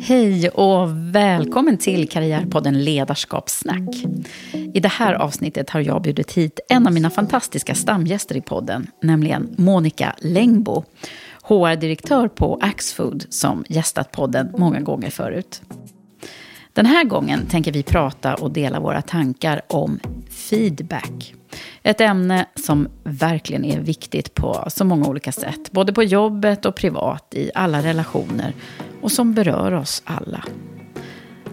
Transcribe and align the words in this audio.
Hej 0.00 0.48
och 0.48 0.88
välkommen 1.14 1.78
till 1.78 2.08
Karriärpodden 2.08 2.84
Ledarskapssnack. 2.84 4.04
I 4.74 4.80
det 4.80 4.88
här 4.88 5.14
avsnittet 5.14 5.70
har 5.70 5.80
jag 5.80 6.02
bjudit 6.02 6.32
hit 6.32 6.60
en 6.68 6.86
av 6.86 6.92
mina 6.92 7.10
fantastiska 7.10 7.74
stamgäster 7.74 8.36
i 8.36 8.40
podden, 8.40 8.86
nämligen 9.02 9.54
Monica 9.56 10.14
Längbo, 10.18 10.84
HR-direktör 11.42 12.28
på 12.28 12.58
Axfood 12.62 13.26
som 13.30 13.64
gästat 13.68 14.12
podden 14.12 14.54
många 14.58 14.80
gånger 14.80 15.10
förut. 15.10 15.62
Den 16.72 16.86
här 16.86 17.04
gången 17.04 17.46
tänker 17.46 17.72
vi 17.72 17.82
prata 17.82 18.34
och 18.34 18.50
dela 18.50 18.80
våra 18.80 19.02
tankar 19.02 19.60
om 19.68 20.00
feedback. 20.30 21.34
Ett 21.82 22.00
ämne 22.00 22.46
som 22.54 22.88
verkligen 23.04 23.64
är 23.64 23.80
viktigt 23.80 24.34
på 24.34 24.64
så 24.68 24.84
många 24.84 25.08
olika 25.08 25.32
sätt. 25.32 25.72
Både 25.72 25.92
på 25.92 26.02
jobbet 26.02 26.66
och 26.66 26.76
privat, 26.76 27.34
i 27.34 27.50
alla 27.54 27.82
relationer. 27.82 28.54
Och 29.00 29.12
som 29.12 29.34
berör 29.34 29.72
oss 29.72 30.02
alla. 30.04 30.44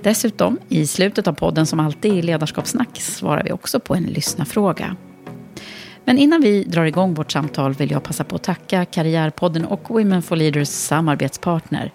Dessutom, 0.03 0.59
i 0.69 0.87
slutet 0.87 1.27
av 1.27 1.33
podden 1.33 1.65
som 1.65 1.79
alltid 1.79 2.13
i 2.13 2.21
Ledarskapssnack 2.21 3.01
svarar 3.01 3.43
vi 3.43 3.51
också 3.51 3.79
på 3.79 3.95
en 3.95 4.03
lyssnarfråga. 4.03 4.95
Men 6.05 6.17
innan 6.17 6.41
vi 6.41 6.63
drar 6.63 6.85
igång 6.85 7.13
vårt 7.13 7.31
samtal 7.31 7.73
vill 7.73 7.91
jag 7.91 8.03
passa 8.03 8.23
på 8.23 8.35
att 8.35 8.43
tacka 8.43 8.85
Karriärpodden 8.85 9.65
och 9.65 9.89
Women 9.89 10.21
for 10.21 10.35
Leaders 10.35 10.69
samarbetspartner 10.69 11.91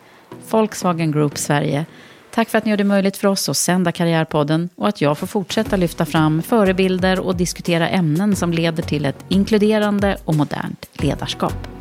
Volkswagen 0.50 1.12
Group 1.12 1.38
Sverige 1.38 1.86
Tack 2.30 2.48
för 2.48 2.58
att 2.58 2.64
ni 2.64 2.70
gör 2.70 2.76
det 2.76 2.84
möjligt 2.84 3.16
för 3.16 3.28
oss 3.28 3.48
att 3.48 3.56
sända 3.56 3.92
Karriärpodden 3.92 4.68
och 4.76 4.88
att 4.88 5.00
jag 5.00 5.18
får 5.18 5.26
fortsätta 5.26 5.76
lyfta 5.76 6.06
fram 6.06 6.42
förebilder 6.42 7.20
och 7.20 7.36
diskutera 7.36 7.88
ämnen 7.88 8.36
som 8.36 8.52
leder 8.52 8.82
till 8.82 9.04
ett 9.04 9.24
inkluderande 9.28 10.16
och 10.24 10.34
modernt 10.34 10.88
ledarskap. 10.92 11.79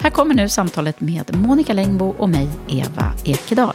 Här 0.00 0.10
kommer 0.10 0.34
nu 0.34 0.48
samtalet 0.48 1.00
med 1.00 1.36
Monica 1.36 1.72
Längbo 1.72 2.14
och 2.18 2.28
mig, 2.28 2.48
Eva 2.68 3.12
Ekedal. 3.24 3.74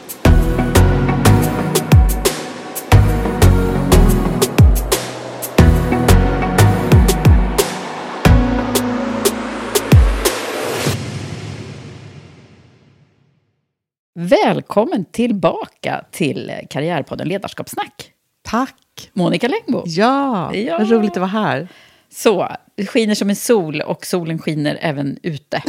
Välkommen 14.16 15.06
tillbaka 15.06 16.06
till 16.12 16.52
Karriärpodden 16.70 17.28
Ledarskapssnack. 17.28 18.12
Tack! 18.42 18.76
Monica 19.14 19.48
Längbo. 19.48 19.84
Ja, 19.86 20.56
Ja. 20.56 20.78
vad 20.78 20.90
roligt 20.92 21.12
att 21.12 21.18
vara 21.18 21.28
här. 21.28 21.68
Så, 22.14 22.56
det 22.76 22.86
skiner 22.86 23.16
som 23.16 23.30
en 23.30 23.36
sol 23.36 23.82
och 23.82 24.06
solen 24.06 24.40
skiner 24.40 24.78
även 24.82 25.18
ute. 25.24 25.62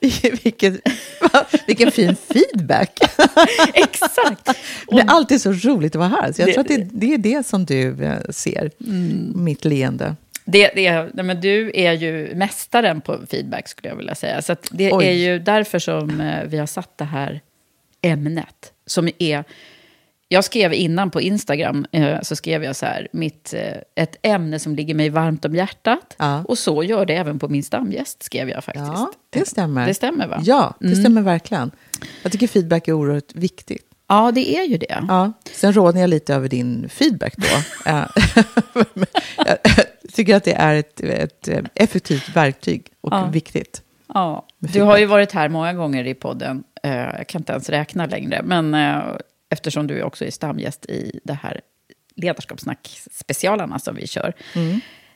vilken, 0.42 0.78
vilken 1.66 1.90
fin 1.90 2.16
feedback. 2.16 2.98
Exakt! 3.74 4.46
Det 4.90 4.98
är 5.00 5.06
alltid 5.10 5.40
så 5.40 5.52
roligt 5.52 5.94
att 5.94 5.98
vara 5.98 6.08
här. 6.08 6.32
Så 6.32 6.40
jag 6.42 6.48
Det- 6.48 6.52
tror 6.52 6.60
att 6.62 6.68
det, 6.68 6.88
det 6.92 7.14
är 7.14 7.18
det 7.18 7.46
som 7.46 7.64
du 7.64 8.04
eh, 8.04 8.18
ser, 8.30 8.70
mitt 9.38 9.64
leende. 9.64 10.16
Det, 10.44 10.70
det, 10.74 11.08
nej, 11.14 11.24
men 11.24 11.40
du 11.40 11.70
är 11.74 11.92
ju 11.92 12.34
mästaren 12.34 13.00
på 13.00 13.18
feedback, 13.30 13.68
skulle 13.68 13.88
jag 13.88 13.96
vilja 13.96 14.14
säga. 14.14 14.42
Så 14.42 14.56
det 14.70 14.92
Oj. 14.92 15.06
är 15.06 15.12
ju 15.12 15.38
därför 15.38 15.78
som 15.78 16.20
eh, 16.20 16.44
vi 16.46 16.58
har 16.58 16.66
satt 16.66 16.98
det 16.98 17.04
här 17.04 17.40
ämnet. 18.02 18.72
Som 18.86 19.08
är... 19.18 19.44
Jag 20.28 20.44
skrev 20.44 20.72
innan 20.74 21.10
på 21.10 21.20
Instagram, 21.20 21.86
eh, 21.92 22.20
så 22.22 22.36
skrev 22.36 22.64
jag 22.64 22.76
så 22.76 22.86
här, 22.86 23.08
mitt, 23.12 23.54
eh, 23.54 23.76
ett 23.94 24.16
ämne 24.22 24.58
som 24.58 24.74
ligger 24.76 24.94
mig 24.94 25.08
varmt 25.10 25.44
om 25.44 25.54
hjärtat. 25.54 26.14
Ja. 26.18 26.44
Och 26.44 26.58
så 26.58 26.82
gör 26.82 27.06
det 27.06 27.14
även 27.14 27.38
på 27.38 27.48
min 27.48 27.62
stamgäst, 27.62 28.22
skrev 28.22 28.48
jag 28.48 28.64
faktiskt. 28.64 28.86
Ja, 28.86 29.12
det 29.30 29.48
stämmer. 29.48 29.86
Det 29.86 29.94
stämmer, 29.94 30.26
va? 30.26 30.40
Ja, 30.42 30.74
det 30.80 30.96
stämmer 30.96 31.22
verkligen. 31.22 31.70
Jag 32.22 32.32
tycker 32.32 32.46
feedback 32.46 32.88
är 32.88 32.92
oerhört 32.92 33.34
viktigt. 33.34 33.82
Ja, 34.08 34.32
det 34.34 34.56
är 34.56 34.64
ju 34.64 34.76
det. 34.76 35.04
Ja, 35.08 35.32
sen 35.52 35.72
råder 35.72 36.00
jag 36.00 36.10
lite 36.10 36.34
över 36.34 36.48
din 36.48 36.88
feedback 36.88 37.34
då. 37.36 37.46
Eh, 37.90 38.04
jag 40.02 40.12
tycker 40.14 40.36
att 40.36 40.44
det 40.44 40.52
är 40.54 40.74
ett, 40.74 41.00
ett 41.00 41.48
effektivt 41.74 42.36
verktyg 42.36 42.86
och 43.00 43.12
Ja. 43.12 43.26
viktigt. 43.32 43.82
Ja, 44.14 44.46
du 44.58 44.82
har 44.82 44.98
ju 44.98 45.06
varit 45.06 45.32
här 45.32 45.48
många 45.48 45.72
gånger 45.72 46.04
i 46.06 46.14
podden. 46.14 46.64
Jag 46.82 47.26
kan 47.28 47.40
inte 47.40 47.52
ens 47.52 47.70
räkna 47.70 48.06
längre. 48.06 48.42
Men 48.44 48.74
eftersom 49.50 49.86
du 49.86 50.02
också 50.02 50.24
är 50.24 50.30
stamgäst 50.30 50.86
i 50.86 51.20
det 51.24 51.32
här 51.42 51.60
ledarskapssnack-specialerna 52.16 53.78
som 53.78 53.94
vi 53.96 54.06
kör. 54.06 54.32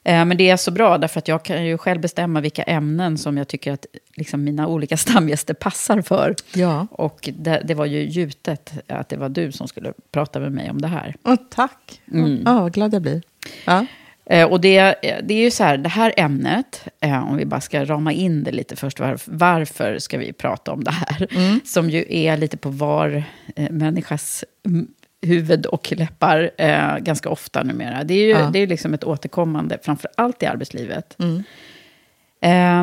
Eh, 0.05 0.25
Men 0.25 0.37
det 0.37 0.51
är 0.51 0.57
så 0.57 0.71
bra, 0.71 0.99
därför 0.99 1.19
att 1.19 1.29
jag 1.29 1.45
kan 1.45 1.65
ju 1.67 1.79
själv 1.79 2.01
bestämma 2.01 2.41
vilka 2.41 2.63
ämnen 2.63 3.19
som 3.19 3.37
jag 3.39 3.49
tycker 3.49 3.73
att 3.73 3.87
liksom, 4.17 4.45
mina 4.45 4.67
olika 4.67 4.97
stamgäster 5.07 5.55
passar 5.55 6.03
för. 6.03 6.35
Ja. 6.55 6.87
Och 6.91 7.29
det, 7.39 7.63
det 7.65 7.75
var 7.75 7.87
ju 7.87 8.03
gjutet 8.09 8.73
att 8.89 9.09
det 9.09 9.17
var 9.17 9.29
du 9.29 9.53
som 9.53 9.69
skulle 9.69 9.93
prata 10.13 10.41
med 10.41 10.53
mig 10.53 10.71
om 10.71 10.81
det 10.81 10.89
här. 10.89 11.15
Och 11.23 11.39
tack. 11.51 12.01
Ja, 12.45 12.61
vad 12.61 12.73
glad 12.73 12.95
jag 12.95 13.03
blir. 13.03 13.23
Ja. 13.65 13.87
Eh, 14.27 14.47
Och 14.49 14.61
det, 14.61 14.95
det 15.23 15.35
är 15.35 15.45
ju 15.45 15.51
så 15.51 15.65
här, 15.65 15.77
det 15.77 15.89
här 15.89 16.15
ämnet, 16.17 16.85
eh, 17.01 17.29
om 17.31 17.37
vi 17.37 17.45
bara 17.45 17.61
ska 17.61 17.85
rama 17.85 18.13
in 18.13 18.45
det 18.45 18.53
lite 18.53 18.77
först, 18.77 19.01
varför, 19.01 19.33
varför 19.33 19.99
ska 19.99 20.19
vi 20.19 20.33
prata 20.33 20.73
om 20.73 20.85
det 20.85 20.91
här? 20.91 21.29
Som 21.65 21.91
ju 21.91 22.05
är 22.09 22.37
lite 22.37 22.57
på 22.57 22.69
var 22.71 23.23
eh, 23.57 23.71
människas 23.71 24.45
mm, 24.67 24.89
huvud 25.23 25.67
och 25.67 25.93
läppar 25.97 26.51
eh, 26.59 26.99
ganska 26.99 27.29
ofta 27.29 27.63
numera. 27.63 28.05
Det 28.05 28.15
är 28.15 28.25
ju 28.25 28.31
Ja. 28.31 28.51
det 28.53 28.59
är 28.59 28.67
liksom 28.67 28.95
ett 28.95 29.05
återkommande, 29.05 29.79
framför 29.83 30.11
allt 30.17 30.43
i 30.43 30.47
arbetslivet. 30.47 31.17
Eh, 31.21 31.25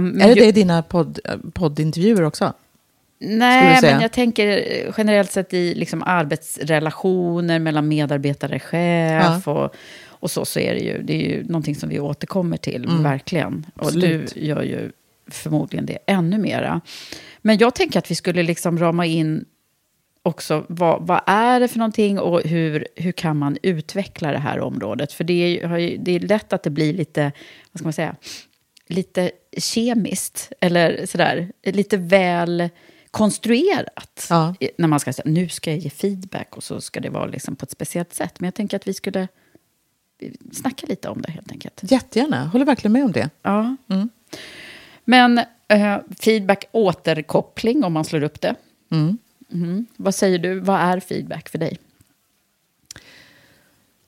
men 0.01 0.21
Är 0.21 0.27
det 0.27 0.33
ju- 0.33 0.41
det 0.41 0.45
i 0.45 0.51
dina 0.51 0.81
podd, 0.83 1.19
poddintervjuer 1.53 2.23
också? 2.23 2.53
Nej, 3.19 3.79
men 3.81 4.01
jag 4.01 4.11
tänker 4.11 4.47
eh, 4.47 4.93
generellt 4.97 5.31
sett 5.31 5.53
i 5.53 5.75
liksom 5.75 6.03
arbetsrelationer 6.03 7.59
mellan 7.59 7.87
medarbetare, 7.87 8.59
chef 8.59 9.47
och, 9.47 9.75
och 10.27 10.31
så, 10.31 10.45
så 10.45 10.59
är 10.59 10.73
det 10.73 10.79
ju, 10.79 11.01
det 11.03 11.13
är 11.13 11.29
ju 11.29 11.43
någonting 11.43 11.75
som 11.75 11.89
vi 11.89 11.99
återkommer 11.99 12.57
till, 12.57 12.87
verkligen. 12.87 13.65
Och 13.75 13.85
Absolut. 13.85 14.33
du 14.33 14.39
gör 14.39 14.63
ju 14.63 14.91
förmodligen 15.27 15.85
det 15.85 15.97
ännu 16.07 16.37
mera. 16.37 16.81
Men 17.41 17.57
jag 17.57 17.75
tänker 17.75 17.99
att 17.99 18.11
vi 18.11 18.15
skulle 18.15 18.43
liksom 18.43 18.79
rama 18.79 19.05
in 19.05 19.45
också 20.23 20.65
vad, 20.69 21.07
vad 21.07 21.21
är 21.25 21.59
det 21.59 21.67
för 21.67 21.77
någonting 21.77 22.19
och 22.19 22.41
hur, 22.41 22.87
hur 22.95 23.11
kan 23.11 23.37
man 23.37 23.57
utveckla 23.63 24.31
det 24.31 24.37
här 24.37 24.59
området? 24.59 25.13
För 25.13 25.23
det 25.23 25.33
är, 25.33 25.97
det 25.97 26.11
är 26.11 26.19
lätt 26.19 26.53
att 26.53 26.63
det 26.63 26.69
blir 26.69 26.93
lite, 26.93 27.31
vad 27.71 27.79
ska 27.79 27.83
man 27.83 27.93
säga, 27.93 28.15
lite 28.87 29.31
kemiskt 29.57 30.51
eller 30.59 31.05
sådär, 31.05 31.51
lite 31.63 31.97
väl 31.97 32.69
konstruerat. 33.11 34.27
Ja. 34.29 34.55
När 34.77 34.87
man 34.87 34.99
ska 34.99 35.13
säga, 35.13 35.31
nu 35.31 35.49
ska 35.49 35.71
jag 35.71 35.79
ge 35.79 35.89
feedback 35.89 36.57
och 36.57 36.63
så 36.63 36.81
ska 36.81 36.99
det 36.99 37.09
vara 37.09 37.25
liksom 37.25 37.55
på 37.55 37.63
ett 37.63 37.71
speciellt 37.71 38.13
sätt. 38.13 38.39
Men 38.39 38.47
jag 38.47 38.55
tänker 38.55 38.77
att 38.77 38.87
vi 38.87 38.93
skulle 38.93 39.27
snacka 40.51 40.87
lite 40.87 41.09
om 41.09 41.21
det 41.21 41.31
helt 41.31 41.51
enkelt. 41.51 41.81
Jättegärna, 41.83 42.45
håller 42.45 42.65
verkligen 42.65 42.91
med 42.91 43.05
om 43.05 43.11
det. 43.11 43.29
Ja. 43.41 43.75
Men 45.05 45.37
eh, 45.67 45.97
feedback, 46.19 46.65
återkoppling 46.71 47.83
om 47.83 47.93
man 47.93 48.05
slår 48.05 48.23
upp 48.23 48.41
det. 48.41 48.55
Mhm. 48.89 49.85
Vad 49.97 50.15
säger 50.15 50.39
du, 50.39 50.59
vad 50.59 50.79
är 50.79 50.99
feedback 50.99 51.49
för 51.49 51.57
dig? 51.57 51.79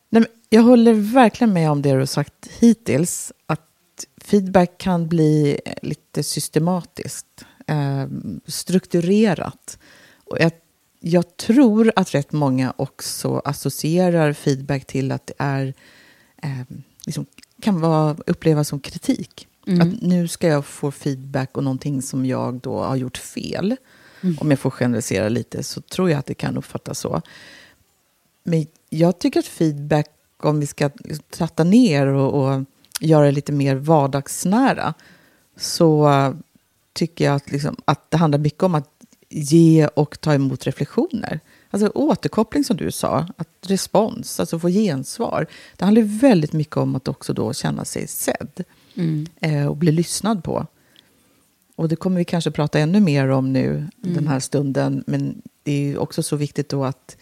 Nej, 0.10 0.26
jag 0.50 0.62
håller 0.62 0.94
verkligen 0.94 1.54
med 1.54 1.72
om 1.72 1.82
det 1.82 1.92
du 1.92 2.00
har 2.00 2.06
sagt 2.06 2.50
hittills. 2.60 3.34
Att 3.46 4.06
feedback 4.22 4.78
kan 4.78 5.08
bli 5.08 5.60
lite 5.82 6.24
systematiskt, 6.24 7.46
eh, 7.68 8.08
strukturerat. 8.46 9.80
Och 10.26 10.38
jag, 10.40 10.52
jag 11.00 11.38
tror 11.38 11.92
att 11.96 12.16
rätt 12.16 12.32
många 12.32 12.74
också 12.78 13.42
associerar 13.46 14.34
feedback 14.34 14.86
till 14.86 15.12
att 15.12 15.28
det 15.28 15.34
är, 15.38 15.74
eh, 16.42 16.78
liksom, 17.06 17.26
kan 17.62 17.82
vara, 17.82 18.16
upplevas 18.26 18.68
som 18.68 18.80
kritik. 18.80 19.48
Att 19.82 20.02
nu 20.02 20.28
ska 20.28 20.48
jag 20.48 20.66
få 20.66 20.92
feedback 20.92 21.58
och 21.58 21.64
någonting 21.64 22.02
som 22.02 22.26
jag 22.26 22.54
då 22.54 22.80
har 22.80 22.96
gjort 22.96 23.18
fel. 23.18 23.76
Om 24.40 24.50
jag 24.50 24.60
får 24.60 24.70
generalisera 24.70 25.30
lite 25.30 25.64
så 25.64 25.82
tror 25.82 26.10
jag 26.10 26.20
att 26.20 26.26
det 26.26 26.34
kan 26.34 26.58
uppfattas 26.58 27.00
så. 27.00 27.22
Men 28.44 28.66
jag 28.90 29.20
tycker 29.20 29.40
att 29.40 29.46
feedback, 29.46 30.10
om 30.38 30.60
vi 30.60 30.68
ska 30.68 30.90
tratta 31.30 31.64
ner 31.64 32.08
och, 32.08 32.44
och 32.44 32.66
göra 33.00 33.26
det 33.26 33.32
lite 33.32 33.52
mer 33.52 33.76
vardagsnära, 33.76 34.94
så 35.58 36.10
tycker 36.94 37.26
jag 37.26 37.36
att, 37.36 37.52
liksom, 37.52 37.76
att 37.86 38.12
det 38.12 38.18
handlar 38.18 38.40
mycket 38.40 38.64
om 38.64 38.76
att 38.76 38.90
ge 39.30 39.88
och 39.88 40.22
ta 40.22 40.34
emot 40.34 40.66
reflektioner. 40.66 41.40
Alltså 41.70 41.92
återkoppling 41.96 42.64
som 42.64 42.78
du 42.78 42.92
sa, 42.92 43.28
att 43.38 43.50
respons, 43.62 44.40
alltså 44.40 44.60
få 44.60 44.70
gensvar. 44.70 45.48
Det 45.78 45.86
handlar 45.86 46.02
väldigt 46.02 46.54
mycket 46.54 46.78
om 46.78 46.96
att 46.96 47.08
också 47.08 47.34
då 47.34 47.54
känna 47.54 47.86
sig 47.86 48.08
sedd 48.08 48.64
eh, 49.40 49.68
och 49.68 49.78
bli 49.78 49.92
lyssnad 49.92 50.44
på. 50.44 50.68
Och 51.76 51.90
det 51.90 51.96
kommer 51.96 52.18
vi 52.18 52.26
kanske 52.26 52.52
prata 52.52 52.80
ännu 52.80 53.00
mer 53.00 53.28
om 53.28 53.54
nu 53.54 53.88
den 53.98 54.28
här 54.28 54.40
stunden. 54.40 55.04
Men 55.08 55.42
det 55.64 55.92
är 55.92 55.98
också 55.98 56.24
så 56.24 56.36
viktigt 56.36 56.70
då 56.70 56.86
att 56.86 57.18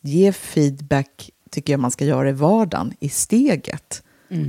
ge 0.00 0.32
feedback, 0.32 1.30
tycker 1.50 1.72
jag 1.72 1.80
man 1.80 1.90
ska 1.90 2.04
göra 2.04 2.28
i 2.28 2.32
vardagen, 2.32 2.94
i 3.00 3.08
steget. 3.08 4.02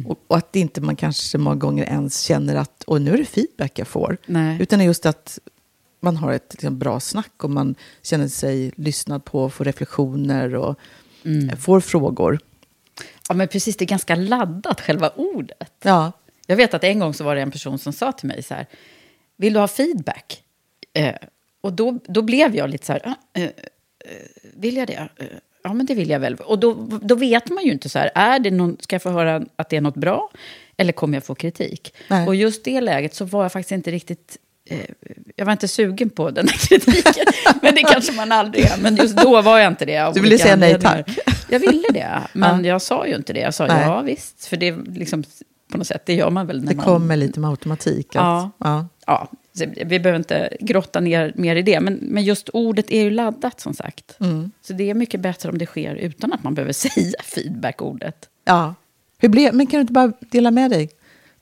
Och, 0.08 0.20
och 0.28 0.38
att 0.38 0.56
inte 0.56 0.82
man 0.82 0.96
kanske 0.96 1.38
många 1.38 1.56
gånger 1.56 1.84
ens 1.84 2.22
känner 2.22 2.56
att 2.56 2.84
och 2.84 3.02
nu 3.02 3.14
är 3.14 3.18
det 3.18 3.26
feedback 3.26 3.80
jag 3.80 3.88
får. 3.88 4.18
Nej. 4.26 4.62
Utan 4.62 4.86
just 4.86 5.06
att 5.06 5.40
man 6.04 6.18
har 6.18 6.34
ett 6.34 6.48
liksom, 6.54 6.80
bra 6.80 7.00
snack 7.00 7.44
och 7.44 7.50
man 7.50 7.76
känner 8.02 8.28
sig 8.28 8.72
lyssnad 8.76 9.26
på, 9.26 9.50
får 9.50 9.66
reflektioner 9.66 10.56
och 10.56 10.76
eh, 11.24 11.58
får 11.58 11.80
frågor. 11.80 12.40
Ja, 13.30 13.36
men 13.36 13.48
precis, 13.48 13.78
det 13.78 13.86
är 13.86 13.88
ganska 13.88 14.16
laddat, 14.16 14.82
själva 14.82 15.10
ordet. 15.10 15.72
Ja, 15.84 16.12
Jag 16.48 16.56
vet 16.56 16.74
att 16.74 16.84
en 16.84 17.00
gång 17.00 17.14
så 17.14 17.24
var 17.24 17.36
det 17.36 17.42
en 17.42 17.52
person 17.52 17.80
som 17.80 17.94
sa 17.94 18.12
till 18.12 18.28
mig 18.28 18.44
så 18.44 18.54
här, 18.54 18.68
vill 19.38 19.54
du 19.54 19.60
ha 19.60 19.68
feedback? 19.68 20.44
Eh, 20.94 21.16
och 21.62 21.74
då, 21.74 22.00
då 22.08 22.22
blev 22.22 22.56
jag 22.56 22.70
lite 22.70 22.86
så 22.86 22.94
här, 22.94 23.02
ah, 23.06 23.40
eh, 23.40 23.44
eh, 23.44 23.52
vill 24.54 24.78
jag 24.78 24.88
det? 24.88 25.08
Eh, 25.16 25.26
ja, 25.64 25.74
men 25.74 25.86
det 25.86 25.96
vill 25.96 26.10
jag 26.10 26.20
väl. 26.20 26.36
Och 26.36 26.60
då, 26.60 26.74
då 27.02 27.16
vet 27.16 27.50
man 27.50 27.64
ju 27.64 27.72
inte 27.72 27.90
så 27.90 28.00
här, 28.00 28.12
är 28.16 28.40
det 28.40 28.52
någon, 28.52 28.78
ska 28.80 28.96
jag 28.96 29.02
få 29.02 29.10
höra 29.10 29.46
att 29.56 29.70
det 29.70 29.78
är 29.78 29.82
något 29.82 29.96
bra? 29.96 30.30
Eller 30.78 30.94
kommer 30.94 31.18
jag 31.18 31.24
få 31.24 31.36
kritik? 31.36 31.94
Nej. 32.08 32.28
Och 32.28 32.36
just 32.36 32.64
det 32.64 32.82
läget 32.82 33.16
så 33.16 33.26
var 33.26 33.44
jag 33.44 33.52
faktiskt 33.52 33.72
inte 33.72 33.92
riktigt... 33.92 34.38
Eh, 34.66 34.86
jag 35.36 35.46
var 35.46 35.52
inte 35.52 35.68
sugen 35.68 36.10
på 36.10 36.32
den 36.32 36.48
här 36.48 36.58
kritiken. 36.68 37.26
men 37.62 37.76
det 37.76 37.82
kanske 37.82 38.14
man 38.14 38.32
aldrig 38.32 38.66
är. 38.66 38.78
Men 38.82 38.96
just 38.96 39.18
då 39.18 39.42
var 39.42 39.60
jag 39.60 39.72
inte 39.72 39.86
det. 39.86 40.12
Du 40.14 40.22
ville 40.22 40.38
säga 40.38 40.56
nej, 40.56 40.80
tack. 40.80 41.10
Jag 41.50 41.60
ville 41.60 41.88
det, 41.94 42.22
men 42.34 42.66
jag 42.66 42.82
sa 42.82 43.08
ju 43.08 43.16
inte 43.16 43.34
det. 43.34 43.40
Jag 43.40 43.54
sa 43.54 43.68
Nej. 43.68 43.82
ja 43.82 44.02
visst, 44.02 44.46
för 44.46 44.58
det 44.58 44.68
är 44.68 44.78
liksom 44.86 45.24
på 45.72 45.78
något 45.78 45.88
sätt, 45.88 46.06
det 46.06 46.14
gör 46.14 46.30
man 46.30 46.48
väl 46.48 46.62
när 46.62 46.70
det 46.70 46.76
man... 46.76 46.86
kommer 46.86 47.18
lite 47.18 47.40
med 47.40 47.50
automatik. 47.50 48.08
Ja. 48.14 48.52
ja. 48.58 48.88
Ja, 49.06 49.32
vi 49.86 50.00
behöver 50.00 50.16
inte 50.16 50.58
grotta 50.60 51.00
ner 51.00 51.34
mer 51.36 51.56
i 51.56 51.62
det, 51.62 51.80
men, 51.80 51.94
men 51.94 52.24
just 52.24 52.50
ordet 52.50 52.92
är 52.92 53.02
ju 53.02 53.10
laddat 53.10 53.60
som 53.60 53.74
sagt. 53.74 54.18
Mm. 54.20 54.52
Så 54.62 54.74
det 54.74 54.90
är 54.90 54.94
mycket 54.94 55.20
bättre 55.20 55.50
om 55.50 55.58
det 55.58 55.66
sker 55.66 55.96
utan 55.96 56.34
att 56.34 56.44
man 56.44 56.54
behöver 56.54 56.74
säga 56.74 57.14
feedback-ordet. 57.24 58.30
ja. 58.46 58.76
Hur 59.18 59.30
blev, 59.30 59.54
men 59.54 59.68
kan 59.68 59.78
du 59.78 59.82
inte 59.82 59.94
bara 59.94 60.14
dela 60.20 60.52
med 60.52 60.72
dig 60.72 60.90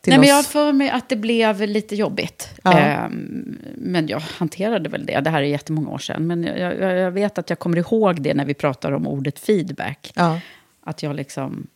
Nej, 0.09 0.17
oss? 0.17 0.19
men 0.19 0.29
jag 0.29 0.35
har 0.35 0.43
för 0.43 0.73
mig 0.73 0.89
att 0.89 1.09
det 1.09 1.15
blev 1.15 1.61
lite 1.61 1.95
jobbigt. 1.95 2.49
Ja. 2.63 2.79
Ehm, 2.79 3.57
men 3.75 4.07
jag 4.07 4.19
hanterade 4.19 4.89
väl 4.89 5.05
det. 5.05 5.19
Det 5.19 5.29
här 5.29 5.41
är 5.41 5.45
jättemånga 5.45 5.89
år 5.89 5.97
sedan. 5.97 6.27
Men 6.27 6.43
jag, 6.43 6.79
jag, 6.79 6.97
jag 6.97 7.11
vet 7.11 7.37
att 7.37 7.49
jag 7.49 7.59
kommer 7.59 7.77
ihåg 7.77 8.21
det 8.21 8.33
när 8.33 8.45
vi 8.45 8.53
pratar 8.53 8.91
om 8.91 9.07
ordet 9.07 9.39
feedback. 9.39 10.11
Ja. 10.15 10.39
Att 10.83 11.03
jag 11.03 11.15
liksom 11.15 11.67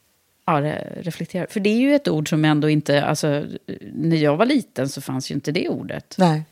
ja, 0.45 0.53
re- 0.53 1.01
reflekterar. 1.01 1.47
För 1.49 1.59
det 1.59 1.69
är 1.69 1.77
ju 1.77 1.95
ett 1.95 2.07
ord 2.07 2.29
som 2.29 2.45
ändå 2.45 2.69
inte... 2.69 3.05
Alltså, 3.05 3.45
när 3.93 4.17
jag 4.17 4.37
var 4.37 4.45
liten 4.45 4.89
så 4.89 5.01
fanns 5.01 5.31
ju 5.31 5.35
inte 5.35 5.51
det 5.51 5.69
ordet. 5.69 6.15
Nej. 6.17 6.43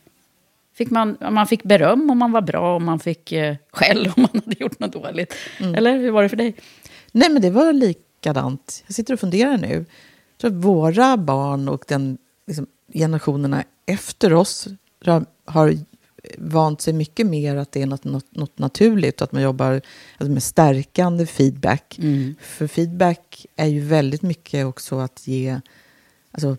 Fick 0.74 0.90
man, 0.90 1.18
man 1.32 1.48
fick 1.48 1.64
beröm 1.64 2.10
om 2.10 2.18
man 2.18 2.32
var 2.32 2.42
bra 2.42 2.76
och 2.76 2.82
man 2.82 3.00
fick 3.00 3.32
eh, 3.32 3.56
skäll 3.72 4.12
om 4.16 4.22
man 4.22 4.42
hade 4.46 4.56
gjort 4.60 4.80
något 4.80 4.94
dåligt. 4.94 5.36
Mm. 5.60 5.76
Eller 5.76 5.98
hur 5.98 6.12
var 6.12 6.24
det 6.24 6.30
för 6.30 6.38
dig? 6.38 6.56
Nej, 7.12 7.30
men 7.30 7.42
det 7.42 7.50
var 7.50 7.74
likadant. 7.74 8.84
Jag 8.88 8.96
sitter 8.96 9.14
och 9.14 9.20
funderar 9.20 9.58
nu. 9.58 9.86
Att 10.44 10.54
våra 10.54 11.18
barn 11.18 11.70
och 11.70 11.84
den 11.88 12.18
liksom, 12.48 12.68
generationerna 12.94 13.64
efter 13.86 14.34
oss 14.34 14.68
har, 15.06 15.26
har 15.46 15.78
vant 16.38 16.82
sig 16.82 16.94
mycket 16.94 17.28
mer 17.28 17.56
att 17.56 17.72
det 17.72 17.82
är 17.82 17.86
något, 17.86 18.04
något, 18.04 18.36
något 18.36 18.60
naturligt 18.60 19.22
att 19.22 19.32
man 19.32 19.42
jobbar 19.42 19.82
alltså 20.18 20.32
med 20.32 20.44
stärkande 20.44 21.26
feedback. 21.26 22.00
För 22.40 22.68
feedback 22.68 23.46
är 23.56 23.68
ju 23.68 23.80
väldigt 23.82 24.22
mycket 24.22 24.66
också 24.66 25.00
att 25.00 25.28
ge, 25.28 25.60
alltså 26.32 26.58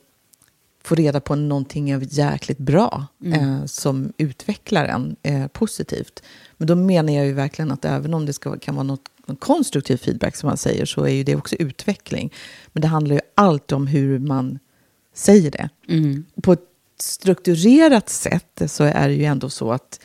få 0.84 0.94
reda 0.94 1.20
på 1.20 1.34
någonting 1.34 2.00
jäkligt 2.10 2.58
bra 2.58 3.06
eh, 3.24 3.64
som 3.64 4.12
utvecklar 4.18 4.84
en 4.84 5.16
eh, 5.22 5.46
positivt. 5.46 6.22
Men 6.56 6.66
då 6.68 6.74
menar 6.74 7.12
jag 7.12 7.26
ju 7.26 7.32
verkligen 7.32 7.70
att 7.70 7.84
även 7.84 8.14
om 8.14 8.26
det 8.26 8.32
ska, 8.32 8.58
kan 8.58 8.74
vara 8.74 8.82
något, 8.82 9.10
konstruktiv 9.38 9.96
feedback 9.96 10.36
som 10.36 10.46
man 10.46 10.56
säger 10.56 10.84
så 10.84 11.04
är 11.04 11.12
ju 11.12 11.24
det 11.24 11.36
också 11.36 11.56
utveckling. 11.56 12.32
Men 12.72 12.80
det 12.80 12.88
handlar 12.88 13.14
ju 13.14 13.20
alltid 13.34 13.76
om 13.76 13.86
hur 13.86 14.18
man 14.18 14.58
säger 15.14 15.50
det. 15.50 15.68
På 16.42 16.52
ett 16.52 16.68
strukturerat 16.98 18.08
sätt 18.08 18.62
så 18.66 18.84
är 18.84 19.08
det 19.08 19.14
ju 19.14 19.24
ändå 19.24 19.50
så 19.50 19.72
att 19.72 20.00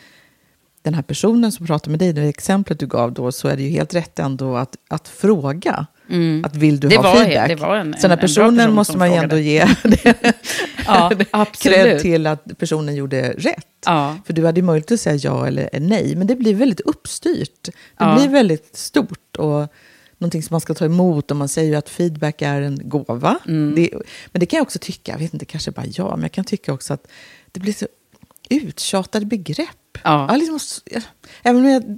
den 0.82 0.94
här 0.94 1.02
personen 1.02 1.52
som 1.52 1.66
pratar 1.68 1.90
med 1.92 2.00
dig, 2.00 2.14
det 2.14 2.22
exemplet 2.22 2.80
du 2.80 2.88
gav 2.88 3.14
då, 3.14 3.32
så 3.32 3.48
är 3.48 3.56
det 3.58 3.64
ju 3.64 3.70
helt 3.70 3.94
rätt 3.94 4.20
ändå 4.20 4.56
att, 4.58 4.76
att 4.88 5.08
fråga. 5.08 5.86
Att 6.44 6.56
vill 6.56 6.80
du 6.80 6.88
Det 6.88 6.96
ha 6.96 7.04
var- 7.04 7.16
feedback? 7.24 7.48
det 7.48 7.56
var 7.56 7.76
en- 7.76 7.94
så 7.94 8.02
den 8.02 8.12
här 8.12 8.18
personen 8.18 8.58
person 8.58 8.76
måste 8.76 8.98
man 8.98 9.12
ju 9.12 9.16
ändå 9.18 9.38
ge. 9.38 9.66
Ja, 10.86 11.12
cred 11.60 12.00
till 12.02 12.28
att 12.28 12.58
personen 12.58 12.96
gjorde 12.96 13.30
rätt. 13.38 13.66
Ja. 13.86 14.18
För 14.26 14.34
du 14.34 14.46
hade 14.46 14.60
ju 14.60 14.66
möjlighet 14.66 14.92
att 14.92 15.00
säga 15.00 15.16
ja 15.16 15.48
eller 15.48 15.70
nej, 15.80 16.16
men 16.16 16.28
det 16.28 16.36
blir 16.36 16.56
väldigt 16.56 16.80
uppstyrt. 16.80 17.64
Det 17.64 17.72
Ja. 17.98 18.16
blir 18.16 18.30
väldigt 18.30 18.76
stort 18.76 19.36
och 19.38 19.68
någonting 20.18 20.44
som 20.44 20.54
man 20.54 20.62
ska 20.62 20.74
ta 20.74 20.86
emot. 20.86 21.32
Och 21.32 21.38
man 21.38 21.50
säger 21.50 21.70
ju 21.70 21.76
att 21.76 21.90
feedback 21.90 22.42
är 22.42 22.62
en 22.62 22.90
gåva. 22.90 23.38
Mm. 23.48 23.76
Det, 23.76 23.90
men 24.32 24.40
det 24.40 24.46
kan 24.46 24.58
jag 24.58 24.66
också 24.66 24.80
tycka, 24.82 25.12
jag 25.12 25.20
vet 25.20 25.34
inte, 25.34 25.46
kanske 25.46 25.72
bara 25.72 25.86
jag, 25.86 26.10
men 26.12 26.22
jag 26.22 26.32
kan 26.32 26.44
tycka 26.46 26.74
också 26.74 26.94
att 26.94 27.08
det 27.52 27.60
blir 27.60 27.74
så 27.74 27.88
uttjatade 28.50 29.26
begrepp. 29.26 29.70
Ja. 30.04 30.28
Jag 30.30 30.38
liksom, 30.40 30.60
jag, 30.86 31.04
även 31.44 31.66
om 31.66 31.70
jag... 31.72 31.98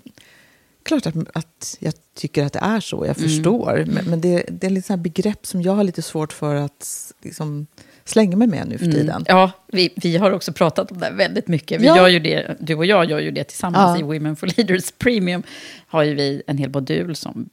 Klart 0.84 1.06
att, 1.06 1.16
att 1.34 1.78
jag 1.80 1.94
tycker 2.16 2.46
att 2.46 2.54
det 2.54 2.60
är 2.60 2.80
så, 2.80 2.96
jag 3.06 3.18
Mm. 3.18 3.30
förstår. 3.30 3.84
Men, 3.88 4.06
men 4.06 4.22
det, 4.22 4.44
det 4.50 4.68
är 4.68 4.72
lite 4.72 4.88
sådana 4.88 5.04
begrepp 5.04 5.46
som 5.46 5.62
jag 5.62 5.72
har 5.76 5.84
lite 5.84 6.02
svårt 6.02 6.34
för 6.34 6.56
att 6.56 7.14
liksom, 7.22 7.68
slänga 8.06 8.38
mig 8.38 8.48
med 8.48 8.68
nu 8.68 8.78
för 8.78 8.86
tiden. 8.86 9.10
Mm. 9.10 9.24
Ja, 9.28 9.52
vi, 9.68 9.90
vi 9.96 10.18
har 10.18 10.32
också 10.32 10.54
pratat 10.54 10.92
om 10.92 10.98
det 11.00 11.06
här 11.06 11.14
väldigt 11.14 11.48
mycket. 11.48 11.82
Vi 11.82 11.86
Ja. 11.86 11.98
gör 11.98 12.08
ju 12.08 12.20
det, 12.20 12.56
du 12.60 12.76
och 12.76 12.86
jag 12.86 13.10
gör 13.10 13.20
ju 13.20 13.32
det 13.32 13.44
tillsammans 13.44 14.00
Ja. 14.00 14.00
i 14.00 14.04
Women 14.04 14.36
for 14.36 14.48
Leaders 14.58 14.92
Premium. 14.98 15.44
Har 15.88 16.04
ju 16.04 16.16
vi 16.16 16.44
en 16.48 16.58
hel 16.58 16.70
modul 16.70 17.16
som 17.16 17.50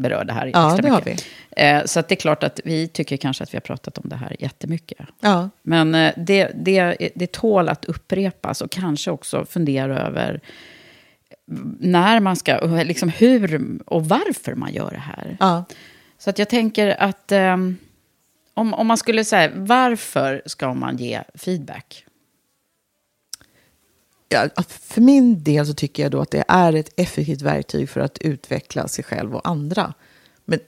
berör 0.00 0.24
det 0.24 0.32
här 0.32 0.46
Ja, 0.46 0.78
det 0.82 0.88
har 0.88 1.04
mycket. 1.04 1.26
Eh, 1.50 1.84
så 1.84 2.00
det 2.00 2.14
är 2.14 2.16
klart 2.16 2.42
att 2.42 2.60
vi 2.64 2.88
tycker 2.88 3.16
kanske 3.16 3.44
att 3.44 3.54
vi 3.54 3.56
har 3.56 3.60
pratat 3.60 3.98
om 3.98 4.08
det 4.08 4.16
här 4.16 4.36
jättemycket. 4.38 5.06
Ja. 5.20 5.50
Men 5.62 5.94
eh, 5.94 6.12
det, 6.16 6.50
det, 6.54 7.10
det 7.14 7.32
tål 7.32 7.68
att 7.68 7.84
upprepas 7.84 8.60
och 8.60 8.70
kanske 8.70 9.10
också 9.10 9.44
fundera 9.44 9.98
över 9.98 10.40
när 11.80 12.20
man 12.20 12.36
ska, 12.36 12.60
liksom 12.84 13.08
hur 13.08 13.78
och 13.86 14.08
varför 14.08 14.54
man 14.54 14.72
gör 14.72 14.90
det 14.90 14.98
här. 14.98 15.36
Ja. 15.40 15.64
Så 16.18 16.30
att 16.30 16.38
jag 16.38 16.48
tänker 16.48 17.02
att 17.02 17.32
ehm, 17.32 17.76
om, 18.54 18.74
om 18.74 18.86
man 18.86 18.96
skulle 18.96 19.24
säga 19.24 19.50
varför 19.54 20.42
ska 20.46 20.74
man 20.74 20.96
ge 20.96 21.22
feedback? 21.34 22.04
Ja, 24.32 24.48
för 24.68 25.00
min 25.00 25.42
del 25.42 25.66
så 25.66 25.74
tycker 25.74 26.02
jag 26.02 26.12
då 26.12 26.20
att 26.20 26.30
det 26.30 26.44
är 26.48 26.72
ett 26.72 26.92
effektivt 26.96 27.42
verktyg 27.42 27.88
för 27.88 28.00
att 28.00 28.18
utveckla 28.18 28.88
sig 28.88 29.04
själv 29.04 29.34
och 29.34 29.48
andra. 29.48 29.94
Men, 30.44 30.60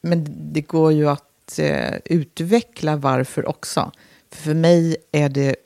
men 0.00 0.26
det 0.52 0.60
går 0.60 0.92
ju 0.92 1.08
att 1.08 1.58
eh, 1.58 1.94
utveckla 2.04 2.96
varför 2.96 3.48
också. 3.48 3.92
För 4.30 4.54
mig 4.54 4.96
är 5.12 5.28
det 5.28 5.56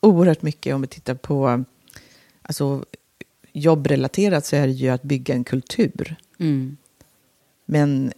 oerhört 0.00 0.42
mycket, 0.42 0.74
om 0.74 0.80
vi 0.80 0.86
tittar 0.86 1.14
på 1.14 1.64
alltså, 2.42 2.84
jobbrelaterat, 3.52 4.46
så 4.46 4.56
är 4.56 4.66
det 4.66 4.72
ju 4.72 4.88
att 4.88 5.02
bygga 5.02 5.34
en 5.34 5.44
kultur. 5.44 6.16
Mm. 6.38 6.76
Men 7.64 8.12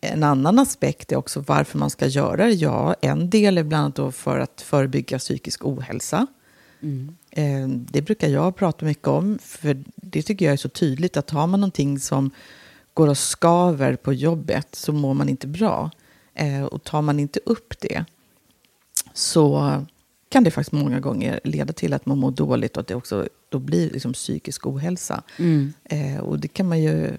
en 0.00 0.22
annan 0.22 0.58
aspekt 0.58 1.12
är 1.12 1.16
också 1.16 1.40
varför 1.40 1.78
man 1.78 1.90
ska 1.90 2.06
göra 2.06 2.46
det. 2.46 2.52
Ja, 2.52 2.94
en 3.00 3.30
del 3.30 3.58
är 3.58 3.62
bland 3.62 3.84
annat 3.84 3.96
då 3.96 4.12
för 4.12 4.38
att 4.38 4.60
förebygga 4.60 5.18
psykisk 5.18 5.64
ohälsa. 5.64 6.26
Mm. 6.80 7.16
Eh, 7.30 7.68
Det 7.90 8.02
brukar 8.02 8.28
jag 8.28 8.56
prata 8.56 8.84
mycket 8.86 9.08
om, 9.08 9.38
för 9.42 9.84
det 9.96 10.22
tycker 10.22 10.44
jag 10.44 10.52
är 10.52 10.56
så 10.56 10.68
tydligt 10.68 11.16
att 11.16 11.30
har 11.30 11.46
man 11.46 11.60
någonting 11.60 11.98
som 12.00 12.30
går 12.94 13.08
och 13.08 13.18
skaver 13.18 13.96
på 13.96 14.12
jobbet 14.12 14.68
så 14.74 14.92
mår 14.92 15.14
man 15.14 15.28
inte 15.28 15.46
bra. 15.46 15.90
Eh, 16.34 16.62
Och 16.64 16.84
tar 16.84 17.02
man 17.02 17.20
inte 17.20 17.40
upp 17.44 17.80
det 17.80 18.04
så 19.12 19.72
kan 20.28 20.44
det 20.44 20.50
faktiskt 20.50 20.72
många 20.72 21.00
gånger 21.00 21.40
leda 21.44 21.72
till 21.72 21.92
att 21.92 22.06
man 22.06 22.18
mår 22.18 22.30
dåligt 22.30 22.76
och 22.76 22.80
att 22.80 22.86
det 22.86 22.94
också 22.94 23.28
då 23.48 23.58
blir 23.58 23.90
liksom 23.90 24.12
psykisk 24.12 24.66
ohälsa. 24.66 25.22
Mm. 25.38 25.72
Eh, 25.84 26.18
och 26.18 26.38
det 26.40 26.48
kan 26.48 26.68
man 26.68 26.82
ju 26.82 27.10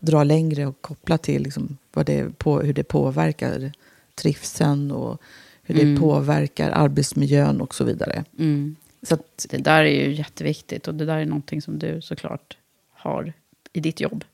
dra 0.00 0.24
längre 0.24 0.66
och 0.66 0.80
koppla 0.80 1.18
till 1.18 1.42
liksom 1.42 1.76
vad 1.92 2.06
det 2.06 2.38
på, 2.38 2.60
hur 2.60 2.72
det 2.74 2.84
påverkar 2.84 3.72
trivseln 4.14 4.90
och 4.90 5.20
hur 5.62 5.74
det 5.74 5.82
Mm. 5.82 6.00
påverkar 6.00 6.70
arbetsmiljön 6.70 7.60
och 7.60 7.74
så 7.74 7.84
vidare. 7.84 8.24
Mm. 8.38 8.76
Så 9.02 9.14
att, 9.14 9.46
Det 9.50 9.56
där 9.58 9.84
är 9.84 10.06
ju 10.08 10.12
jätteviktigt 10.14 10.88
och 10.88 10.94
det 10.94 11.04
där 11.04 11.16
är 11.18 11.26
någonting 11.26 11.62
som 11.62 11.78
du 11.78 12.00
såklart 12.02 12.56
har 12.92 13.32
i 13.72 13.80
ditt 13.80 14.00
jobb. 14.00 14.24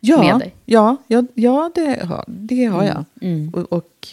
ja, 0.00 0.18
Med 0.22 0.38
dig. 0.38 0.54
ja, 0.64 0.96
ja, 1.06 1.24
ja 1.34 1.70
det, 1.74 2.04
har, 2.04 2.24
det 2.26 2.64
har 2.64 2.84
jag. 2.84 3.04
Mm. 3.20 3.54
Och, 3.54 3.72
och 3.72 4.08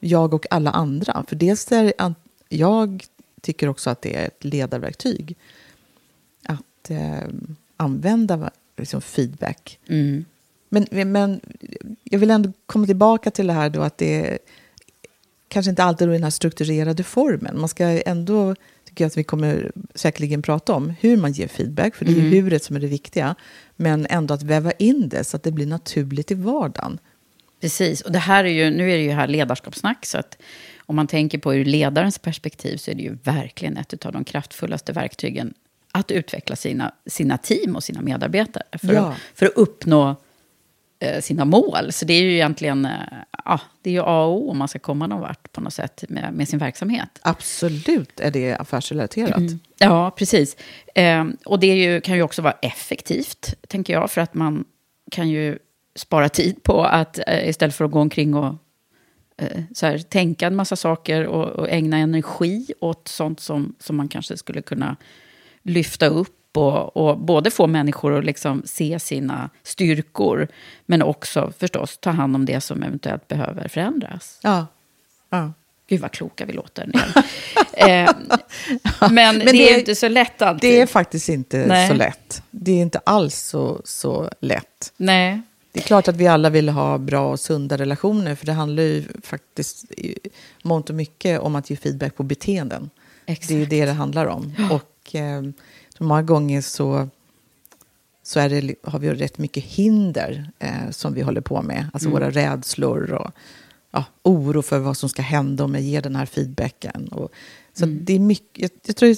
jag 0.00 0.34
och 0.34 0.46
alla 0.50 0.70
andra. 0.70 1.24
För 1.28 1.36
dels 1.36 1.72
är 1.72 1.92
an- 1.98 2.14
jag 2.48 3.04
tycker 3.40 3.68
också 3.68 3.90
att 3.90 4.02
det 4.02 4.16
är 4.16 4.26
ett 4.26 4.44
ledarverktyg 4.44 5.36
att 6.42 6.90
eh, 6.90 7.28
använda 7.76 8.50
liksom, 8.76 9.00
feedback. 9.02 9.78
Mm. 9.86 10.24
Men, 10.68 10.86
men 11.12 11.40
jag 12.04 12.18
vill 12.18 12.30
ändå 12.30 12.52
komma 12.66 12.86
tillbaka 12.86 13.30
till 13.30 13.46
det 13.46 13.52
här 13.52 13.70
då 13.70 13.80
att 13.82 13.98
det 13.98 14.26
är 14.30 14.38
kanske 15.48 15.70
inte 15.70 15.84
alltid 15.84 16.08
är 16.08 16.12
den 16.12 16.22
här 16.22 16.30
strukturerade 16.30 17.02
formen. 17.02 17.60
Man 17.60 17.68
ska 17.68 17.84
ändå, 18.02 18.54
tycker 18.92 19.04
jag 19.04 19.06
att 19.08 19.16
vi 19.16 19.24
kommer 19.24 19.72
säkerligen 19.94 20.42
prata 20.42 20.72
om, 20.74 20.94
hur 21.00 21.16
man 21.16 21.32
ger 21.32 21.48
feedback, 21.48 21.94
för 21.94 22.04
det 22.04 22.12
är 22.12 22.16
Mm. 22.18 22.30
huret 22.30 22.64
som 22.64 22.76
är 22.76 22.80
det 22.80 22.86
viktiga. 22.86 23.34
Men 23.76 24.06
ändå 24.10 24.34
att 24.34 24.42
väva 24.42 24.72
in 24.72 25.08
det 25.08 25.24
så 25.24 25.36
att 25.36 25.42
det 25.42 25.52
blir 25.52 25.66
naturligt 25.66 26.30
i 26.30 26.34
vardagen. 26.34 26.98
Precis, 27.60 28.00
och 28.00 28.12
det 28.12 28.18
här 28.18 28.44
är 28.44 28.48
ju, 28.48 28.70
nu 28.70 28.92
är 28.92 28.96
det 28.96 29.02
ju 29.02 29.10
här 29.10 29.28
ledarskapssnack, 29.28 30.06
så 30.06 30.18
att 30.18 30.38
om 30.86 30.96
man 30.96 31.06
tänker 31.06 31.38
på 31.38 31.54
ur 31.54 31.64
ledarens 31.64 32.18
perspektiv 32.18 32.76
så 32.76 32.90
är 32.90 32.94
det 32.94 33.02
ju 33.02 33.16
verkligen 33.24 33.76
ett 33.76 34.06
av 34.06 34.12
de 34.12 34.24
kraftfullaste 34.24 34.92
verktygen 34.92 35.54
att 35.92 36.10
utveckla 36.10 36.56
sina, 36.56 36.92
sina 37.06 37.38
team 37.38 37.76
och 37.76 37.84
sina 37.84 38.00
medarbetare 38.02 38.64
för, 38.78 38.92
Ja. 38.94 39.00
att, 39.12 39.18
för 39.34 39.46
att 39.46 39.52
uppnå 39.56 40.16
sina 41.20 41.44
mål. 41.44 41.92
Så 41.92 42.04
det 42.04 42.14
är 42.14 42.22
ju 42.22 42.32
egentligen 42.32 42.84
eh, 42.84 42.90
ja, 43.44 43.60
det 43.82 43.90
är 43.90 43.94
ju 43.94 44.00
A 44.00 44.24
och 44.24 44.36
O 44.36 44.50
om 44.50 44.58
man 44.58 44.68
ska 44.68 44.78
komma 44.78 45.06
någon 45.06 45.20
vart 45.20 45.52
på 45.52 45.60
något 45.60 45.74
sätt 45.74 46.04
med, 46.08 46.34
med 46.34 46.48
sin 46.48 46.58
verksamhet. 46.58 47.18
Absolut 47.22 48.20
är 48.20 48.30
det 48.30 48.54
affärsrelaterat. 48.54 49.36
Mm. 49.36 49.58
Ja, 49.78 50.10
precis. 50.10 50.56
Eh, 50.94 51.24
och 51.44 51.60
det 51.60 51.66
ju, 51.66 52.00
kan 52.00 52.16
ju 52.16 52.22
också 52.22 52.42
vara 52.42 52.56
effektivt, 52.62 53.54
tänker 53.68 53.92
jag, 53.92 54.10
för 54.10 54.20
att 54.20 54.34
man 54.34 54.64
kan 55.10 55.28
ju 55.28 55.58
spara 55.94 56.28
tid 56.28 56.62
på 56.62 56.84
att 56.84 57.18
eh, 57.26 57.48
istället 57.48 57.74
för 57.74 57.84
att 57.84 57.90
gå 57.90 58.00
omkring 58.00 58.34
och 58.34 58.54
eh, 59.36 59.62
så 59.74 59.86
här, 59.86 59.98
tänka 59.98 60.46
en 60.46 60.56
massa 60.56 60.76
saker 60.76 61.26
och, 61.26 61.48
och 61.48 61.68
ägna 61.70 61.96
energi 61.96 62.72
åt 62.80 63.08
sånt 63.08 63.40
som, 63.40 63.74
som 63.78 63.96
man 63.96 64.08
kanske 64.08 64.36
skulle 64.36 64.62
kunna 64.62 64.96
lyfta 65.62 66.06
upp 66.06 66.41
och, 66.56 66.96
och 66.96 67.18
både 67.18 67.50
få 67.50 67.66
människor 67.66 68.18
att 68.18 68.24
liksom 68.24 68.62
se 68.64 68.98
sina 68.98 69.50
styrkor 69.62 70.48
men 70.86 71.02
också 71.02 71.52
förstås 71.58 71.98
ta 71.98 72.10
hand 72.10 72.36
om 72.36 72.44
det 72.44 72.60
som 72.60 72.82
eventuellt 72.82 73.28
behöver 73.28 73.68
förändras. 73.68 74.38
Ja. 74.42 74.66
ja. 75.30 75.52
Gud 75.88 76.00
vad 76.00 76.12
kloka 76.12 76.44
vi 76.44 76.52
låter. 76.52 76.90
eh, 77.72 78.10
men, 79.10 79.38
det, 79.38 79.44
det 79.44 79.72
är 79.72 79.78
inte 79.78 79.94
så 79.94 80.08
lätt 80.08 80.42
alltid. 80.42 80.70
Det 80.70 80.80
är 80.80 80.86
faktiskt 80.86 81.28
inte 81.28 81.66
Nej. 81.66 81.88
så 81.88 81.94
lätt. 81.94 82.42
Det 82.50 82.72
är 82.72 82.82
inte 82.82 82.98
alls 82.98 83.38
så, 83.38 83.80
så 83.84 84.30
lätt. 84.40 84.92
Nej. 84.96 85.42
Det 85.72 85.80
är 85.80 85.84
klart 85.84 86.08
att 86.08 86.16
vi 86.16 86.26
alla 86.26 86.50
vill 86.50 86.68
ha 86.68 86.98
bra 86.98 87.30
och 87.30 87.40
sunda 87.40 87.78
relationer, 87.78 88.34
för 88.34 88.46
det 88.46 88.52
handlar 88.52 88.82
ju 88.82 89.04
faktiskt 89.22 89.92
i 89.92 90.18
mångt 90.62 90.90
och 90.90 90.96
mycket 90.96 91.40
om 91.40 91.56
att 91.56 91.70
ge 91.70 91.76
feedback 91.76 92.16
på 92.16 92.22
beteenden. 92.22 92.90
Exakt. 93.26 93.48
Det 93.48 93.54
är 93.54 93.58
ju 93.58 93.66
det 93.66 93.84
det 93.84 93.92
handlar 93.92 94.26
om. 94.26 94.54
Och 94.70 95.14
eh, 95.14 95.42
många 96.02 96.22
gånger 96.22 96.60
så, 96.60 97.08
så 98.22 98.40
är 98.40 98.48
det, 98.48 98.74
har 98.84 98.98
vi 98.98 99.10
rätt 99.10 99.38
mycket 99.38 99.64
hinder 99.64 100.50
eh, 100.58 100.90
som 100.90 101.14
vi 101.14 101.22
håller 101.22 101.40
på 101.40 101.62
med. 101.62 101.90
Alltså 101.92 102.08
Mm. 102.08 102.20
våra 102.20 102.30
rädslor 102.30 103.12
och 103.12 103.30
ja, 103.90 104.04
oro 104.22 104.62
för 104.62 104.78
vad 104.78 104.96
som 104.96 105.08
ska 105.08 105.22
hända 105.22 105.64
om 105.64 105.74
jag 105.74 105.82
ger 105.82 106.02
den 106.02 106.16
här 106.16 106.26
feedbacken. 106.26 107.08
Och, 107.08 107.32
så 107.74 107.84
Mm. 107.84 107.98
det 108.04 108.12
är 108.12 108.18
mycket, 108.18 108.62
jag, 108.62 108.70
jag 108.86 108.96
tror 108.96 109.16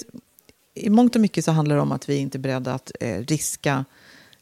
i 0.74 0.90
mångt 0.90 1.14
och 1.14 1.20
mycket 1.20 1.44
så 1.44 1.52
handlar 1.52 1.76
det 1.76 1.82
om 1.82 1.92
att 1.92 2.08
vi 2.08 2.16
inte 2.16 2.38
är 2.38 2.40
beredda 2.40 2.74
att 2.74 2.92
eh, 3.00 3.20
riska 3.20 3.84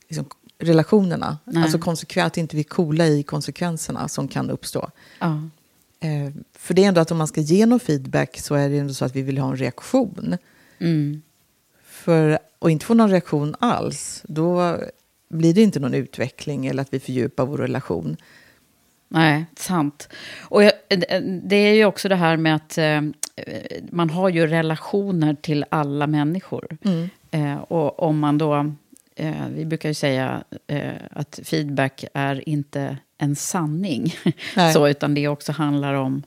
liksom, 0.08 0.26
relationerna. 0.58 1.38
Nej. 1.44 1.62
Alltså 1.62 1.78
konsekvent, 1.78 2.26
att 2.26 2.36
inte 2.36 2.56
vi 2.56 2.60
är 2.60 2.64
coola 2.64 3.06
i 3.06 3.22
konsekvenserna 3.22 4.08
som 4.08 4.28
kan 4.28 4.50
uppstå. 4.50 4.90
Ja. 5.18 5.42
Eh, 6.00 6.32
för 6.58 6.74
det 6.74 6.84
är 6.84 6.88
ändå 6.88 7.00
att 7.00 7.10
om 7.10 7.18
man 7.18 7.26
ska 7.26 7.40
ge 7.40 7.66
någon 7.66 7.80
feedback 7.80 8.38
så 8.40 8.54
är 8.54 8.68
det 8.68 8.78
ändå 8.78 8.94
så 8.94 9.04
att 9.04 9.16
vi 9.16 9.22
vill 9.22 9.38
ha 9.38 9.50
en 9.50 9.56
reaktion. 9.56 10.36
Mm. 10.78 11.22
För 12.04 12.38
och 12.58 12.70
inte 12.70 12.86
få 12.86 12.94
någon 12.94 13.10
reaktion 13.10 13.56
alls, 13.58 14.22
då 14.28 14.78
blir 15.28 15.54
det 15.54 15.62
inte 15.62 15.80
någon 15.80 15.94
utveckling 15.94 16.66
eller 16.66 16.82
att 16.82 16.94
vi 16.94 17.00
fördjupar 17.00 17.46
vår 17.46 17.58
relation. 17.58 18.16
Nej, 19.08 19.44
sant. 19.56 20.08
Och 20.40 20.62
jag, 20.62 20.72
det 21.42 21.56
är 21.56 21.74
ju 21.74 21.84
också 21.84 22.08
det 22.08 22.16
här 22.16 22.36
med 22.36 22.54
att 22.54 22.78
eh, 22.78 23.00
man 23.90 24.10
har 24.10 24.28
ju 24.28 24.46
relationer 24.46 25.34
till 25.34 25.64
alla 25.68 26.06
människor. 26.06 26.76
Mm. 26.84 27.08
Eh, 27.30 27.56
och 27.56 28.02
om 28.02 28.18
man 28.18 28.38
då, 28.38 28.72
eh, 29.16 29.46
vi 29.54 29.64
brukar 29.64 29.88
ju 29.88 29.94
säga 29.94 30.44
att 31.10 31.40
feedback 31.44 32.04
är 32.14 32.48
inte 32.48 32.96
en 33.18 33.36
sanning. 33.36 34.14
Så, 34.72 34.88
utan 34.88 35.14
det 35.14 35.28
också 35.28 35.52
handlar 35.52 35.94
om 35.94 36.22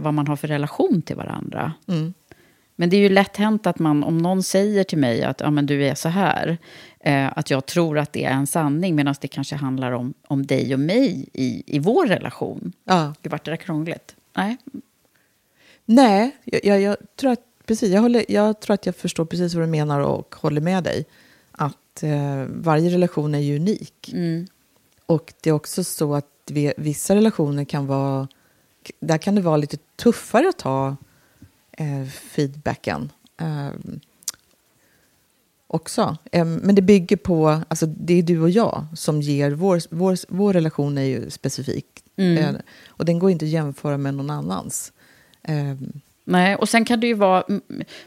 vad 0.00 0.14
man 0.14 0.28
har 0.28 0.36
för 0.36 0.48
relation 0.48 1.02
till 1.02 1.16
varandra. 1.16 1.72
Mm. 1.88 2.14
Men 2.80 2.90
det 2.90 2.96
är 2.96 3.00
ju 3.00 3.08
lätt 3.08 3.36
hänt 3.36 3.66
att 3.66 3.78
man, 3.78 4.04
om 4.04 4.18
någon 4.18 4.42
säger 4.42 4.84
till 4.84 4.98
mig 4.98 5.22
att 5.22 5.40
ja, 5.40 5.50
men 5.50 5.66
du 5.66 5.84
är 5.84 5.94
så 5.94 6.08
här, 6.08 6.58
eh, 7.00 7.38
att 7.38 7.50
jag 7.50 7.66
tror 7.66 7.98
att 7.98 8.12
det 8.12 8.24
är 8.24 8.32
en 8.32 8.46
sanning, 8.46 8.94
medan 8.94 9.14
det 9.20 9.28
kanske 9.28 9.56
handlar 9.56 9.92
om, 9.92 10.14
om 10.26 10.46
dig 10.46 10.74
och 10.74 10.80
mig 10.80 11.28
i, 11.32 11.62
i 11.66 11.78
vår 11.78 12.06
relation. 12.06 12.72
Ja. 12.84 13.14
Gud, 13.22 13.32
vart 13.32 13.44
det 13.44 13.50
där 13.50 13.56
krångligt? 13.56 14.16
Nej. 14.36 14.56
Nej, 15.84 16.36
jag, 16.44 16.64
jag, 16.64 16.80
jag, 16.80 16.96
tror 17.16 17.30
att, 17.30 17.42
precis, 17.66 17.90
jag, 17.92 18.00
håller, 18.00 18.24
jag 18.28 18.60
tror 18.60 18.74
att 18.74 18.86
jag 18.86 18.96
förstår 18.96 19.24
precis 19.24 19.54
vad 19.54 19.62
du 19.62 19.66
menar 19.70 20.00
och 20.00 20.34
håller 20.34 20.60
med 20.60 20.84
dig. 20.84 21.04
Att 21.52 22.02
eh, 22.02 22.44
varje 22.48 22.90
relation 22.90 23.34
är 23.34 23.38
ju 23.38 23.56
unik. 23.56 24.10
Mm. 24.12 24.46
Och 25.06 25.34
det 25.40 25.50
är 25.50 25.54
också 25.54 25.84
så 25.84 26.14
att 26.14 26.26
vi, 26.46 26.72
vissa 26.76 27.14
relationer 27.14 27.64
kan 27.64 27.86
vara... 27.86 28.28
Där 29.00 29.18
kan 29.18 29.34
det 29.34 29.40
vara 29.40 29.56
lite 29.56 29.76
tuffare 29.96 30.48
att 30.48 30.58
ta 30.58 30.96
eh, 31.78 32.06
feedbacken. 32.08 33.12
Eh, 33.40 33.70
också. 35.66 36.16
Eh, 36.32 36.44
men 36.44 36.74
det 36.74 36.82
bygger 36.82 37.16
på... 37.16 37.60
Alltså 37.68 37.86
det 37.86 38.14
är 38.14 38.22
du 38.22 38.40
och 38.40 38.50
jag 38.50 38.86
som 38.94 39.22
ger... 39.22 39.50
Vår, 39.50 39.80
vår, 39.90 40.16
vår 40.28 40.52
relation 40.52 40.98
är 40.98 41.02
ju 41.02 41.30
specifik. 41.30 41.86
Mm. 42.16 42.38
Eh, 42.38 42.60
och 42.88 43.04
den 43.04 43.18
går 43.18 43.30
inte 43.30 43.44
att 43.44 43.50
jämföra 43.50 43.98
med 43.98 44.14
någon 44.14 44.30
annans. 44.30 44.92
Eh, 45.42 45.74
Nej, 46.30 46.56
och 46.56 46.68
sen 46.68 46.84
kan 46.84 47.00
det 47.00 47.06
ju 47.06 47.14
vara 47.14 47.44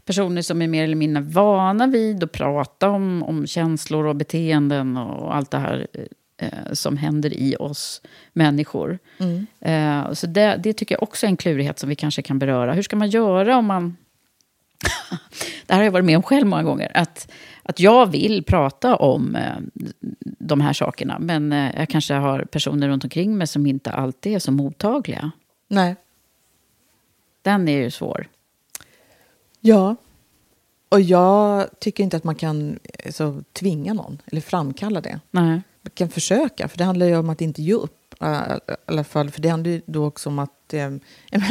personer 0.06 0.42
som 0.42 0.62
är 0.62 0.68
mer 0.68 0.84
eller 0.84 0.96
mindre 0.96 1.24
vana 1.24 1.88
vid 1.88 2.24
att 2.24 2.32
prata 2.32 2.90
om, 2.90 3.24
om 3.24 3.48
känslor 3.48 4.06
och 4.06 4.16
beteenden 4.16 4.98
och 4.98 5.36
allt 5.36 5.52
det 5.52 5.58
här 5.58 5.88
eh, 6.42 6.74
som 6.74 6.98
händer 6.98 7.34
i 7.34 7.56
oss 7.60 8.02
människor. 8.34 9.00
mm. 9.18 9.46
Eh, 9.60 10.14
så 10.14 10.28
det, 10.28 10.60
det 10.64 10.74
tycker 10.74 10.96
jag 10.96 11.04
också 11.04 11.26
är 11.26 11.30
en 11.30 11.38
klurighet 11.38 11.80
som 11.80 11.90
vi 11.90 11.96
kanske 11.96 12.22
kan 12.22 12.40
beröra. 12.40 12.74
Hur 12.74 12.84
ska 12.84 12.96
man 12.96 13.10
göra 13.10 13.58
om 13.58 13.66
man... 13.66 13.98
det 15.66 15.74
här 15.74 15.78
har 15.78 15.84
jag 15.84 15.92
varit 15.92 16.06
med 16.06 16.18
om 16.18 16.24
själv 16.24 16.48
många 16.48 16.64
gånger. 16.64 16.92
Att, 16.94 17.32
att 17.64 17.80
jag 17.80 18.06
vill 18.06 18.44
prata 18.44 18.96
om 18.96 19.36
eh, 19.36 19.86
de 20.24 20.62
här 20.62 20.74
sakerna, 20.74 21.20
men 21.20 21.54
eh, 21.54 21.72
jag 21.80 21.90
kanske 21.90 22.14
har 22.14 22.44
personer 22.44 22.88
runt 22.88 23.04
omkring 23.04 23.38
mig 23.38 23.48
som 23.48 23.66
inte 23.66 23.92
alltid 23.92 24.36
är 24.36 24.40
så 24.40 24.52
mottagliga. 24.52 25.32
Nej. 25.68 25.96
Den 27.42 27.68
är 27.68 27.78
ju 27.78 27.92
svår. 27.92 28.28
Ja. 29.60 29.96
Och 30.90 31.02
jag 31.02 31.68
tycker 31.80 32.04
inte 32.04 32.18
att 32.18 32.24
man 32.24 32.36
kan 32.36 32.80
eh, 33.00 33.12
så, 33.12 33.44
tvinga 33.54 33.94
någon 33.94 34.22
eller 34.26 34.42
framkalla 34.42 35.02
det. 35.02 35.20
Nej. 35.32 35.62
Kan 35.94 36.10
försöka, 36.10 36.68
för 36.68 36.78
det 36.78 36.84
handlar 36.84 37.06
ju 37.06 37.18
om 37.18 37.30
att 37.30 37.42
inte 37.42 37.62
ge 37.62 37.74
upp. 37.74 38.16
Uh, 38.24 38.56
I 38.68 38.74
alla 38.86 39.04
fall, 39.04 39.32
för 39.32 39.42
det 39.42 39.50
handlar 39.50 39.72
ju 39.72 39.82
då 39.86 40.06
också 40.06 40.30
om 40.30 40.40
att, 40.40 40.74
eh, 40.74 40.90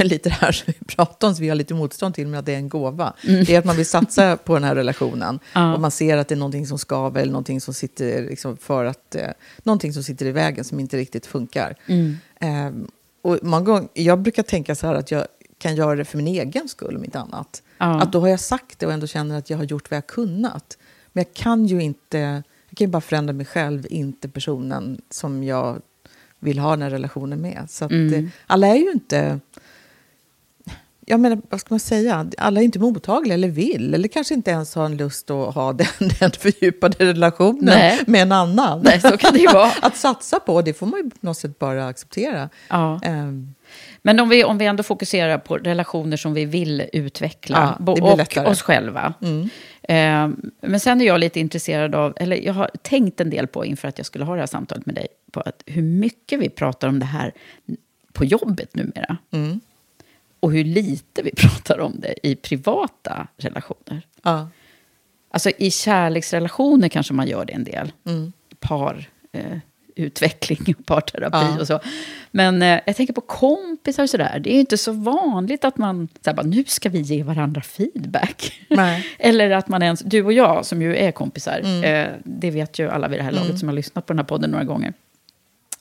lite 0.03 0.29
det 0.29 0.35
här 0.35 0.53
som 0.53 0.75
vi 0.79 0.85
pratar 0.87 1.29
om, 1.29 1.35
som 1.35 1.43
vi 1.43 1.49
har 1.49 1.57
lite 1.57 1.75
motstånd 1.75 2.15
till, 2.15 2.27
med 2.27 2.41
att 2.41 2.47
det 2.47 2.53
är 2.53 2.57
en 2.57 2.69
gåva. 2.69 3.15
Mm. 3.29 3.45
Det 3.45 3.55
är 3.55 3.59
att 3.59 3.65
man 3.65 3.77
vill 3.77 3.87
satsa 3.87 4.37
på 4.37 4.55
den 4.55 4.65
här 4.65 4.75
relationen. 4.75 5.39
Ja. 5.53 5.75
Och 5.75 5.81
man 5.81 5.91
ser 5.91 6.17
att 6.17 6.29
det 6.29 6.35
är 6.35 6.37
någonting 6.37 6.67
som 6.67 6.79
skaver, 6.79 7.23
eller 7.23 7.33
någonting 7.33 7.61
som 7.61 7.75
sitter, 7.75 8.23
liksom, 8.23 8.57
för 8.57 8.85
att, 8.85 9.15
eh, 9.15 9.29
någonting 9.63 9.93
som 9.93 10.03
sitter 10.03 10.27
i 10.27 10.33
vägen, 10.33 10.65
som 10.65 10.81
inte 10.81 10.97
riktigt 10.97 11.27
funkar. 11.27 11.77
Mm. 11.87 12.17
Eh, 12.41 12.87
och 13.23 13.39
många 13.43 13.65
gånger, 13.65 13.89
jag 13.93 14.19
brukar 14.19 14.43
tänka 14.43 14.75
så 14.75 14.87
här 14.87 14.95
att 14.95 15.11
jag 15.11 15.27
kan 15.59 15.77
göra 15.77 15.97
det 15.97 16.05
för 16.05 16.17
min 16.17 16.27
egen 16.27 16.69
skull, 16.69 16.97
om 16.97 17.05
inte 17.05 17.19
annat. 17.19 17.63
Ja. 17.79 18.01
Att 18.03 18.13
då 18.13 18.21
har 18.21 18.29
jag 18.29 18.41
sagt 18.41 18.79
det 18.79 18.87
och 18.87 18.93
ändå 18.93 19.07
känner 19.07 19.39
att 19.39 19.51
jag 19.51 19.57
har 19.57 19.65
gjort 19.65 19.91
vad 19.91 19.97
jag 19.97 20.07
kunnat. 20.07 20.79
Men 21.13 21.25
jag 21.25 21.35
kan 21.35 21.67
ju 21.67 21.83
inte, 21.83 22.43
kan 22.81 22.87
ju 22.87 22.91
bara 22.91 23.01
förändra 23.01 23.33
mig 23.33 23.47
själv, 23.47 23.87
inte 23.91 24.29
personen 24.29 25.01
som 25.11 25.45
jag 25.45 25.81
vill 26.39 26.59
ha 26.59 26.71
den 26.71 26.83
här 26.83 26.91
relationen 26.91 27.41
med. 27.41 27.67
Så 27.69 27.85
att, 27.85 27.91
mm. 27.91 28.25
Eh, 28.25 28.31
alla 28.47 28.67
är 28.67 28.75
ju 28.75 28.91
inte... 28.91 29.41
Jag 31.07 31.21
menar, 31.21 31.41
vad 31.51 31.61
ska 31.61 31.75
man 31.75 31.81
säga? 31.81 32.31
Alla 32.39 32.61
är 32.61 32.65
inte 32.65 32.79
mottagliga 32.79 33.35
eller 33.35 33.49
vill, 33.49 33.95
eller 33.95 34.09
kanske 34.09 34.35
inte 34.35 34.51
ens 34.51 34.75
har 34.75 34.85
en 34.85 34.97
lust 34.97 35.31
att 35.31 35.55
ha 35.55 35.73
den, 35.83 35.87
den 36.21 36.31
fördjupade 36.31 37.05
relationen 37.05 37.65
Nej. 37.65 38.01
med 38.07 38.23
en 38.23 38.33
annan. 38.33 38.81
Nej, 38.83 39.01
så 39.01 39.17
kan 39.17 39.33
det 39.33 39.41
ju 39.41 39.47
vara. 39.53 39.73
att 39.83 39.97
satsa 39.97 40.41
på, 40.41 40.63
det 40.63 40.75
får 40.75 40.87
man 40.87 41.01
ju 41.01 41.11
på 41.11 41.17
något 41.21 41.37
sätt 41.37 41.59
bara 41.59 41.87
acceptera. 41.87 42.49
Ja. 42.69 43.01
Um, 43.07 43.55
men 44.03 44.21
om 44.21 44.29
vi, 44.29 44.45
om 44.45 44.59
vi 44.59 44.67
ändå 44.67 44.83
fokuserar 44.83 45.39
på 45.39 45.57
relationer 45.57 46.17
som 46.17 46.35
vi 46.35 46.45
vill 46.45 46.89
utveckla, 46.93 47.79
ja, 47.87 47.93
och 47.93 48.19
lättare. 48.19 48.51
oss 48.51 48.63
själva. 48.63 49.15
Mm. 49.23 49.49
Eh, 49.91 50.29
men 50.61 50.81
sen 50.81 51.01
är 51.01 51.05
jag 51.05 51.21
lite 51.21 51.41
intresserad 51.41 51.95
av, 51.95 52.15
eller 52.17 52.37
jag 52.37 52.55
har 52.55 52.71
tänkt 52.83 53.21
en 53.21 53.31
del 53.31 53.47
på 53.47 53.65
inför 53.65 53.89
att 53.89 53.99
jag 53.99 54.07
skulle 54.07 54.25
ha 54.25 54.35
det 54.35 54.41
här 54.41 54.47
samtalet 54.47 54.87
med 54.87 54.95
dig, 54.95 55.07
på 55.31 55.41
att 55.41 55.63
hur 55.67 55.83
mycket 55.83 56.41
vi 56.41 56.49
pratar 56.49 56.89
om 56.89 56.99
det 56.99 57.07
här 57.07 57.33
på 58.13 58.25
jobbet 58.25 58.75
numera. 58.75 59.17
Mm. 59.31 59.61
Och 60.41 60.53
hur 60.53 60.65
lite 60.65 61.23
vi 61.23 61.31
pratar 61.37 61.81
om 61.81 62.01
det 62.01 62.27
i 62.27 62.37
privata 62.37 63.27
relationer. 63.37 64.07
Ja. 64.23 64.49
Alltså 65.31 65.51
i 65.59 65.71
kärleksrelationer 65.71 66.89
kanske 66.89 67.15
man 67.15 67.29
gör 67.29 67.45
det 67.45 67.53
en 67.53 67.65
del. 67.65 67.93
Mm. 68.05 68.33
Par. 68.61 69.09
Eh, 69.33 69.59
utveckling 70.01 70.75
och 70.79 70.87
parterapi 70.87 71.47
ja. 71.55 71.61
och 71.61 71.67
så. 71.67 71.81
Men 72.31 72.63
eh, 72.63 72.81
jag 72.87 72.97
tänker 72.97 73.15
på 73.15 73.21
kompisar 73.21 74.03
och 74.03 74.11
sådär. 74.11 74.39
Det 74.39 74.51
är 74.51 74.55
ju 74.55 74.61
inte 74.61 74.79
så 74.79 74.93
vanligt 74.93 75.65
att 75.65 75.79
man 75.79 76.09
så 76.25 76.35
bara, 76.35 76.47
nu 76.47 76.65
ska 76.67 76.89
vi 76.89 77.01
ge 77.01 77.23
varandra 77.23 77.61
feedback. 77.61 78.61
Eller 79.19 79.51
att 79.51 79.69
man 79.69 79.83
ens, 79.83 80.01
du 80.01 80.25
och 80.25 80.33
jag 80.33 80.67
som 80.67 80.83
ju 80.83 80.97
är 80.97 81.13
kompisar, 81.13 81.61
mm. 81.65 81.85
eh, 81.85 82.15
det 82.25 82.51
vet 82.51 82.79
ju 82.79 82.89
alla 82.89 83.09
vid 83.09 83.19
det 83.19 83.23
här 83.23 83.33
laget 83.33 83.49
mm. 83.49 83.59
som 83.59 83.69
har 83.69 83.77
lyssnat 83.77 84.07
på 84.07 84.13
den 84.13 84.19
här 84.19 84.27
podden 84.27 84.51
några 84.51 84.65
gånger. 84.65 84.93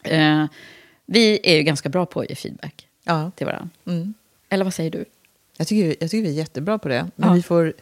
Eh, 0.03 0.45
vi 1.05 1.39
är 1.43 1.55
ju 1.55 1.63
ganska 1.63 1.89
bra 1.89 2.05
på 2.05 2.19
att 2.19 2.29
ge 2.29 2.35
feedback 2.35 2.87
ja. 3.03 3.31
till 3.35 3.45
varandra. 3.45 3.69
Mm. 3.85 4.13
Eller 4.49 4.63
vad 4.63 4.73
säger 4.73 4.91
du? 4.91 5.05
Jag 5.57 5.67
tycker, 5.67 5.95
jag 5.99 6.11
tycker 6.11 6.23
vi 6.23 6.29
är 6.29 6.37
jättebra 6.37 6.77
på 6.77 6.87
det. 6.87 7.07
Men 7.15 7.29
ja. 7.29 7.35
vi 7.35 7.41
får, 7.41 7.73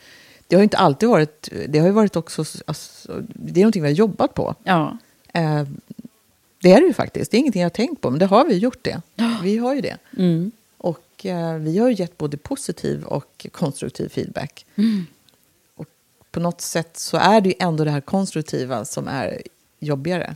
det 0.47 0.55
har 0.55 0.61
ju 0.61 0.63
inte 0.63 0.77
alltid 0.77 1.09
varit... 1.09 1.49
Det 1.67 1.79
har 1.79 1.87
ju 1.87 1.93
varit 1.93 2.15
också... 2.15 2.45
Alltså, 2.65 3.23
det 3.27 3.59
är 3.59 3.63
någonting 3.63 3.83
vi 3.83 3.89
har 3.89 3.95
jobbat 3.95 4.33
på. 4.33 4.55
Ja. 4.63 4.97
Eh, 5.33 5.63
det 6.67 6.73
är 6.73 6.81
det 6.81 6.87
ju 6.87 6.93
faktiskt. 6.93 7.31
Det 7.31 7.37
är 7.37 7.39
ingenting 7.39 7.61
jag 7.61 7.65
har 7.65 7.75
tänkt 7.75 8.01
på, 8.01 8.09
men 8.09 8.19
det 8.19 8.25
har 8.25 8.45
vi 8.45 8.57
gjort 8.57 8.83
det. 8.83 9.01
Vi 9.43 9.57
har 9.57 9.75
ju 9.75 9.81
det. 9.81 9.97
Mm. 10.17 10.51
Och 10.77 11.25
eh, 11.25 11.53
vi 11.53 11.77
har 11.77 11.89
ju 11.89 11.95
gett 11.95 12.17
både 12.17 12.37
positiv 12.37 13.03
och 13.03 13.47
konstruktiv 13.51 14.09
feedback. 14.09 14.65
Mm. 14.75 15.05
Och 15.75 15.85
på 16.31 16.39
något 16.39 16.61
sätt 16.61 16.97
så 16.97 17.17
är 17.17 17.41
det 17.41 17.49
ju 17.49 17.55
ändå 17.59 17.83
det 17.83 17.91
här 17.91 18.01
konstruktiva 18.01 18.85
som 18.85 19.07
är 19.07 19.41
jobbigare 19.79 20.35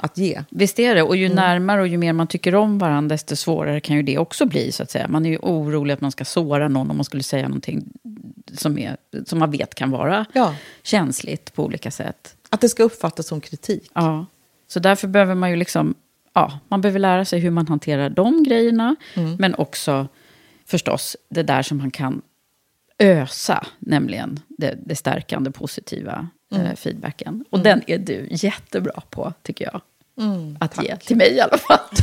att 0.00 0.18
ge. 0.18 0.42
Visst 0.50 0.78
är 0.78 0.94
det. 0.94 1.02
Och 1.02 1.16
ju 1.16 1.26
mm. 1.26 1.36
närmare 1.36 1.80
och 1.80 1.88
ju 1.88 1.98
mer 1.98 2.12
man 2.12 2.26
tycker 2.26 2.54
om 2.54 2.78
varandra, 2.78 3.14
desto 3.14 3.36
svårare 3.36 3.80
kan 3.80 3.96
ju 3.96 4.02
det 4.02 4.18
också 4.18 4.46
bli. 4.46 4.72
så 4.72 4.82
att 4.82 4.90
säga. 4.90 5.08
Man 5.08 5.26
är 5.26 5.30
ju 5.30 5.38
orolig 5.38 5.94
att 5.94 6.00
man 6.00 6.12
ska 6.12 6.24
såra 6.24 6.68
någon 6.68 6.90
om 6.90 6.96
man 6.96 7.04
skulle 7.04 7.22
säga 7.22 7.48
någonting 7.48 7.84
som, 8.52 8.78
är, 8.78 8.96
som 9.26 9.38
man 9.38 9.50
vet 9.50 9.74
kan 9.74 9.90
vara 9.90 10.26
ja. 10.32 10.54
känsligt 10.82 11.54
på 11.54 11.64
olika 11.64 11.90
sätt. 11.90 12.36
Att 12.50 12.60
det 12.60 12.68
ska 12.68 12.82
uppfattas 12.82 13.26
som 13.26 13.40
kritik. 13.40 13.90
Ja. 13.94 14.26
Så 14.74 14.80
därför 14.80 15.08
behöver 15.08 15.34
man 15.34 15.50
ju 15.50 15.56
liksom, 15.56 15.94
ja, 16.32 16.58
man 16.68 16.80
behöver 16.80 16.98
lära 16.98 17.24
sig 17.24 17.40
hur 17.40 17.50
man 17.50 17.68
hanterar 17.68 18.10
de 18.10 18.42
grejerna. 18.42 18.96
Mm. 19.14 19.36
Men 19.38 19.54
också 19.54 20.08
förstås 20.66 21.16
det 21.28 21.42
där 21.42 21.62
som 21.62 21.78
man 21.78 21.90
kan 21.90 22.22
ösa, 22.98 23.66
nämligen 23.78 24.40
det, 24.48 24.78
det 24.86 24.96
stärkande, 24.96 25.50
positiva 25.50 26.28
mm. 26.54 26.66
eh, 26.66 26.74
feedbacken. 26.74 27.44
Och 27.50 27.58
mm. 27.58 27.64
den 27.64 27.82
är 27.86 27.98
du 27.98 28.28
jättebra 28.30 29.02
på, 29.10 29.32
tycker 29.42 29.64
jag. 29.64 29.80
Mm, 30.24 30.56
att 30.60 30.72
tack. 30.72 30.84
ge 30.84 30.96
till 30.96 31.16
mig 31.16 31.32
i 31.32 31.40
alla 31.40 31.58
fall. 31.58 31.78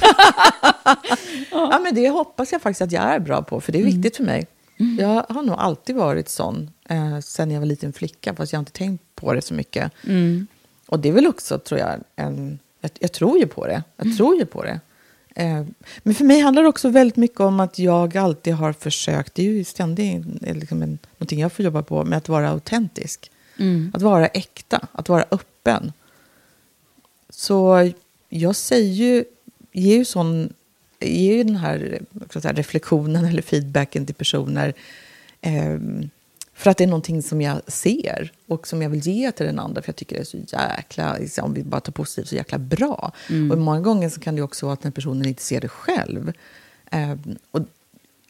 ja. 1.52 1.70
ja. 1.72 1.80
men 1.84 1.96
det 1.96 2.10
hoppas 2.10 2.52
jag 2.52 2.62
faktiskt 2.62 2.82
att 2.82 2.92
jag 2.92 3.04
är 3.04 3.20
bra 3.20 3.42
på, 3.42 3.62
för 3.62 3.72
det 3.72 3.78
är 3.78 3.84
mm. 3.84 3.94
viktigt 3.94 4.18
för 4.18 4.24
mig. 4.24 4.48
Mm. 4.80 4.98
Jag 5.00 5.26
har 5.30 5.44
nog 5.44 5.56
alltid 5.60 5.96
varit 5.96 6.30
sån, 6.30 6.72
eh, 6.90 7.20
sen 7.20 7.52
jag 7.52 7.60
var 7.60 7.68
liten 7.68 7.94
flicka, 7.94 8.36
fast 8.36 8.54
jag 8.54 8.58
har 8.58 8.62
inte 8.62 8.72
tänkt 8.72 9.04
på 9.16 9.34
det 9.34 9.42
så 9.42 9.54
mycket. 9.54 9.92
Och 10.92 11.00
det 11.00 11.10
är 11.10 11.14
väl 11.14 11.28
också, 11.28 11.60
tror 11.60 11.80
jag, 11.80 12.00
en... 12.16 12.60
Jag, 12.82 12.92
jag 13.00 13.12
tror 13.12 13.40
ju 13.40 13.48
på 13.48 13.68
det. 13.68 13.84
Jag 13.98 14.06
mm. 14.06 14.18
tror 14.18 14.36
ju 14.36 14.46
på 14.46 14.64
det. 14.64 14.80
Eh, 15.36 15.66
men 16.04 16.16
för 16.16 16.24
mig 16.26 16.40
handlar 16.40 16.64
det 16.64 16.70
också 16.70 16.90
väldigt 16.90 17.16
mycket 17.16 17.40
om 17.40 17.60
att 17.60 17.80
jag 17.80 18.18
alltid 18.18 18.54
har 18.54 18.74
försökt, 18.74 19.36
det 19.36 19.42
är 19.42 19.52
ju 19.52 19.64
ständigt 19.64 20.26
liksom 20.42 20.82
en, 20.82 20.98
någonting 21.18 21.40
jag 21.40 21.52
får 21.52 21.66
jobba 21.66 21.84
på, 21.84 22.04
med 22.04 22.18
att 22.18 22.30
vara 22.30 22.50
autentisk. 22.50 23.32
Mm. 23.58 23.92
Att 23.94 24.02
vara 24.02 24.28
äkta, 24.28 24.88
att 24.92 25.10
vara 25.10 25.26
öppen. 25.32 25.94
Så 27.30 27.92
jag 28.30 28.56
säger 28.56 28.94
ju, 28.94 29.26
ger 29.72 29.98
ju, 29.98 30.06
sån, 30.06 30.54
ger 31.00 31.34
ju 31.34 31.44
den 31.44 31.56
här 31.56 32.02
säga, 32.30 32.54
reflektionen 32.54 33.26
eller 33.26 33.42
feedbacken 33.42 34.06
till 34.06 34.16
personer 34.16 34.74
eh, 35.42 35.80
för 36.62 36.70
att 36.70 36.78
det 36.78 36.84
är 36.84 36.88
någonting 36.88 37.22
som 37.22 37.42
jag 37.42 37.62
ser 37.68 38.32
och 38.48 38.68
som 38.68 38.82
jag 38.82 38.90
vill 38.90 39.08
ge 39.08 39.32
till 39.32 39.46
den 39.46 39.60
andra. 39.60 39.82
För 39.82 39.90
jag 39.90 39.96
tycker 39.96 40.16
det 40.16 40.22
är 40.22 40.26
så 40.26 40.38
jäkla, 40.38 41.18
liksom, 41.18 41.46
om 41.46 41.54
vi 41.54 41.64
bara 41.64 41.82
tar 41.82 41.92
positivt, 41.92 42.28
så 42.28 42.36
jäkla 42.36 42.58
bra. 42.58 43.12
Mm. 43.30 43.52
Och 43.52 43.58
många 43.58 43.82
gånger 43.82 44.10
så 44.10 44.20
kan 44.20 44.36
det 44.36 44.42
också 44.42 44.66
vara 44.66 44.74
att 44.74 44.82
den 44.82 44.92
personen 44.92 45.26
inte 45.26 45.44
ser 45.44 45.62
det 45.62 45.68
själv. 45.68 46.34
Eh, 46.92 47.16
och 47.52 47.62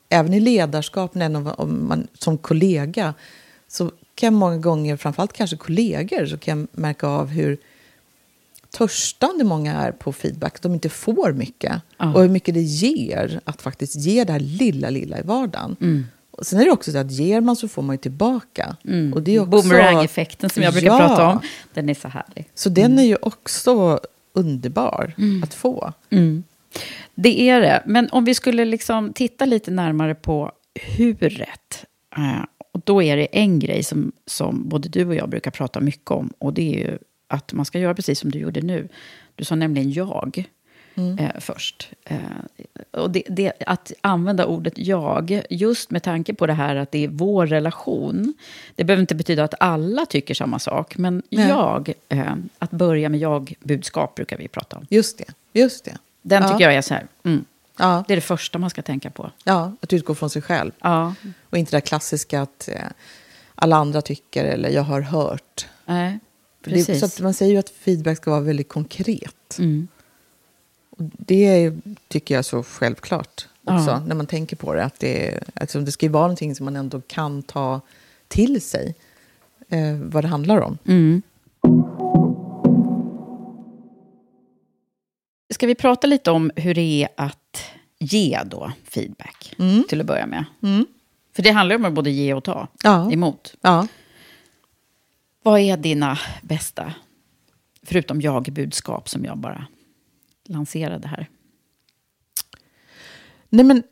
även 0.10 0.34
i 0.34 0.40
ledarskap, 0.40 1.16
när 1.16 1.62
om 1.62 1.88
man, 1.88 2.08
som 2.14 2.38
kollega, 2.38 3.14
så 3.68 3.92
kan 4.16 4.28
jag 4.28 4.34
många 4.34 4.58
gånger, 4.58 4.98
framförallt 4.98 5.34
kanske 5.34 5.58
kollegor, 5.58 6.26
så 6.26 6.38
kan 6.38 6.60
jag 6.60 6.68
märka 6.72 7.08
av 7.08 7.28
hur 7.28 7.58
törstande 8.70 9.44
många 9.44 9.74
är 9.74 9.92
på 9.92 10.14
feedback. 10.14 10.62
De 10.62 10.74
inte 10.74 10.90
får 10.90 11.34
mycket. 11.34 11.82
Mm. 12.00 12.16
Och 12.16 12.22
hur 12.22 12.30
mycket 12.30 12.54
det 12.54 12.62
ger 12.62 13.42
att 13.44 13.62
faktiskt 13.62 13.96
ge 13.96 14.24
det 14.24 14.34
här 14.34 14.40
lilla, 14.40 14.90
lilla 14.90 15.20
i 15.20 15.22
vardagen. 15.22 15.76
Mm. 15.82 16.06
Sen 16.42 16.60
är 16.60 16.66
det 16.66 16.72
också 16.72 16.92
så 16.92 16.98
att 16.98 17.12
ger 17.12 17.42
man 17.42 17.56
så 17.56 17.68
får 17.68 17.82
man 17.82 17.94
ju 17.94 17.98
tillbaka. 17.98 18.76
Mm. 18.86 19.14
Och 19.14 19.24
det 19.24 19.36
är 19.36 19.40
också, 19.40 19.50
Boomerang-effekten 19.50 20.50
som 20.50 20.64
jag 20.64 20.74
brukar 20.74 20.88
ja. 20.88 20.98
prata 20.98 21.28
om. 21.28 21.40
Den 21.74 21.90
är 21.90 21.94
så 21.94 22.08
härlig. 22.08 22.50
Så 22.56 22.70
mm. 22.70 22.74
den 22.82 23.00
är 23.00 23.04
ju 23.04 23.16
också 23.22 24.00
underbar 24.34 25.14
mm. 25.18 25.44
att 25.44 25.54
få. 25.54 25.94
Mm. 26.10 26.44
Det 27.16 27.50
är 27.50 27.62
det. 27.62 27.84
Men 27.86 28.10
om 28.12 28.26
vi 28.26 28.36
skulle 28.36 28.66
liksom 28.66 29.14
titta 29.14 29.46
lite 29.46 29.72
närmare 29.72 30.16
på 30.16 30.52
huret. 30.82 31.86
Eh, 32.18 32.46
och 32.74 32.82
då 32.84 33.04
är 33.04 33.18
det 33.18 33.26
en 33.26 33.60
grej 33.60 33.84
som, 33.84 34.12
som 34.26 34.70
både 34.70 34.90
du 34.90 35.06
och 35.06 35.16
jag 35.16 35.30
brukar 35.30 35.52
prata 35.52 35.80
mycket 35.80 36.12
om. 36.12 36.34
Och 36.38 36.54
det 36.54 36.76
är 36.76 36.90
ju 36.90 36.98
att 37.28 37.54
man 37.54 37.66
ska 37.66 37.80
göra 37.80 37.96
precis 37.96 38.20
som 38.20 38.32
du 38.32 38.40
gjorde 38.40 38.62
nu. 38.62 38.88
Du 39.36 39.44
sa 39.44 39.56
nämligen 39.56 39.92
jag 39.92 40.48
mm. 40.96 41.18
eh, 41.18 41.32
först. 41.40 41.90
Eh, 42.06 42.18
och 42.92 43.12
det, 43.12 43.24
det, 43.30 43.54
att 43.66 43.92
använda 44.02 44.46
ordet 44.46 44.74
jag, 44.78 45.42
just 45.50 45.92
med 45.92 46.04
tanke 46.04 46.34
på 46.34 46.48
det 46.48 46.54
här 46.54 46.76
att 46.76 46.92
det 46.92 47.04
är 47.04 47.08
vår 47.08 47.48
relation. 47.48 48.34
Det 48.76 48.84
behöver 48.84 49.02
inte 49.02 49.16
betyda 49.16 49.44
att 49.44 49.54
alla 49.60 50.06
tycker 50.06 50.34
samma 50.34 50.60
sak, 50.60 50.98
men 50.98 51.24
Nej. 51.30 51.48
jag, 51.48 51.94
eh, 52.10 52.36
att 52.60 52.72
börja 52.72 53.10
med 53.10 53.20
jag-budskap 53.20 54.16
brukar 54.16 54.38
vi 54.38 54.48
prata 54.48 54.78
om. 54.78 54.86
Just 54.90 55.18
det. 55.18 55.34
Just 55.54 55.86
det. 55.86 55.98
Den 56.22 56.44
ja. 56.44 56.50
tycker 56.50 56.66
jag 56.66 56.74
är 56.74 56.82
så 56.82 56.94
här, 56.94 57.08
mm, 57.24 57.46
ja. 57.78 58.04
det 58.08 58.14
är 58.14 58.16
det 58.16 58.22
första 58.22 58.60
man 58.60 58.70
ska 58.70 58.82
tänka 58.82 59.10
på. 59.10 59.32
Ja, 59.44 59.74
att 59.82 59.94
utgå 59.94 60.16
från 60.16 60.30
sig 60.30 60.42
själv. 60.42 60.72
Ja. 60.82 61.14
Och 61.50 61.58
inte 61.58 61.78
det 61.78 61.82
klassiska 61.82 62.42
att 62.42 62.70
eh, 62.74 62.82
alla 63.56 63.76
andra 63.76 64.02
tycker 64.02 64.46
eller 64.46 64.70
jag 64.70 64.84
har 64.84 65.02
hört. 65.02 65.68
Nej, 65.86 66.20
precis. 66.64 67.02
Det, 67.02 67.10
så 67.10 67.24
man 67.24 67.34
säger 67.34 67.52
ju 67.52 67.58
att 67.58 67.70
feedback 67.70 68.18
ska 68.18 68.32
vara 68.32 68.42
väldigt 68.42 68.70
konkret. 68.70 69.58
Mm 69.60 69.88
det 71.18 71.74
tycker 72.08 72.36
jag 72.36 72.40
är 72.40 72.44
så 72.44 72.64
självklart 72.64 73.48
också, 73.64 73.90
ja. 73.90 74.00
när 74.00 74.16
man 74.16 74.28
tänker 74.28 74.56
på 74.56 74.74
det. 74.74 74.84
Att 74.84 75.00
det, 75.00 75.44
alltså, 75.54 75.80
det 75.80 75.92
ska 75.92 76.06
ju 76.06 76.12
vara 76.12 76.24
någonting 76.24 76.56
som 76.56 76.66
man 76.66 76.76
ändå 76.76 77.02
kan 77.02 77.44
ta 77.44 77.82
till 78.28 78.62
sig, 78.62 78.96
eh, 79.70 79.96
vad 79.96 80.24
det 80.24 80.28
handlar 80.28 80.62
om. 80.62 80.78
Mm. 80.86 81.22
Ska 85.54 85.68
vi 85.68 85.76
prata 85.76 86.08
lite 86.08 86.32
om 86.32 86.52
hur 86.56 86.74
det 86.74 87.04
är 87.04 87.10
att 87.16 87.64
ge 88.00 88.40
då 88.46 88.72
feedback, 88.84 89.56
mm. 89.60 89.84
till 89.90 90.02
att 90.02 90.08
börja 90.08 90.26
med? 90.26 90.46
Mm. 90.64 90.86
För 91.36 91.44
det 91.44 91.52
handlar 91.52 91.76
ju 91.76 91.80
om 91.80 91.86
att 91.86 91.94
både 91.94 92.12
ge 92.12 92.34
och 92.34 92.44
ta 92.44 92.68
ja. 92.84 93.12
emot. 93.12 93.56
Ja. 93.62 93.88
Vad 95.44 95.60
är 95.60 95.78
dina 95.78 96.20
bästa, 96.42 96.94
förutom 97.84 98.22
jag-budskap 98.22 99.10
som 99.10 99.26
jag 99.26 99.38
bara 99.38 99.68
lanserade 100.52 101.08
här? 101.08 101.30
Nej, 103.50 103.66
men 103.66 103.84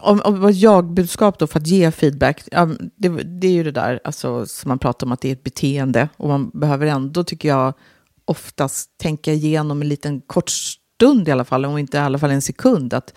om, 0.00 0.20
om 0.24 0.40
vad 0.40 0.52
jag-budskap 0.52 1.38
då 1.38 1.46
för 1.46 1.60
att 1.60 1.66
ge 1.66 1.90
feedback, 1.90 2.42
det, 2.96 3.08
det 3.08 3.46
är 3.46 3.52
ju 3.52 3.62
det 3.62 3.70
där 3.70 4.00
alltså, 4.04 4.46
som 4.46 4.68
man 4.68 4.78
pratar 4.78 5.06
om 5.06 5.12
att 5.12 5.20
det 5.20 5.28
är 5.28 5.32
ett 5.32 5.42
beteende 5.42 6.08
och 6.16 6.28
man 6.28 6.50
behöver 6.54 6.86
ändå, 6.86 7.24
tycker 7.24 7.48
jag, 7.48 7.74
oftast 8.24 8.98
tänka 8.98 9.32
igenom 9.32 9.82
en 9.82 9.88
liten 9.88 10.20
kort 10.20 10.50
stund 10.50 11.28
i 11.28 11.30
alla 11.30 11.44
fall, 11.44 11.64
om 11.64 11.78
inte 11.78 11.96
i 11.96 12.00
alla 12.00 12.18
fall 12.18 12.30
en 12.30 12.42
sekund, 12.42 12.94
att 12.94 13.14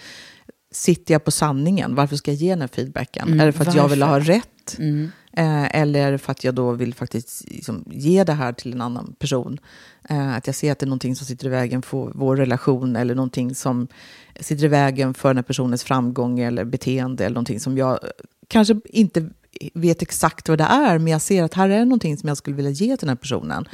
sitter 0.71 1.13
jag 1.13 1.23
på 1.23 1.31
sanningen? 1.31 1.95
Varför 1.95 2.15
ska 2.15 2.31
jag 2.31 2.37
ge 2.37 2.49
den 2.49 2.61
här 2.61 2.67
feedbacken? 2.67 3.27
Mm, 3.27 3.39
är 3.39 3.45
det 3.45 3.51
för 3.51 3.61
att 3.61 3.67
varför? 3.67 3.79
jag 3.79 3.87
vill 3.87 4.01
ha 4.01 4.19
rätt? 4.19 4.77
Mm. 4.77 5.11
Eh, 5.39 5.75
eller 5.75 6.17
för 6.17 6.31
att 6.31 6.43
jag 6.43 6.55
då 6.55 6.71
vill 6.71 6.93
faktiskt 6.93 7.49
liksom, 7.49 7.83
ge 7.91 8.23
det 8.23 8.33
här 8.33 8.53
till 8.53 8.73
en 8.73 8.81
annan 8.81 9.15
person. 9.19 9.59
Eh, 10.09 10.35
att 10.35 10.47
jag 10.47 10.55
ser 10.55 10.71
att 10.71 10.79
det 10.79 10.83
är 10.83 10.87
någonting 10.87 11.15
som 11.15 11.27
sitter 11.27 11.45
i 11.45 11.49
vägen 11.49 11.81
för 11.81 12.11
vår 12.15 12.35
relation 12.35 12.95
eller 12.95 13.15
någonting 13.15 13.55
som 13.55 13.87
sitter 14.39 14.65
i 14.65 14.67
vägen 14.67 15.13
för 15.13 15.29
den 15.29 15.37
här 15.37 15.43
personens 15.43 15.83
framgång 15.83 16.39
eller 16.39 16.65
beteende 16.65 17.25
eller 17.25 17.33
någonting 17.33 17.59
som 17.59 17.77
jag 17.77 17.99
kanske 18.47 18.75
inte 18.85 19.29
vet 19.73 20.01
exakt 20.01 20.49
vad 20.49 20.57
det 20.57 20.63
är, 20.63 20.97
men 20.99 21.11
jag 21.13 21.21
ser 21.21 21.43
att 21.43 21.53
här 21.53 21.69
är 21.69 21.85
någonting 21.85 22.17
som 22.17 22.27
jag 22.27 22.37
skulle 22.37 22.55
vilja 22.55 22.71
ge 22.71 22.97
till 22.97 23.05
den 23.07 23.09
här 23.09 23.15
personen. 23.15 23.65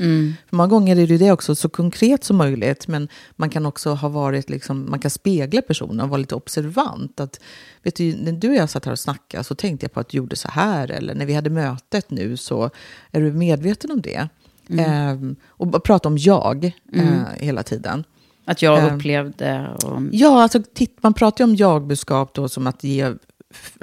För 0.50 0.56
många 0.56 0.68
gånger 0.68 0.96
är 0.96 1.08
det 1.08 1.18
det 1.18 1.32
också, 1.32 1.56
så 1.56 1.70
konkret 1.70 2.24
som 2.24 2.38
möjligt, 2.38 2.88
men 2.88 3.08
man 3.36 3.50
kan 3.50 3.66
också 3.66 3.94
ha 3.94 4.10
varit, 4.10 4.50
liksom, 4.50 4.90
man 4.90 5.00
kan 5.00 5.12
spegla 5.12 5.62
personen 5.62 6.00
och 6.00 6.10
vara 6.10 6.18
lite 6.18 6.36
observant. 6.36 7.20
Att, 7.20 7.40
vet 7.84 7.96
du, 7.96 8.16
när 8.16 8.32
du 8.32 8.50
och 8.50 8.56
jag 8.56 8.70
satt 8.70 8.86
här 8.86 8.92
och 8.92 9.00
snackade 9.00 9.44
så 9.44 9.56
tänkte 9.56 9.84
jag 9.84 9.94
på 9.94 10.00
att 10.00 10.10
du 10.10 10.18
gjorde 10.18 10.36
så 10.36 10.48
här, 10.48 10.92
eller 10.92 11.16
när 11.16 11.26
vi 11.26 11.34
hade 11.34 11.50
mötet 11.50 12.10
nu 12.12 12.38
så 12.38 12.70
är 13.12 13.22
du 13.22 13.32
medveten 13.32 13.92
om 13.92 14.02
det. 14.02 14.28
Ehm, 14.70 15.36
och 15.48 15.68
bara 15.68 15.80
prata 15.80 16.10
om 16.10 16.18
jag 16.18 16.66
eh, 16.94 17.04
hela 17.38 17.64
tiden. 17.64 18.04
Att 18.46 18.62
jag 18.62 18.80
Ehm. 18.84 18.96
upplevde... 18.98 19.68
Och, 19.84 20.02
Ja, 20.12 20.44
alltså, 20.44 20.62
titt, 20.74 20.98
man 21.04 21.14
pratar 21.14 21.46
ju 21.46 21.50
om 21.52 21.56
jag-budskap 21.56 22.34
då 22.34 22.50
som 22.50 22.68
att 22.68 22.84
ge 22.84 23.14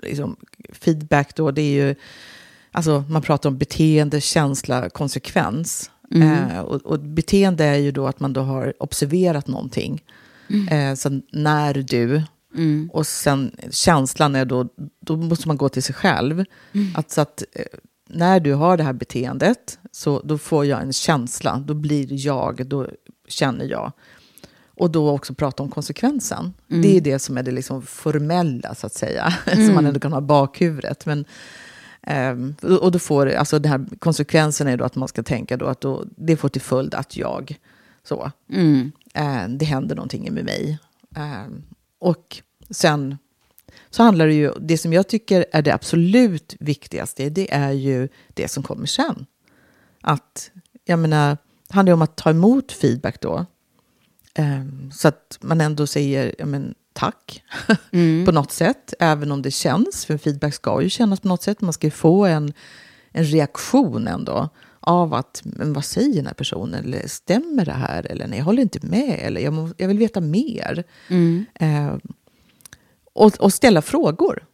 liksom, 0.03 0.37
feedback. 0.73 1.37
Då, 1.37 1.51
det 1.51 1.63
är 1.63 1.87
ju, 1.87 1.95
alltså, 2.71 3.05
man 3.09 3.23
pratar 3.23 3.51
om 3.51 3.59
beteende, 3.59 4.21
känsla, 4.21 4.91
konsekvens. 4.91 5.91
Eh, 6.15 6.59
och, 6.59 6.87
och 6.87 7.01
beteende 7.01 7.65
är 7.65 7.77
ju 7.77 7.91
då 7.91 8.07
att 8.07 8.21
man 8.21 8.33
då 8.33 8.41
har 8.41 8.75
observerat 8.79 9.47
någonting. 9.49 10.03
Eh, 10.71 10.95
så 10.95 11.21
när 11.33 11.75
du, 11.75 12.23
och 12.91 13.07
sen 13.07 13.57
känslan 13.71 14.35
är 14.35 14.45
då, 14.45 14.69
då 15.01 15.17
måste 15.17 15.49
man 15.49 15.57
gå 15.57 15.69
till 15.69 15.83
sig 15.83 15.95
själv. 15.95 16.45
Att, 16.95 17.11
så 17.11 17.21
att 17.21 17.45
eh, 17.53 17.65
när 18.09 18.41
du 18.41 18.55
har 18.55 18.77
det 18.77 18.83
här 18.83 18.93
beteendet, 18.93 19.79
så 19.93 20.21
då 20.25 20.39
får 20.39 20.67
jag 20.67 20.83
en 20.83 20.93
känsla, 20.93 21.65
då 21.67 21.75
blir 21.75 22.27
jag, 22.27 22.67
då 22.67 22.89
känner 23.29 23.65
jag. 23.65 23.93
Och 24.83 24.91
då 24.91 25.11
också 25.11 25.35
prata 25.35 25.63
om 25.63 25.71
konsekvensen. 25.71 26.55
Det 26.83 26.97
är 26.97 27.01
det 27.01 27.19
som 27.19 27.39
är 27.39 27.43
det 27.43 27.51
liksom 27.51 27.83
formella, 27.83 28.75
så 28.75 28.87
att 28.87 28.95
säga. 28.95 29.35
som 29.53 29.75
man 29.75 29.87
ändå 29.87 30.01
kan 30.01 30.13
ha 30.13 30.21
bakhuvudet. 30.21 31.07
Men, 31.07 31.25
ehm, 32.03 32.55
och 32.81 32.93
då 32.93 32.99
får, 32.99 33.27
alltså 33.27 33.59
den 33.59 33.73
här 33.73 33.87
konsekvensen 33.99 34.69
är 34.69 34.77
då 34.77 34.85
att 34.85 34.97
man 34.97 35.09
ska 35.09 35.23
tänka 35.23 35.57
då 35.57 35.67
att 35.67 35.81
då, 35.81 36.05
det 36.17 36.37
får 36.37 36.49
till 36.49 36.61
följd 36.61 36.95
att 36.95 37.17
jag, 37.17 37.59
så, 38.05 38.31
mm, 38.53 38.93
eh, 39.15 39.49
det 39.49 39.65
händer 39.65 39.97
någonting 39.97 40.35
med 40.35 40.45
mig. 40.45 40.79
Ehm, 41.17 41.63
och 41.99 42.43
sen 42.71 43.19
så 43.91 44.03
handlar 44.03 44.27
det 44.27 44.35
ju, 44.35 44.53
det 44.61 44.79
som 44.79 44.93
jag 44.93 45.09
tycker 45.09 45.47
är 45.53 45.63
det 45.63 45.75
absolut 45.75 46.57
viktigaste, 46.61 47.29
det 47.29 47.55
är 47.55 47.73
ju 47.73 48.09
det 48.35 48.49
som 48.49 48.63
kommer 48.63 48.87
sen. 48.87 49.27
Att, 50.01 50.51
jag 50.85 50.99
menar, 50.99 51.37
det 51.69 51.75
handlar 51.75 51.91
ju 51.91 51.95
om 51.95 52.03
att 52.03 52.17
ta 52.17 52.31
emot 52.31 52.73
feedback 52.73 53.21
då. 53.21 53.47
Ehm, 54.35 54.91
så 54.93 55.09
att 55.09 55.39
man 55.41 55.61
ändå 55.61 55.87
säger 55.87 56.35
ja, 56.39 56.47
men, 56.47 56.75
tack 56.93 57.43
på 58.27 58.33
något 58.33 58.53
sätt, 58.53 58.95
även 58.99 59.33
om 59.33 59.43
det 59.43 59.51
känns, 59.51 60.05
för 60.05 60.19
feedback 60.19 60.55
ska 60.55 60.83
ju 60.83 60.89
kännas 60.89 61.21
på 61.21 61.29
något 61.29 61.43
sätt. 61.43 61.61
Man 61.61 61.73
ska 61.73 61.87
ju 61.87 61.91
få 61.91 62.27
en, 62.27 62.53
en 63.13 63.25
reaktion 63.25 64.09
ändå 64.09 64.49
av 64.81 65.15
att, 65.15 65.41
men 65.45 65.73
vad 65.73 65.85
säger 65.85 66.15
den 66.15 66.27
här 66.27 66.35
personen? 66.35 66.85
Eller 66.85 67.09
stämmer 67.09 67.65
det 67.65 67.73
här? 67.73 68.07
Eller 68.11 68.27
nej, 68.27 68.39
jag 68.39 68.45
håller 68.45 68.63
inte 68.63 68.87
med. 68.87 69.19
Eller 69.23 69.41
jag, 69.41 69.53
må, 69.53 69.71
jag 69.77 69.89
vill 69.89 69.99
veta 69.99 70.21
mer. 70.21 70.85
Ehm, 71.55 72.01
och, 73.15 73.35
och 73.41 73.53
ställa 73.53 73.83
frågor. 73.83 74.45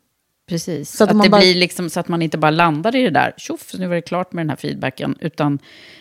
Precis. 0.49 0.97
Så 0.97 1.05
att 1.05 1.11
att, 1.11 1.23
det 1.23 1.29
bara- 1.29 1.41
blir 1.41 1.55
liksom, 1.55 1.91
så 1.91 2.01
att 2.01 2.09
man 2.09 2.23
inte 2.23 2.39
bara 2.39 2.51
landar 2.51 2.97
i 2.97 3.03
det 3.03 3.11
där, 3.11 3.35
tjoff, 3.37 3.71
nu 3.79 3.87
var 3.87 3.95
det 3.95 4.03
klart 4.03 4.33
med 4.33 4.45
den 4.45 4.51
här 4.51 4.57
feedbacken. 4.57 5.17
Utan 5.21 5.59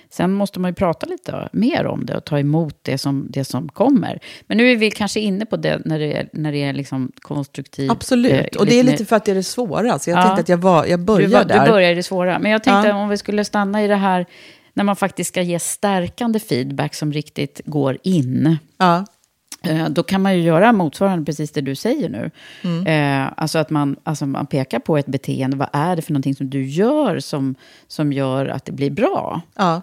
sen 0.09 0.33
måste 0.33 0.59
man 0.59 0.71
ju 0.71 0.75
prata 0.75 1.05
lite 1.05 1.49
mer 1.51 1.85
om 1.87 2.05
det 2.05 2.17
och 2.17 2.25
ta 2.25 2.39
emot 2.39 2.79
det 2.81 2.97
som, 2.97 3.27
det 3.29 3.45
som 3.45 3.69
kommer. 3.69 4.19
Men 4.47 4.57
nu 4.57 4.71
är 4.71 4.75
vi 4.75 4.91
kanske 4.91 5.19
inne 5.19 5.45
på 5.45 5.57
det 5.57 5.81
när 5.85 5.99
det 5.99 6.13
är, 6.17 6.29
när 6.33 6.51
det 6.51 6.63
är 6.63 6.73
liksom 6.73 7.11
konstruktiv... 7.21 7.91
Absolut. 7.91 8.55
eh, 8.55 8.59
och 8.59 8.65
det 8.65 8.79
är 8.79 8.83
lite 8.83 9.05
för 9.05 9.15
att 9.15 9.25
det 9.25 9.31
är 9.31 9.35
det 9.35 9.43
svåra. 9.43 9.99
Så 9.99 10.09
jag 10.09 10.17
Ja. 10.19 10.23
tänkte 10.23 10.41
att 10.41 10.49
jag, 10.49 10.57
var, 10.57 10.85
jag 10.85 10.99
du, 10.99 11.03
börjar 11.05 11.29
var- 11.29 11.43
där. 11.45 11.65
du 11.65 11.71
börjar 11.71 11.91
i 11.91 11.95
det 11.95 12.03
svåra. 12.03 12.39
Men 12.39 12.51
jag 12.51 12.63
tänkte 12.63 12.87
Ja. 12.89 12.95
om 12.95 13.09
vi 13.09 13.17
skulle 13.17 13.45
stanna 13.45 13.83
i 13.83 13.87
det 13.87 13.95
här 13.95 14.25
när 14.73 14.83
man 14.83 14.95
faktiskt 14.95 15.27
ska 15.27 15.41
ge 15.41 15.59
stärkande 15.59 16.39
feedback 16.39 16.95
som 16.95 17.13
riktigt 17.13 17.61
går 17.65 17.97
in. 18.03 18.57
Ja. 18.77 19.05
Eh, 19.67 19.89
Då 19.89 20.03
kan 20.03 20.21
man 20.21 20.35
ju 20.37 20.41
göra 20.43 20.71
motsvarande 20.71 21.25
precis 21.25 21.51
det 21.51 21.61
du 21.61 21.75
säger 21.75 22.09
nu. 22.09 22.31
Mm. 22.63 22.87
Eh, 22.87 23.33
alltså 23.37 23.59
att 23.59 23.69
man, 23.69 23.95
alltså 24.03 24.25
man 24.25 24.45
pekar 24.47 24.79
på 24.79 24.97
ett 24.97 25.05
beteende. 25.05 25.57
Vad 25.57 25.69
är 25.73 25.95
det 25.95 26.01
för 26.01 26.13
någonting 26.13 26.35
som 26.35 26.49
du 26.49 26.65
gör 26.65 27.19
som, 27.19 27.55
som 27.87 28.13
gör 28.13 28.45
att 28.45 28.65
det 28.65 28.71
blir 28.71 28.91
bra? 28.91 29.41
Ja. 29.55 29.81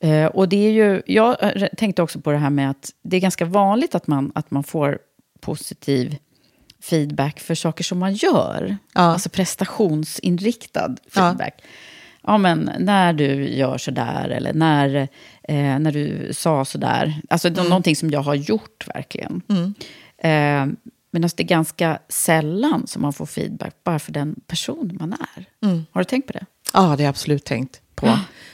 Eh, 0.00 0.26
och 0.26 0.48
det 0.48 0.66
är 0.66 0.70
ju, 0.70 1.02
jag 1.06 1.36
eh, 1.42 1.68
tänkte 1.76 2.02
också 2.02 2.20
på 2.20 2.32
det 2.32 2.38
här 2.38 2.50
med 2.50 2.70
att 2.70 2.90
det 3.02 3.16
är 3.16 3.20
ganska 3.20 3.44
vanligt 3.44 3.94
att 3.94 4.06
man, 4.06 4.32
att 4.34 4.50
man 4.50 4.64
får 4.64 4.98
positiv 5.40 6.16
feedback 6.82 7.40
för 7.40 7.54
saker 7.54 7.84
som 7.84 7.98
man 7.98 8.14
gör. 8.14 8.76
Ja. 8.94 9.00
Alltså 9.00 9.28
prestationsinriktad 9.28 10.96
feedback. 11.10 11.62
Ja. 12.22 12.38
men 12.38 12.70
när 12.78 13.12
du 13.12 13.48
gör 13.48 13.78
sådär 13.78 14.28
eller 14.28 14.52
när, 14.52 15.08
eh, 15.48 15.78
när 15.78 15.92
du 15.92 16.28
sa 16.32 16.64
sådär. 16.64 17.20
Alltså 17.30 17.48
är 17.48 17.68
någonting 17.68 17.96
som 17.96 18.10
jag 18.10 18.20
har 18.20 18.34
gjort 18.34 18.88
verkligen. 18.94 19.42
Eh, 20.18 20.66
men 21.10 21.24
alltså 21.24 21.36
det 21.36 21.42
är 21.42 21.48
ganska 21.48 21.98
sällan 22.08 22.86
som 22.86 23.02
man 23.02 23.12
får 23.12 23.26
feedback 23.26 23.74
bara 23.84 23.98
för 23.98 24.12
den 24.12 24.40
person 24.46 24.96
man 25.00 25.12
är. 25.12 25.44
Har 25.90 26.00
du 26.00 26.04
tänkt 26.04 26.26
på 26.26 26.32
det? 26.32 26.46
Ja, 26.72 26.80
det 26.80 26.86
har 26.86 26.98
jag 26.98 27.08
absolut 27.08 27.44
tänkt 27.44 27.80
på. 27.94 28.06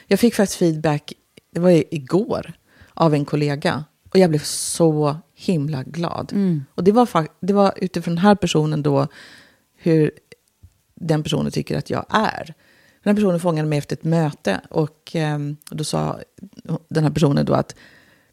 Jag 0.07 0.21
fick 0.21 0.35
faktiskt 0.35 0.59
feedback, 0.59 1.13
det 1.53 1.61
var 1.61 1.95
igår, 1.95 2.53
av 2.95 3.15
en 3.15 3.25
kollega. 3.25 3.85
Och 4.11 4.19
jag 4.19 4.31
blev 4.31 4.43
så 4.45 5.17
himla 5.35 5.83
glad. 5.83 6.33
Och 6.75 6.85
det 6.85 6.93
var, 6.93 7.09
det 7.41 7.53
var 7.53 7.73
utifrån 7.77 8.15
den 8.15 8.25
här 8.25 8.35
personen 8.35 8.83
då, 8.83 9.07
hur 9.77 10.11
den 10.95 11.23
personen 11.23 11.53
tycker 11.53 11.79
att 11.79 11.91
jag 11.91 12.07
är. 12.11 12.55
Den 13.05 13.11
här 13.11 13.15
personen 13.15 13.41
fångade 13.41 13.69
mig 13.69 13.79
efter 13.79 13.97
ett 13.97 14.05
möte 14.05 14.61
och 14.71 15.11
ehm, 15.15 15.57
då 15.71 15.85
sa 15.85 16.19
den 16.89 17.05
här 17.05 17.11
personen 17.11 17.47
då 17.47 17.53
att 17.55 17.75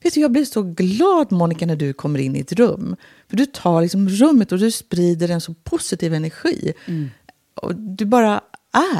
Vet 0.03 0.13
du, 0.13 0.21
jag 0.21 0.31
blir 0.31 0.45
så 0.45 0.61
glad 0.61 1.31
Monica 1.31 1.65
när 1.65 1.75
du 1.75 1.93
kommer 1.93 2.19
in 2.19 2.35
i 2.35 2.39
ett 2.39 2.51
rum. 2.51 2.95
För 3.29 3.37
du 3.37 3.45
tar 3.45 3.81
liksom 3.81 4.09
rummet 4.09 4.51
och 4.51 4.59
du 4.59 4.71
sprider 4.71 5.29
en 5.29 5.41
så 5.41 5.53
positiv 5.53 6.13
energi. 6.13 6.73
Och 7.55 7.75
du 7.75 8.05
bara 8.05 8.41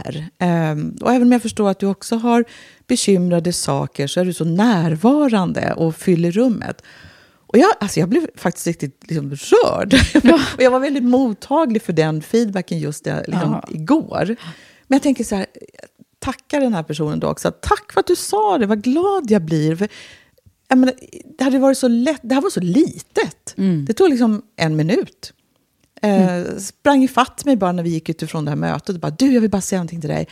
är. 0.04 0.30
Ehm, 0.38 0.96
och 1.02 1.12
även 1.12 1.22
om 1.28 1.32
jag 1.32 1.42
förstår 1.42 1.70
att 1.70 1.80
du 1.80 1.86
också 1.88 2.16
har 2.16 2.46
bekymrade 2.88 3.54
saker 3.54 4.08
så 4.08 4.20
är 4.20 4.26
du 4.26 4.34
så 4.34 4.46
närvarande 4.46 5.74
och 5.74 5.96
fyller 5.96 6.32
rummet. 6.32 6.82
Och 7.48 7.58
jag, 7.58 7.72
alltså 7.80 8.00
jag 8.00 8.10
blev 8.10 8.28
faktiskt 8.36 8.68
riktigt 8.68 9.04
liksom 9.08 9.32
rörd. 9.32 9.94
och 10.56 10.64
jag 10.64 10.72
var 10.72 10.80
väldigt 10.80 11.04
mottaglig 11.04 11.82
för 11.82 11.94
den 11.94 12.22
feedbacken 12.22 12.80
just 12.80 13.04
det, 13.04 13.24
liksom, 13.28 13.52
Ja. 13.52 13.64
igår. 13.70 14.36
Men 14.92 14.96
jag 14.96 15.04
tänker 15.04 15.24
så 15.24 15.36
här, 15.36 15.46
tacka 16.20 16.60
den 16.60 16.74
här 16.74 16.84
personen 16.84 17.20
då 17.20 17.28
också. 17.28 17.52
Tack 17.52 17.94
för 17.94 18.00
att 18.00 18.08
du 18.08 18.16
sa 18.16 18.58
det, 18.58 18.66
vad 18.66 18.82
glad 18.84 19.32
jag 19.32 19.42
blir. 19.42 19.76
För, 19.76 19.88
jag 20.68 20.78
menar, 20.78 20.96
det 21.38 21.44
hade 21.44 21.60
varit 21.60 21.78
så 21.78 21.88
lätt, 21.88 22.20
det 22.24 22.36
här 22.36 22.42
var 22.42 22.50
så 22.50 22.60
litet. 22.60 23.54
Det 23.88 23.94
tog 23.94 24.10
liksom 24.10 24.42
en 24.56 24.76
minut. 24.76 25.34
Eh, 26.02 26.58
sprang 26.58 27.04
ifatt 27.04 27.46
mig 27.46 27.56
bara 27.56 27.72
när 27.72 27.84
vi 27.84 27.90
gick 27.90 28.10
utifrån 28.10 28.46
det 28.46 28.52
här 28.52 28.56
mötet. 28.56 28.90
Och 28.96 29.00
bara, 29.00 29.12
du, 29.12 29.34
jag 29.34 29.42
vill 29.42 29.50
bara 29.50 29.62
säga 29.62 29.80
någonting 29.80 30.02
till 30.02 30.10
dig. 30.10 30.28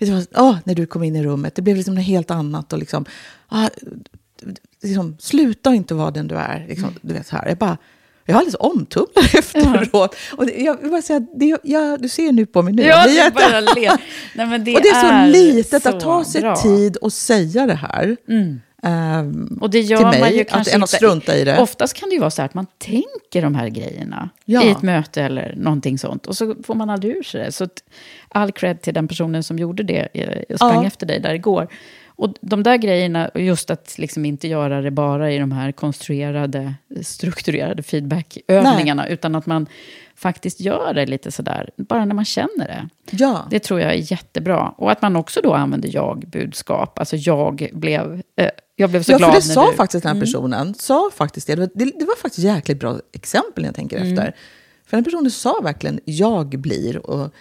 Vad? 0.00 0.26
Åh, 0.36 0.58
när 0.64 0.74
du 0.74 0.86
kom 0.86 1.02
in 1.02 1.16
i 1.16 1.22
rummet, 1.22 1.54
det 1.54 1.62
blev 1.62 1.76
liksom 1.76 1.94
något 1.94 2.04
helt 2.04 2.30
annat. 2.30 2.72
Och 2.72 2.78
liksom, 2.78 3.04
ah, 3.48 3.68
liksom, 4.82 5.16
sluta 5.18 5.74
inte 5.74 5.94
vara 5.94 6.10
den 6.10 6.28
du 6.28 6.34
är. 6.34 6.66
Liksom, 6.68 6.94
du 7.02 7.14
vet, 7.14 7.26
så 7.26 7.36
här. 7.36 7.48
Jag, 7.48 7.58
bara, 7.58 7.78
jag 8.30 8.34
var 8.34 8.38
alldeles 8.40 8.56
omtumlad 8.60 9.24
efteråt. 9.38 10.16
Och 10.36 10.46
det, 10.46 10.52
jag 10.52 10.76
vill 10.80 10.90
bara 10.90 11.02
säga, 11.02 11.20
det, 11.34 11.56
jag, 11.62 12.02
du 12.02 12.08
ser 12.08 12.32
nu 12.32 12.46
på 12.46 12.62
mig 12.62 12.72
nu. 12.72 12.82
Ja, 12.82 13.04
Det 13.06 13.18
är 13.18 13.30
bara. 13.30 13.60
Nej, 14.34 14.46
men 14.46 14.64
det 14.64 14.74
och 14.76 14.82
det 14.82 14.88
är 14.88 15.24
så 15.26 15.32
litet 15.32 15.86
att 15.86 15.92
så 15.94 16.00
ta 16.00 16.24
sig 16.24 16.40
bra. 16.40 16.56
tid 16.56 16.96
och 16.96 17.12
säga 17.12 17.66
det 17.66 17.74
här. 17.74 18.16
Ehm, 18.82 19.58
Och 19.60 19.70
det 19.70 19.80
gör 19.80 19.96
till 19.98 20.06
mig, 20.06 20.20
man 20.20 20.32
ju 20.34 20.40
att, 20.40 20.48
kanske 20.48 20.82
att 20.82 20.90
strunta 20.90 21.36
i 21.36 21.44
det. 21.44 21.58
Oftast 21.60 21.94
kan 21.94 22.08
det 22.08 22.14
ju 22.14 22.20
vara 22.20 22.30
så 22.30 22.42
att 22.42 22.54
man 22.54 22.66
tänker 22.78 23.42
de 23.42 23.54
här 23.54 23.68
grejerna 23.68 24.30
Ja. 24.44 24.62
i 24.62 24.70
ett 24.70 24.82
möte 24.82 25.22
eller 25.22 25.54
någonting 25.56 25.98
sånt. 25.98 26.26
Och 26.26 26.36
så 26.36 26.54
får 26.66 26.74
man 26.74 26.90
aldrig 26.90 27.16
ur 27.16 27.22
sig 27.22 27.44
det. 27.44 27.52
Så 27.52 27.64
att 27.64 27.82
all 28.28 28.52
cred 28.52 28.82
till 28.82 28.94
den 28.94 29.08
personen 29.08 29.42
som 29.42 29.58
gjorde 29.58 29.82
det. 29.82 30.08
Jag 30.48 30.58
sprang 30.58 30.74
Ja. 30.82 30.86
efter 30.86 31.06
dig 31.06 31.20
där 31.20 31.34
igår. 31.34 31.68
Och 32.20 32.34
de 32.40 32.62
där 32.62 32.76
grejerna, 32.76 33.30
just 33.34 33.70
att 33.70 33.98
liksom 33.98 34.24
inte 34.24 34.48
göra 34.48 34.80
det 34.80 34.90
bara 34.90 35.32
i 35.32 35.38
de 35.38 35.52
här 35.52 35.72
konstruerade, 35.72 36.74
strukturerade 37.02 37.82
feedbackövningarna, 37.82 39.08
utan 39.08 39.34
att 39.34 39.46
man 39.46 39.66
faktiskt 40.16 40.60
gör 40.60 40.94
det 40.94 41.06
lite 41.06 41.30
sådär, 41.32 41.70
bara 41.76 42.04
när 42.04 42.14
man 42.14 42.24
känner 42.24 42.66
det. 42.66 42.88
Ja. 43.10 43.46
Det 43.50 43.58
tror 43.60 43.80
jag 43.80 43.90
är 43.92 44.12
jättebra. 44.12 44.74
Och 44.76 44.90
att 44.92 45.02
man 45.02 45.16
också 45.16 45.40
då 45.42 45.54
använder 45.54 45.94
jag-budskap. 45.94 46.98
Alltså 46.98 47.16
jag 47.16 47.68
blev, 47.72 48.22
eh, 48.36 48.50
jag 48.76 48.90
blev 48.90 49.02
så 49.02 49.12
ja, 49.12 49.16
glad 49.18 49.30
för 49.32 49.40
det 49.40 49.46
när 49.48 49.54
sa 49.54 49.70
du... 49.70 49.76
faktiskt 49.76 50.02
den 50.02 50.14
här 50.16 50.20
personen. 50.20 50.74
Sa 50.74 51.10
faktiskt 51.14 51.46
det. 51.46 51.54
Det, 51.54 51.60
var- 51.60 51.70
det, 51.74 51.84
det 51.84 52.04
var 52.04 52.16
faktiskt 52.16 52.44
jäkligt 52.44 52.80
bra 52.80 53.00
exempel 53.12 53.62
när 53.62 53.68
jag 53.68 53.76
tänker 53.76 53.96
Mm. 53.96 54.08
efter. 54.12 54.34
För 54.86 54.96
den 54.96 55.04
personen 55.04 55.30
sa 55.30 55.60
verkligen 55.62 56.00
jag 56.04 56.46
blir. 56.58 57.06
Och, 57.06 57.34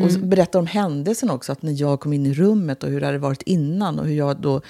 och 0.00 0.10
Mm. 0.10 0.28
berättade 0.28 0.58
om 0.58 0.66
händelsen 0.66 1.30
också. 1.30 1.52
Att 1.52 1.62
när 1.62 1.80
jag 1.80 2.00
kom 2.00 2.12
in 2.12 2.26
i 2.26 2.34
rummet 2.34 2.82
och 2.82 2.90
hur 2.90 3.00
det 3.00 3.06
hade 3.06 3.18
varit 3.18 3.42
innan. 3.42 3.98
Och 3.98 4.06
hur 4.06 4.14
jag 4.14 4.40
då 4.40 4.60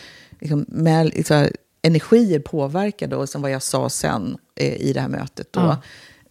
liksom, 0.40 0.64
med 0.68 1.12
här, 1.30 1.52
energier 1.82 2.38
påverkade 2.38 3.16
och 3.16 3.28
sen 3.28 3.42
vad 3.42 3.50
jag 3.50 3.62
sa 3.62 3.88
sen 3.88 4.36
eh, 4.56 4.74
i 4.74 4.92
det 4.92 5.00
här 5.00 5.08
mötet. 5.08 5.52
Då. 5.52 5.60
Ja. 5.60 5.82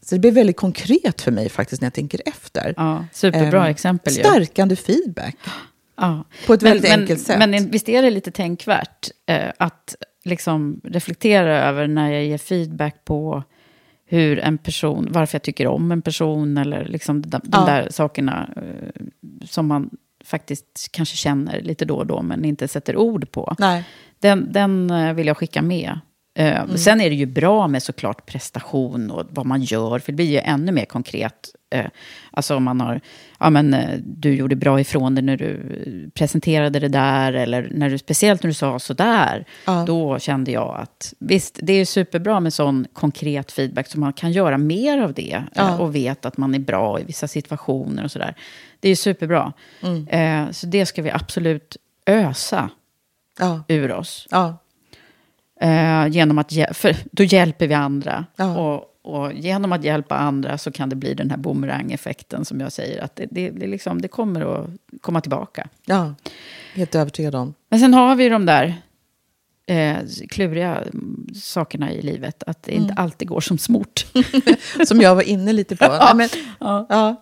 Så 0.01 0.15
det 0.15 0.19
blev 0.19 0.33
väldigt 0.33 0.57
konkret 0.57 1.21
för 1.21 1.31
mig 1.31 1.49
faktiskt 1.49 1.81
när 1.81 1.85
jag 1.85 1.93
tänker 1.93 2.21
efter. 2.25 2.73
Ja, 2.77 3.05
superbra 3.13 3.65
Ehm, 3.65 3.71
exempel 3.71 4.13
ju. 4.13 4.19
Stärkande 4.19 4.75
feedback. 4.75 5.35
Ja. 5.97 6.25
På 6.47 6.53
ett 6.53 6.63
väldigt 6.63 6.89
men, 6.89 6.99
enkelt 6.99 7.21
sätt. 7.21 7.39
Men 7.39 7.71
visst 7.71 7.89
är 7.89 8.01
det 8.01 8.09
lite 8.09 8.31
tänkvärt 8.31 9.09
eh, 9.25 9.51
att 9.57 9.95
liksom 10.23 10.81
reflektera 10.83 11.69
över 11.69 11.87
när 11.87 12.11
jag 12.11 12.23
ger 12.25 12.37
feedback 12.37 13.05
på 13.05 13.43
hur 14.11 14.39
en 14.39 14.57
person, 14.57 15.07
varför 15.11 15.35
jag 15.35 15.41
tycker 15.43 15.67
om 15.67 15.91
en 15.91 16.01
person 16.01 16.57
eller 16.57 16.85
liksom 16.85 17.21
de, 17.21 17.27
de 17.29 17.41
Ja. 17.51 17.65
där 17.65 17.87
sakerna 17.91 18.49
eh, 18.55 19.01
som 19.45 19.67
man 19.67 19.89
faktiskt 20.25 20.89
kanske 20.91 21.15
känner 21.17 21.61
lite 21.61 21.85
då 21.85 21.95
och 21.95 22.07
då 22.07 22.21
men 22.21 22.45
inte 22.45 22.67
sätter 22.67 22.97
ord 22.97 23.31
på. 23.31 23.55
Nej. 23.59 23.83
Den, 24.19 24.47
den 24.51 24.89
eh, 24.91 25.13
vill 25.13 25.27
jag 25.27 25.37
skicka 25.37 25.61
med. 25.61 25.99
Eh, 26.37 26.67
Sen 26.75 27.01
är 27.01 27.09
det 27.09 27.15
ju 27.15 27.25
bra 27.25 27.67
med 27.67 27.83
såklart 27.83 28.25
prestation 28.25 29.11
och 29.11 29.25
vad 29.29 29.45
man 29.45 29.61
gör, 29.61 29.99
för 29.99 30.11
det 30.11 30.15
blir 30.15 30.31
ju 30.31 30.37
ännu 30.37 30.71
mer 30.71 30.85
konkret. 30.85 31.49
Eh, 31.71 31.85
alltså 32.31 32.55
om 32.55 32.63
man 32.63 32.81
har, 32.81 33.01
ja 33.39 33.49
men 33.49 33.73
eh, 33.73 33.99
du 34.05 34.35
gjorde 34.35 34.55
bra 34.55 34.79
ifrån 34.79 35.15
dig 35.15 35.23
när 35.23 35.37
du 35.37 35.59
presenterade 36.13 36.79
det 36.79 36.87
där, 36.87 37.33
eller 37.33 37.67
när 37.71 37.89
du, 37.89 37.97
speciellt 37.97 38.43
när 38.43 38.47
du 38.47 38.53
sa 38.53 38.79
sådär, 38.79 39.45
Ja. 39.65 39.83
då 39.87 40.19
kände 40.19 40.51
jag 40.51 40.75
att 40.79 41.13
visst, 41.19 41.59
det 41.61 41.73
är 41.73 41.85
superbra 41.85 42.39
med 42.39 42.53
sån 42.53 42.87
konkret 42.93 43.51
feedback, 43.51 43.87
så 43.87 43.99
man 43.99 44.13
kan 44.13 44.31
göra 44.31 44.57
mer 44.57 44.97
av 45.01 45.13
det 45.13 45.33
eh, 45.33 45.41
Ja. 45.55 45.77
och 45.79 45.95
vet 45.95 46.25
att 46.25 46.37
man 46.37 46.55
är 46.55 46.59
bra 46.59 46.99
i 46.99 47.03
vissa 47.03 47.27
situationer 47.27 48.03
och 48.03 48.11
sådär. 48.11 48.35
Det 48.79 48.89
är 48.89 48.95
superbra. 48.95 49.53
Mm. 49.83 50.07
Eh, 50.07 50.51
så 50.51 50.67
det 50.67 50.85
ska 50.85 51.01
vi 51.01 51.11
absolut 51.11 51.77
ösa 52.05 52.69
Ja. 53.39 53.63
ur 53.67 53.91
oss. 53.91 54.27
Ja. 54.31 54.57
Eh, 55.61 56.07
genom 56.07 56.37
att, 56.37 56.53
för 56.71 56.95
då 57.11 57.23
hjälper 57.23 57.67
vi 57.67 57.73
andra. 57.73 58.25
Ja. 58.35 58.57
Och, 58.57 58.85
och 59.03 59.33
genom 59.33 59.71
att 59.71 59.83
hjälpa 59.83 60.17
andra 60.17 60.57
så 60.57 60.71
kan 60.71 60.89
det 60.89 60.95
bli 60.95 61.13
den 61.13 61.29
här 61.29 61.37
boomerang-effekten 61.37 62.45
som 62.45 62.59
jag 62.59 62.71
säger. 62.71 63.01
Att 63.03 63.15
det, 63.15 63.27
det, 63.31 63.49
det, 63.49 63.67
liksom, 63.67 64.01
det 64.01 64.07
kommer 64.07 64.41
att 64.63 64.69
komma 65.01 65.21
tillbaka. 65.21 65.67
ja. 65.85 66.15
Helt 66.73 66.95
övertygad 66.95 67.35
om. 67.35 67.53
Men 67.69 67.79
sen 67.79 67.93
har 67.93 68.15
vi 68.15 68.29
de 68.29 68.45
där 68.45 68.81
eh, 69.67 69.97
kluriga 70.29 70.83
sakerna 71.35 71.91
i 71.91 72.01
livet. 72.01 72.43
Att 72.47 72.63
det 72.63 72.71
Mm. 72.71 72.81
inte 72.83 72.93
alltid 73.01 73.27
går 73.27 73.41
som 73.41 73.57
smort. 73.57 74.05
Som 74.87 75.01
jag 75.01 75.15
var 75.15 75.21
inne 75.21 75.53
lite 75.53 75.75
på. 75.75 75.87
Nej, 75.87 76.15
men, 76.15 76.29
Ja. 76.59 76.85
ja. 76.89 77.15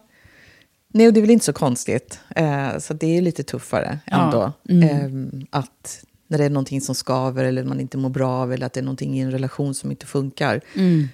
Nej, 0.93 1.07
och 1.07 1.13
det 1.13 1.19
är 1.19 1.21
väl 1.21 1.29
inte 1.31 1.45
så 1.45 1.53
konstigt. 1.53 2.19
Eh, 2.35 2.77
så 2.77 2.93
det 2.93 3.17
är 3.17 3.21
lite 3.21 3.43
tuffare 3.43 3.99
Ja. 4.05 4.23
ändå. 4.23 4.51
Mm. 4.69 5.29
Eh, 5.41 5.59
att 5.59 6.03
när 6.27 6.37
det 6.37 6.45
är 6.45 6.49
någonting 6.49 6.81
som 6.81 6.95
skaver 6.95 7.45
eller 7.45 7.63
man 7.63 7.79
inte 7.79 7.97
mår 7.97 8.09
bra 8.09 8.29
av 8.31 8.53
eller 8.53 8.65
att 8.65 8.73
det 8.73 8.79
är 8.79 8.83
någonting 8.83 9.17
i 9.17 9.21
en 9.21 9.31
relation 9.31 9.73
som 9.73 9.91
inte 9.91 10.05
funkar. 10.05 10.61
Mm. 10.75 11.07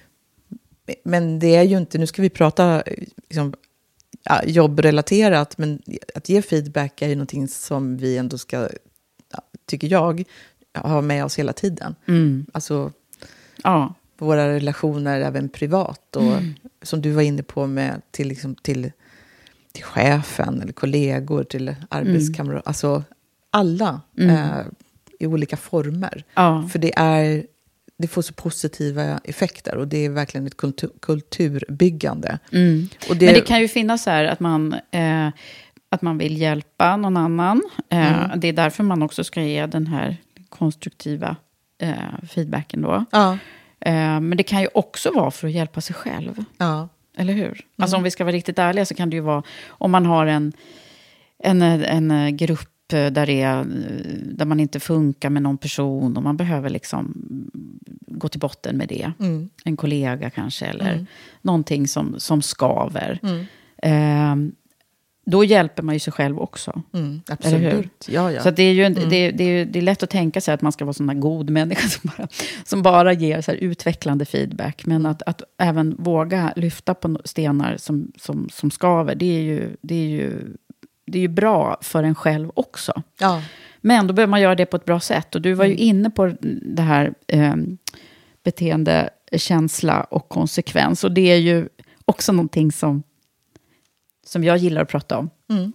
Men 1.04 1.38
det 1.38 1.56
är 1.56 1.62
ju 1.62 1.76
inte, 1.78 1.98
nu 1.98 2.06
ska 2.06 2.22
vi 2.22 2.30
prata 2.30 2.82
liksom, 3.28 3.54
jobbrelaterat, 4.44 5.58
men 5.58 5.82
att 6.14 6.28
ge 6.28 6.42
feedback 6.42 7.02
är 7.02 7.08
ju 7.08 7.14
någonting 7.14 7.48
som 7.48 7.96
vi 7.96 8.16
ändå 8.18 8.38
ska, 8.38 8.68
tycker 9.66 9.88
jag, 9.88 10.24
ha 10.78 11.00
med 11.00 11.24
oss 11.24 11.38
hela 11.38 11.52
tiden. 11.52 11.94
Mm. 12.08 12.46
Alltså 12.52 12.92
Ja. 13.64 13.94
våra 14.18 14.48
relationer 14.48 15.20
även 15.20 15.48
privat. 15.48 16.16
Och 16.16 16.22
Mm. 16.22 16.54
som 16.82 17.02
du 17.02 17.10
var 17.10 17.22
inne 17.22 17.42
på 17.42 17.66
med 17.66 18.02
till, 18.10 18.28
liksom, 18.28 18.54
till, 18.54 18.92
till 19.72 19.84
chefen 19.84 20.60
eller 20.62 20.72
kollegor, 20.72 21.44
till 21.44 21.74
arbetskamrater. 21.88 22.62
Alltså 22.68 23.02
alla 23.50 24.00
Mm. 24.18 24.30
eh, 24.36 24.66
i 25.20 25.26
olika 25.26 25.56
former. 25.56 26.24
Ja. 26.34 26.68
För 26.72 26.78
det, 26.78 26.92
är, 26.98 27.46
det 27.98 28.08
får 28.08 28.22
så 28.22 28.32
positiva 28.34 29.18
effekter 29.24 29.76
och 29.76 29.88
det 29.88 30.04
är 30.04 30.10
verkligen 30.10 30.46
ett 30.46 30.56
kultur, 30.56 30.90
kulturbyggande. 31.02 32.38
Mm. 32.52 32.88
Det, 33.08 33.26
Men 33.26 33.34
det 33.34 33.40
kan 33.40 33.60
ju 33.60 33.68
finnas 33.68 34.02
så 34.02 34.10
här 34.10 34.24
att 34.24 34.40
man, 34.40 34.72
eh, 34.90 35.28
att 35.88 36.02
man 36.02 36.18
vill 36.18 36.36
hjälpa 36.40 36.96
någon 36.96 37.16
annan. 37.16 37.62
Eh, 37.90 38.24
Mm. 38.24 38.40
Det 38.40 38.48
är 38.48 38.52
därför 38.52 38.84
man 38.84 39.02
också 39.02 39.24
ska 39.24 39.42
ge 39.42 39.66
den 39.66 39.86
här 39.86 40.16
konstruktiva 40.48 41.36
eh, 41.78 42.24
feedbacken 42.28 42.82
då. 42.82 43.04
Ja, 43.10 43.38
Eh, 43.80 44.20
men 44.20 44.36
det 44.36 44.42
kan 44.42 44.60
ju 44.60 44.68
också 44.74 45.10
vara 45.10 45.30
för 45.30 45.48
att 45.48 45.52
hjälpa 45.54 45.80
sig 45.80 45.94
själv. 45.96 46.44
ja, 46.58 46.88
Eller 47.16 47.32
hur? 47.32 47.44
Mm. 47.44 47.56
Alltså 47.78 47.96
om 47.96 48.02
vi 48.02 48.10
ska 48.10 48.24
vara 48.24 48.32
riktigt 48.34 48.58
ärliga 48.58 48.84
så 48.86 48.94
kan 48.94 49.10
det 49.10 49.16
ju 49.16 49.22
vara 49.22 49.42
om 49.68 49.90
man 49.90 50.06
har 50.06 50.26
en, 50.26 50.52
en, 51.38 51.62
en 51.62 52.36
grupp 52.36 52.68
där, 52.86 53.26
det 53.26 53.40
är, 53.42 53.64
där 54.34 54.44
man 54.44 54.60
inte 54.60 54.80
funkar 54.80 55.30
med 55.30 55.42
någon 55.42 55.58
person 55.58 56.16
och 56.16 56.22
man 56.22 56.36
behöver 56.36 56.70
liksom 56.70 57.14
gå 58.06 58.28
till 58.28 58.40
botten 58.40 58.76
med 58.76 58.88
det. 58.88 59.12
mm, 59.20 59.48
En 59.64 59.76
kollega 59.76 60.30
kanske 60.30 60.66
eller 60.66 60.92
Mm. 60.92 61.06
någonting 61.42 61.88
som, 61.88 62.14
som 62.20 62.42
skaver. 62.42 63.18
mm, 63.22 63.44
Eh, 63.82 64.36
då 65.30 65.44
hjälper 65.44 65.82
man 65.82 65.94
ju 65.94 65.98
sig 65.98 66.12
själv 66.12 66.38
också. 66.38 66.82
mm, 66.92 67.20
absolut. 67.28 68.08
Ja, 68.08 68.32
ja. 68.32 68.42
Så 68.42 68.50
det, 68.50 68.62
är 68.62 68.72
ju, 68.72 68.84
en- 68.84 68.96
Mm. 68.96 69.08
det, 69.10 69.30
det, 69.30 69.44
är, 69.44 69.64
det 69.66 69.78
är 69.78 69.82
lätt 69.82 70.02
att 70.02 70.10
tänka 70.10 70.40
sig 70.40 70.54
att 70.54 70.62
man 70.62 70.72
ska 70.72 70.84
vara 70.84 70.92
sån 70.92 71.08
här 71.08 71.16
god 71.16 71.50
människa 71.50 71.88
som 72.00 72.10
bara, 72.16 72.28
som 72.64 72.82
bara 72.82 73.12
ger 73.12 73.40
så 73.40 73.52
utvecklande 73.52 74.24
feedback. 74.24 74.86
Men 74.86 75.06
att, 75.06 75.22
att 75.22 75.42
även 75.58 75.96
våga 75.98 76.52
lyfta 76.56 76.94
på 76.94 77.18
stenar 77.24 77.76
som, 77.76 78.12
som, 78.18 78.48
som 78.52 78.70
skaver, 78.70 79.14
det 79.14 79.26
är, 79.36 79.42
ju, 79.42 79.76
det, 79.82 79.94
är 79.94 80.08
ju, 80.08 80.56
det 81.06 81.18
är 81.18 81.22
ju 81.22 81.28
bra 81.28 81.78
för 81.80 82.02
en 82.02 82.14
själv 82.14 82.50
också. 82.54 83.02
ja, 83.20 83.42
Men 83.80 84.06
då 84.06 84.14
behöver 84.14 84.30
man 84.30 84.40
göra 84.40 84.54
det 84.54 84.66
på 84.66 84.76
ett 84.76 84.84
bra 84.84 85.00
sätt. 85.00 85.34
Och 85.34 85.42
du 85.42 85.52
var 85.52 85.64
ju 85.64 85.72
Mm. 85.72 85.82
inne 85.88 86.10
på 86.10 86.32
det 86.62 86.82
här 86.82 87.14
eh, 87.26 87.54
beteende, 88.42 89.10
känsla 89.36 90.00
och 90.04 90.28
konsekvens. 90.28 91.04
Och 91.04 91.12
det 91.12 91.30
är 91.32 91.36
ju 91.36 91.68
också 92.04 92.32
någonting 92.32 92.72
som, 92.72 93.02
som 94.26 94.44
jag 94.44 94.56
gillar 94.56 94.82
att 94.82 94.88
prata 94.88 95.18
om. 95.18 95.30
mm, 95.50 95.72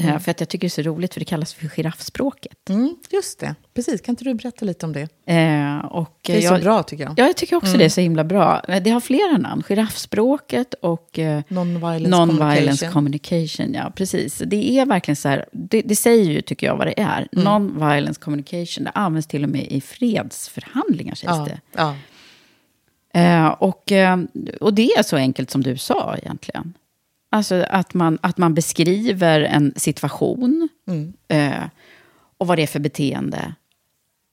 Eh, 0.00 0.18
För 0.18 0.30
att 0.30 0.40
jag 0.40 0.48
tycker 0.48 0.60
det 0.60 0.66
är 0.66 0.82
så 0.82 0.90
roligt, 0.90 1.14
för 1.14 1.20
det 1.20 1.24
kallas 1.24 1.54
för 1.54 1.68
giraffspråket. 1.68 2.68
mm, 2.68 2.96
just 3.10 3.40
det. 3.40 3.54
Precis, 3.74 4.00
kan 4.00 4.12
inte 4.12 4.24
du 4.24 4.34
berätta 4.34 4.64
lite 4.64 4.86
om 4.86 4.92
det? 4.92 5.00
Eh, 5.26 5.78
och 5.84 6.18
Det 6.22 6.36
är 6.36 6.40
jag, 6.40 6.58
så 6.58 6.62
bra 6.64 6.82
tycker 6.82 7.04
jag. 7.04 7.14
Ja, 7.16 7.26
jag 7.26 7.36
tycker 7.36 7.56
också 7.56 7.76
det 7.76 7.84
är 7.84 7.88
så 7.88 8.00
himla 8.00 8.24
bra. 8.24 8.62
Eh, 8.68 8.82
Det 8.82 8.90
har 8.90 9.00
flera 9.00 9.36
namn. 9.38 9.62
Giraffspråket 9.68 10.74
och 10.74 11.18
eh, 11.18 11.42
Non-violence 11.48 12.08
non-violence 12.10 12.92
communication. 12.92 12.92
communication. 12.92 13.74
Ja, 13.74 13.92
precis. 13.96 14.42
Det 14.46 14.70
är 14.78 14.86
verkligen 14.86 15.16
så 15.16 15.28
här, 15.28 15.44
det, 15.52 15.82
det 15.82 15.96
säger 15.96 16.24
ju, 16.30 16.40
tycker 16.42 16.66
jag, 16.66 16.76
vad 16.76 16.86
det 16.86 17.00
är. 17.00 17.28
Mm. 17.32 17.44
Non-violence 17.48 18.20
communication, 18.20 18.84
det 18.84 18.90
används 18.94 19.28
till 19.28 19.44
och 19.44 19.50
med 19.50 19.66
i 19.72 19.80
fredsförhandlingar, 19.80 21.14
sägs 21.14 21.30
Ja, 21.30 21.44
det. 21.48 21.60
ja, 21.76 21.94
Eh, 23.14 23.46
och, 23.46 23.92
eh, 23.92 24.18
och 24.60 24.74
det 24.74 24.92
är 24.92 25.02
så 25.02 25.16
enkelt 25.16 25.50
som 25.50 25.62
du 25.62 25.76
sa 25.76 26.16
egentligen. 26.22 26.74
Alltså 27.30 27.64
att 27.70 27.94
man, 27.94 28.18
att 28.22 28.38
man 28.38 28.54
beskriver 28.54 29.40
en 29.40 29.72
situation 29.76 30.68
mm, 30.88 31.12
eh, 31.28 31.64
och 32.38 32.46
vad 32.46 32.58
det 32.58 32.62
är 32.62 32.66
för 32.66 32.80
beteende 32.80 33.54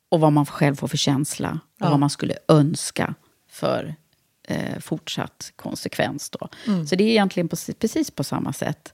och 0.09 0.19
vad 0.19 0.33
man 0.33 0.45
själv 0.45 0.75
får 0.75 0.87
för 0.87 0.97
känsla 0.97 1.59
och 1.79 1.85
Ja. 1.85 1.89
vad 1.89 1.99
man 1.99 2.09
skulle 2.09 2.33
önska 2.47 3.13
för 3.49 3.95
eh, 4.47 4.79
fortsatt 4.79 5.53
konsekvens. 5.55 6.29
Då. 6.29 6.47
Mm. 6.67 6.87
Så 6.87 6.95
det 6.95 7.03
är 7.03 7.07
egentligen 7.09 7.49
på, 7.49 7.55
precis 7.79 8.11
på 8.11 8.23
samma 8.23 8.53
sätt. 8.53 8.93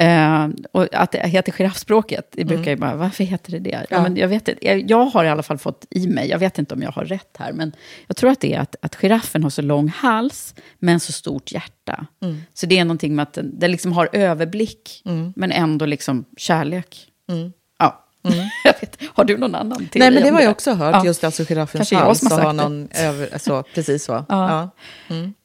Eh, 0.00 0.48
och 0.72 0.88
att 0.94 1.12
det 1.12 1.28
heter 1.28 1.52
giraffspråket, 1.52 2.28
det 2.32 2.44
brukar 2.44 2.70
ju 2.70 2.76
bara, 2.76 2.96
varför 2.96 3.24
heter 3.24 3.52
det 3.52 3.58
det? 3.58 3.70
Ja. 3.70 3.82
Ja. 3.90 4.02
men 4.02 4.16
jag, 4.16 4.28
vet, 4.28 4.48
inte. 4.48 4.66
jag, 4.66 4.90
jag 4.90 5.04
har 5.06 5.24
i 5.24 5.28
alla 5.28 5.42
fall 5.42 5.58
fått 5.58 5.86
i 5.90 6.06
mig, 6.06 6.28
jag 6.28 6.38
vet 6.38 6.58
inte 6.58 6.74
om 6.74 6.82
jag 6.82 6.92
har 6.92 7.04
rätt 7.04 7.36
här, 7.38 7.52
men 7.52 7.72
jag 8.06 8.16
tror 8.16 8.30
att 8.30 8.40
det 8.40 8.54
är 8.54 8.60
att, 8.60 8.76
att 8.82 8.94
giraffen 8.96 9.42
har 9.42 9.50
så 9.50 9.62
lång 9.62 9.88
hals, 9.88 10.54
men 10.78 11.00
så 11.00 11.12
stort 11.12 11.52
hjärta. 11.52 12.06
Mm. 12.22 12.40
Så 12.54 12.66
det 12.66 12.78
är 12.78 12.84
någonting 12.84 13.14
med 13.16 13.22
att 13.22 13.32
den, 13.32 13.58
den 13.58 13.70
liksom 13.70 13.92
har 13.92 14.08
överblick, 14.12 15.02
Mm. 15.04 15.32
men 15.36 15.52
ändå 15.52 15.86
liksom 15.86 16.24
kärlek. 16.36 17.06
mm. 17.30 17.52
Ja, 17.78 18.04
jag 18.64 18.74
vet. 18.80 18.98
Har 19.14 19.24
du 19.24 19.36
någon 19.36 19.54
annan 19.54 19.78
teori 19.78 19.88
Nej, 19.98 20.10
men 20.10 20.22
det 20.22 20.30
har 20.30 20.40
jag 20.40 20.50
också 20.50 20.72
hört. 20.72 20.94
Ja. 20.94 21.04
Just 21.04 21.24
alltså 21.24 21.44
giraffens 21.44 21.78
Kanske 21.78 21.94
jag 21.94 22.02
hals. 22.02 22.18
som 22.18 22.30
har 22.44 22.52
någon 22.52 22.88
över, 22.94 23.28
alltså, 23.32 23.64
precis 23.74 24.04
så. 24.04 24.24
Ja. 24.28 24.70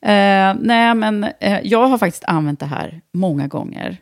Eh, 0.01 0.55
nej, 0.59 0.95
men 0.95 1.23
eh, 1.39 1.59
jag 1.63 1.87
har 1.87 1.97
faktiskt 1.97 2.23
använt 2.23 2.59
det 2.59 2.65
här 2.65 3.01
många 3.13 3.47
gånger. 3.47 3.97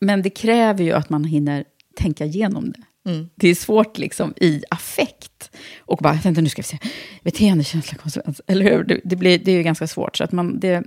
Men 0.00 0.22
det 0.22 0.30
kräver 0.30 0.84
ju 0.84 0.92
att 0.92 1.10
man 1.10 1.24
hinner 1.24 1.64
tänka 1.96 2.24
igenom 2.24 2.72
det. 2.72 3.10
Mm. 3.10 3.28
Det 3.34 3.48
är 3.48 3.54
svårt 3.54 3.98
liksom 3.98 4.34
i 4.36 4.62
affekt. 4.70 5.50
Och 5.78 5.98
bara, 5.98 6.12
vänta 6.12 6.40
nu 6.40 6.48
ska 6.48 6.62
vi 6.62 6.68
se, 6.68 6.78
beteendekänsla, 7.22 7.98
konsekvens. 7.98 8.40
Eller 8.46 8.64
hur? 8.64 8.84
Det, 8.84 9.00
det, 9.04 9.16
blir, 9.16 9.38
det 9.38 9.52
är 9.52 9.56
ju 9.56 9.62
ganska 9.62 9.86
svårt. 9.86 10.16
Så 10.16 10.24
att 10.24 10.32
man, 10.32 10.60
det, 10.60 10.82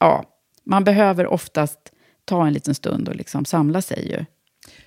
ja, 0.00 0.24
man 0.64 0.84
behöver 0.84 1.26
oftast 1.26 1.78
ta 2.24 2.46
en 2.46 2.52
liten 2.52 2.74
stund 2.74 3.08
och 3.08 3.16
liksom 3.16 3.44
samla 3.44 3.82
sig 3.82 4.08
ju. 4.08 4.24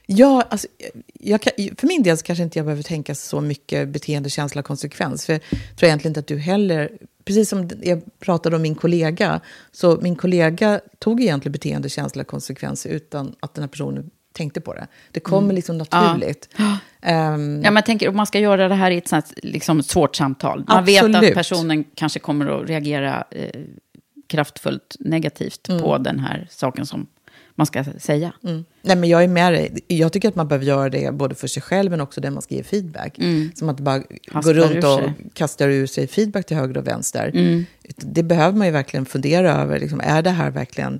Ja, 0.05 0.43
alltså, 0.49 0.67
jag 1.13 1.41
kan, 1.41 1.53
för 1.77 1.87
min 1.87 2.03
del 2.03 2.17
så 2.17 2.23
kanske 2.23 2.43
inte 2.43 2.59
jag 2.59 2.65
behöver 2.65 2.83
tänka 2.83 3.15
så 3.15 3.41
mycket 3.41 3.89
beteende, 3.89 4.29
känsla, 4.29 4.61
konsekvens. 4.63 5.25
För 5.25 5.33
jag 5.33 5.41
tror 5.77 5.87
egentligen 5.87 6.11
inte 6.11 6.19
att 6.19 6.27
du 6.27 6.37
heller... 6.37 6.91
Precis 7.29 7.49
som 7.49 7.69
jag 7.81 8.01
pratade 8.19 8.55
om 8.55 8.61
min 8.61 8.75
kollega, 8.75 9.39
så 9.71 9.99
min 10.01 10.15
kollega 10.15 10.79
tog 10.99 11.21
egentligen 11.21 11.51
beteende, 11.51 11.89
känsla, 11.89 12.23
konsekvens 12.23 12.85
utan 12.85 13.35
att 13.39 13.53
den 13.53 13.63
här 13.63 13.69
personen 13.69 14.09
tänkte 14.33 14.61
på 14.61 14.73
det. 14.73 14.87
Det 15.11 15.19
kommer 15.19 15.43
mm. 15.43 15.55
liksom 15.55 15.77
naturligt. 15.77 16.49
Ja. 17.01 17.33
Um, 17.33 17.61
ja, 17.63 17.71
man 17.71 17.83
tänker 17.83 18.09
om 18.09 18.15
man 18.15 18.25
ska 18.25 18.39
göra 18.39 18.67
det 18.67 18.75
här 18.75 18.91
i 18.91 18.97
ett 18.97 19.07
sånt 19.07 19.33
liksom, 19.37 19.83
svårt 19.83 20.15
samtal. 20.15 20.63
Man 20.67 20.77
absolut. 20.77 21.15
vet 21.15 21.29
att 21.29 21.33
personen 21.33 21.83
kanske 21.95 22.19
kommer 22.19 22.61
att 22.61 22.69
reagera 22.69 23.23
eh, 23.31 23.61
kraftfullt 24.27 24.95
negativt 24.99 25.69
mm. 25.69 25.81
på 25.81 25.97
den 25.97 26.19
här 26.19 26.47
saken 26.49 26.85
som 26.85 27.07
man 27.59 27.65
ska 27.65 27.83
säga. 27.99 28.33
Mm. 28.43 28.65
Nej, 28.81 28.95
men 28.95 29.09
jag 29.09 29.23
är 29.23 29.27
med 29.27 29.53
dig. 29.53 29.79
Jag 29.87 30.13
tycker 30.13 30.27
att 30.27 30.35
man 30.35 30.47
behöver 30.47 30.65
göra 30.65 30.89
det 30.89 31.13
både 31.13 31.35
för 31.35 31.47
sig 31.47 31.61
själv 31.61 31.91
men 31.91 32.01
också 32.01 32.21
den 32.21 32.33
man 32.33 32.41
ska 32.41 32.55
ge 32.55 32.63
feedback. 32.63 33.19
Mm. 33.19 33.51
Som 33.55 33.69
att 33.69 33.79
bara 33.79 34.03
gå 34.33 34.53
runt 34.53 34.83
och 34.83 34.99
kasta 35.33 35.65
ur 35.65 35.87
sig 35.87 36.07
feedback 36.07 36.45
till 36.45 36.57
höger 36.57 36.77
och 36.77 36.87
vänster. 36.87 37.31
Mm. 37.33 37.65
Det 37.97 38.23
behöver 38.23 38.57
man 38.57 38.67
ju 38.67 38.73
verkligen 38.73 39.05
fundera 39.05 39.53
över. 39.53 39.79
Liksom, 39.79 40.01
är 40.03 40.21
det 40.21 40.29
här 40.29 40.51
verkligen 40.51 40.99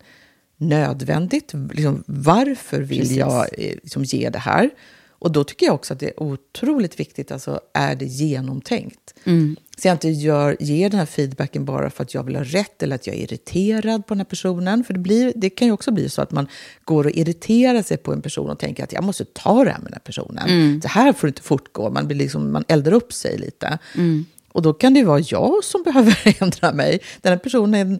nödvändigt? 0.58 1.54
Liksom, 1.72 2.04
varför 2.08 2.82
vill 2.82 3.00
Precis. 3.00 3.17
jag 3.17 3.39
eh, 3.58 3.76
liksom, 3.84 4.04
ge 4.04 4.30
det 4.30 4.39
här? 4.39 4.69
Och 5.10 5.32
då 5.32 5.43
tycker 5.43 5.65
jag 5.65 5.76
också 5.76 5.93
att 5.93 6.00
det 6.00 6.08
är 6.08 6.24
otroligt 6.24 7.00
viktigt, 7.00 7.32
alltså 7.32 7.60
är 7.74 7.95
det 7.95 8.06
genomtänkt? 8.06 9.13
Mm. 9.24 9.56
Så 9.82 9.88
jag 9.88 9.96
inte 9.96 10.10
gör, 10.10 10.58
ger 10.60 10.89
den 10.89 11.00
här 11.00 11.06
feedbacken 11.06 11.65
bara 11.65 11.89
för 11.89 12.04
att 12.04 12.13
jag 12.13 12.24
vill 12.24 12.36
ha 12.36 12.44
rätt 12.44 12.84
eller 12.84 12.96
att 12.96 13.08
jag 13.08 13.15
är 13.15 13.20
irriterad 13.20 14.08
på 14.08 14.13
den 14.13 14.20
här 14.20 14.26
personen. 14.26 14.84
För 14.84 14.94
det, 14.94 15.00
blir, 15.00 15.34
det 15.36 15.50
kan 15.50 15.68
ju 15.68 15.72
också 15.72 15.92
bli 15.92 16.10
så 16.10 16.22
att 16.22 16.32
man 16.32 16.48
går 16.84 17.04
och 17.04 17.12
irriterar 17.12 17.82
sig 17.82 17.98
på 17.98 18.13
en 18.13 18.22
person 18.22 18.50
och 18.50 18.60
tänker 18.60 18.84
att 18.84 18.94
jag 18.94 19.04
måste 19.04 19.26
ta 19.26 19.63
det 19.63 19.72
här 19.72 19.78
med 19.78 19.86
den 19.86 19.94
här 19.94 20.00
personen. 20.00 20.50
Mm. 20.50 20.82
Så 20.82 20.88
här 20.88 21.13
får 21.13 21.28
det 21.28 21.30
inte 21.30 21.42
fortgå. 21.42 21.89
Man, 21.89 22.08
blir 22.08 22.18
liksom, 22.18 22.52
man 22.52 22.63
eldar 22.68 22.94
upp 22.94 23.13
sig 23.13 23.38
lite. 23.38 23.78
Mm. 23.96 24.26
Och 24.52 24.62
då 24.62 24.74
kan 24.74 24.94
det 24.94 25.04
vara 25.04 25.20
jag 25.20 25.63
som 25.63 25.84
behöver 25.86 26.36
ändra 26.42 26.74
mig. 26.74 27.00
Den 27.22 27.32
här 27.32 27.39
personen 27.39 28.00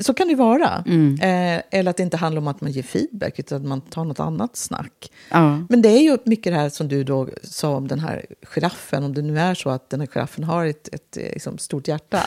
så 0.00 0.14
kan 0.14 0.28
det 0.28 0.34
vara. 0.34 0.84
Mm. 0.86 1.14
Eh, 1.14 1.62
eller 1.70 1.90
att 1.90 1.96
det 1.96 2.02
inte 2.02 2.16
handlar 2.16 2.40
om 2.42 2.48
att 2.48 2.60
man 2.60 2.70
ger 2.70 2.82
feedback, 2.82 3.38
utan 3.38 3.60
att 3.60 3.68
man 3.68 3.80
tar 3.80 4.04
något 4.04 4.20
annat 4.20 4.56
snack. 4.56 5.10
Ja. 5.30 5.58
Men 5.68 5.82
det 5.82 5.88
är 5.88 6.00
ju 6.00 6.18
mycket 6.24 6.52
det 6.52 6.58
här 6.58 6.68
som 6.68 6.88
du 6.88 7.04
då 7.04 7.28
sa 7.42 7.76
om 7.76 7.88
den 7.88 7.98
här 7.98 8.26
giraffen, 8.42 9.04
om 9.04 9.14
det 9.14 9.22
nu 9.22 9.38
är 9.38 9.54
så 9.54 9.70
att 9.70 9.90
den 9.90 10.00
här 10.00 10.06
giraffen 10.06 10.44
har 10.44 10.66
ett, 10.66 10.88
ett, 10.88 11.16
ett 11.16 11.32
liksom, 11.32 11.58
stort 11.58 11.88
hjärta. 11.88 12.22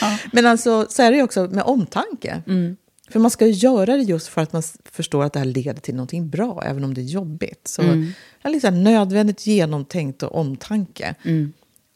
ja. 0.00 0.18
Men 0.32 0.46
alltså, 0.46 0.86
så 0.88 1.02
är 1.02 1.10
det 1.10 1.16
ju 1.16 1.22
också 1.22 1.48
med 1.50 1.64
omtanke. 1.64 2.42
Mm. 2.46 2.76
För 3.10 3.20
man 3.20 3.30
ska 3.30 3.46
göra 3.46 3.96
det 3.96 4.02
just 4.02 4.28
för 4.28 4.42
att 4.42 4.52
man 4.52 4.62
förstår 4.84 5.24
att 5.24 5.32
det 5.32 5.38
här 5.38 5.46
leder 5.46 5.80
till 5.80 5.94
någonting 5.94 6.30
bra, 6.30 6.62
även 6.66 6.84
om 6.84 6.94
det 6.94 7.00
är 7.00 7.04
jobbigt. 7.04 7.68
Så 7.68 7.82
mm. 7.82 8.12
liksom 8.44 8.82
nödvändigt 8.82 9.46
genomtänkt 9.46 10.22
och 10.22 10.34
omtanke. 10.34 11.14
Mm. 11.22 11.52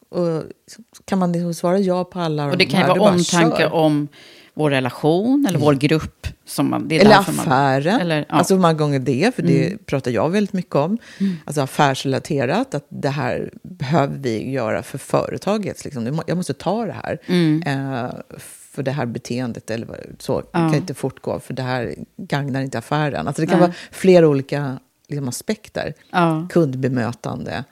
Och 0.09 0.43
kan 1.05 1.19
man 1.19 1.31
liksom 1.31 1.53
svara 1.53 1.79
ja 1.79 2.03
på 2.03 2.19
alla 2.19 2.45
Och 2.45 2.57
det 2.57 2.65
kan 2.65 2.81
ju 2.81 2.87
vara 2.87 3.01
omtanke 3.01 3.67
om 3.67 4.07
vår 4.55 4.69
relation 4.69 5.45
eller 5.49 5.59
vår 5.59 5.73
grupp. 5.73 6.27
Som 6.45 6.69
man, 6.69 6.87
det 6.87 6.95
är 6.95 7.01
eller 7.01 7.19
affären. 7.19 7.93
Man, 7.93 8.01
eller, 8.01 8.17
ja. 8.17 8.35
Alltså 8.35 8.55
många 8.55 8.73
gånger 8.73 8.99
det, 8.99 9.35
för 9.35 9.41
det 9.41 9.67
mm. 9.67 9.79
pratar 9.85 10.11
jag 10.11 10.29
väldigt 10.29 10.53
mycket 10.53 10.75
om. 10.75 10.97
Mm. 11.19 11.35
Alltså 11.45 11.61
affärsrelaterat, 11.61 12.75
att 12.75 12.87
det 12.89 13.09
här 13.09 13.49
behöver 13.63 14.17
vi 14.17 14.51
göra 14.51 14.83
för 14.83 14.97
företaget. 14.97 15.85
Liksom. 15.85 16.21
Jag 16.27 16.37
måste 16.37 16.53
ta 16.53 16.85
det 16.85 16.95
här. 17.03 17.19
Mm. 17.25 17.63
Eh, 17.65 18.11
för 18.75 18.83
det 18.83 18.91
här 18.91 19.05
beteendet 19.05 19.71
eller 19.71 19.87
så 20.19 20.43
ja. 20.51 20.59
kan 20.59 20.75
inte 20.75 20.93
fortgå, 20.93 21.39
för 21.39 21.53
det 21.53 21.63
här 21.63 21.95
gagnar 22.17 22.61
inte 22.61 22.77
affären. 22.77 23.27
Alltså 23.27 23.41
det 23.41 23.47
kan 23.47 23.59
Nej. 23.59 23.67
vara 23.67 23.77
flera 23.91 24.27
olika 24.27 24.79
liksom, 25.07 25.27
aspekter. 25.27 25.93
Ja. 26.11 26.47
Kundbemötande. 26.49 27.63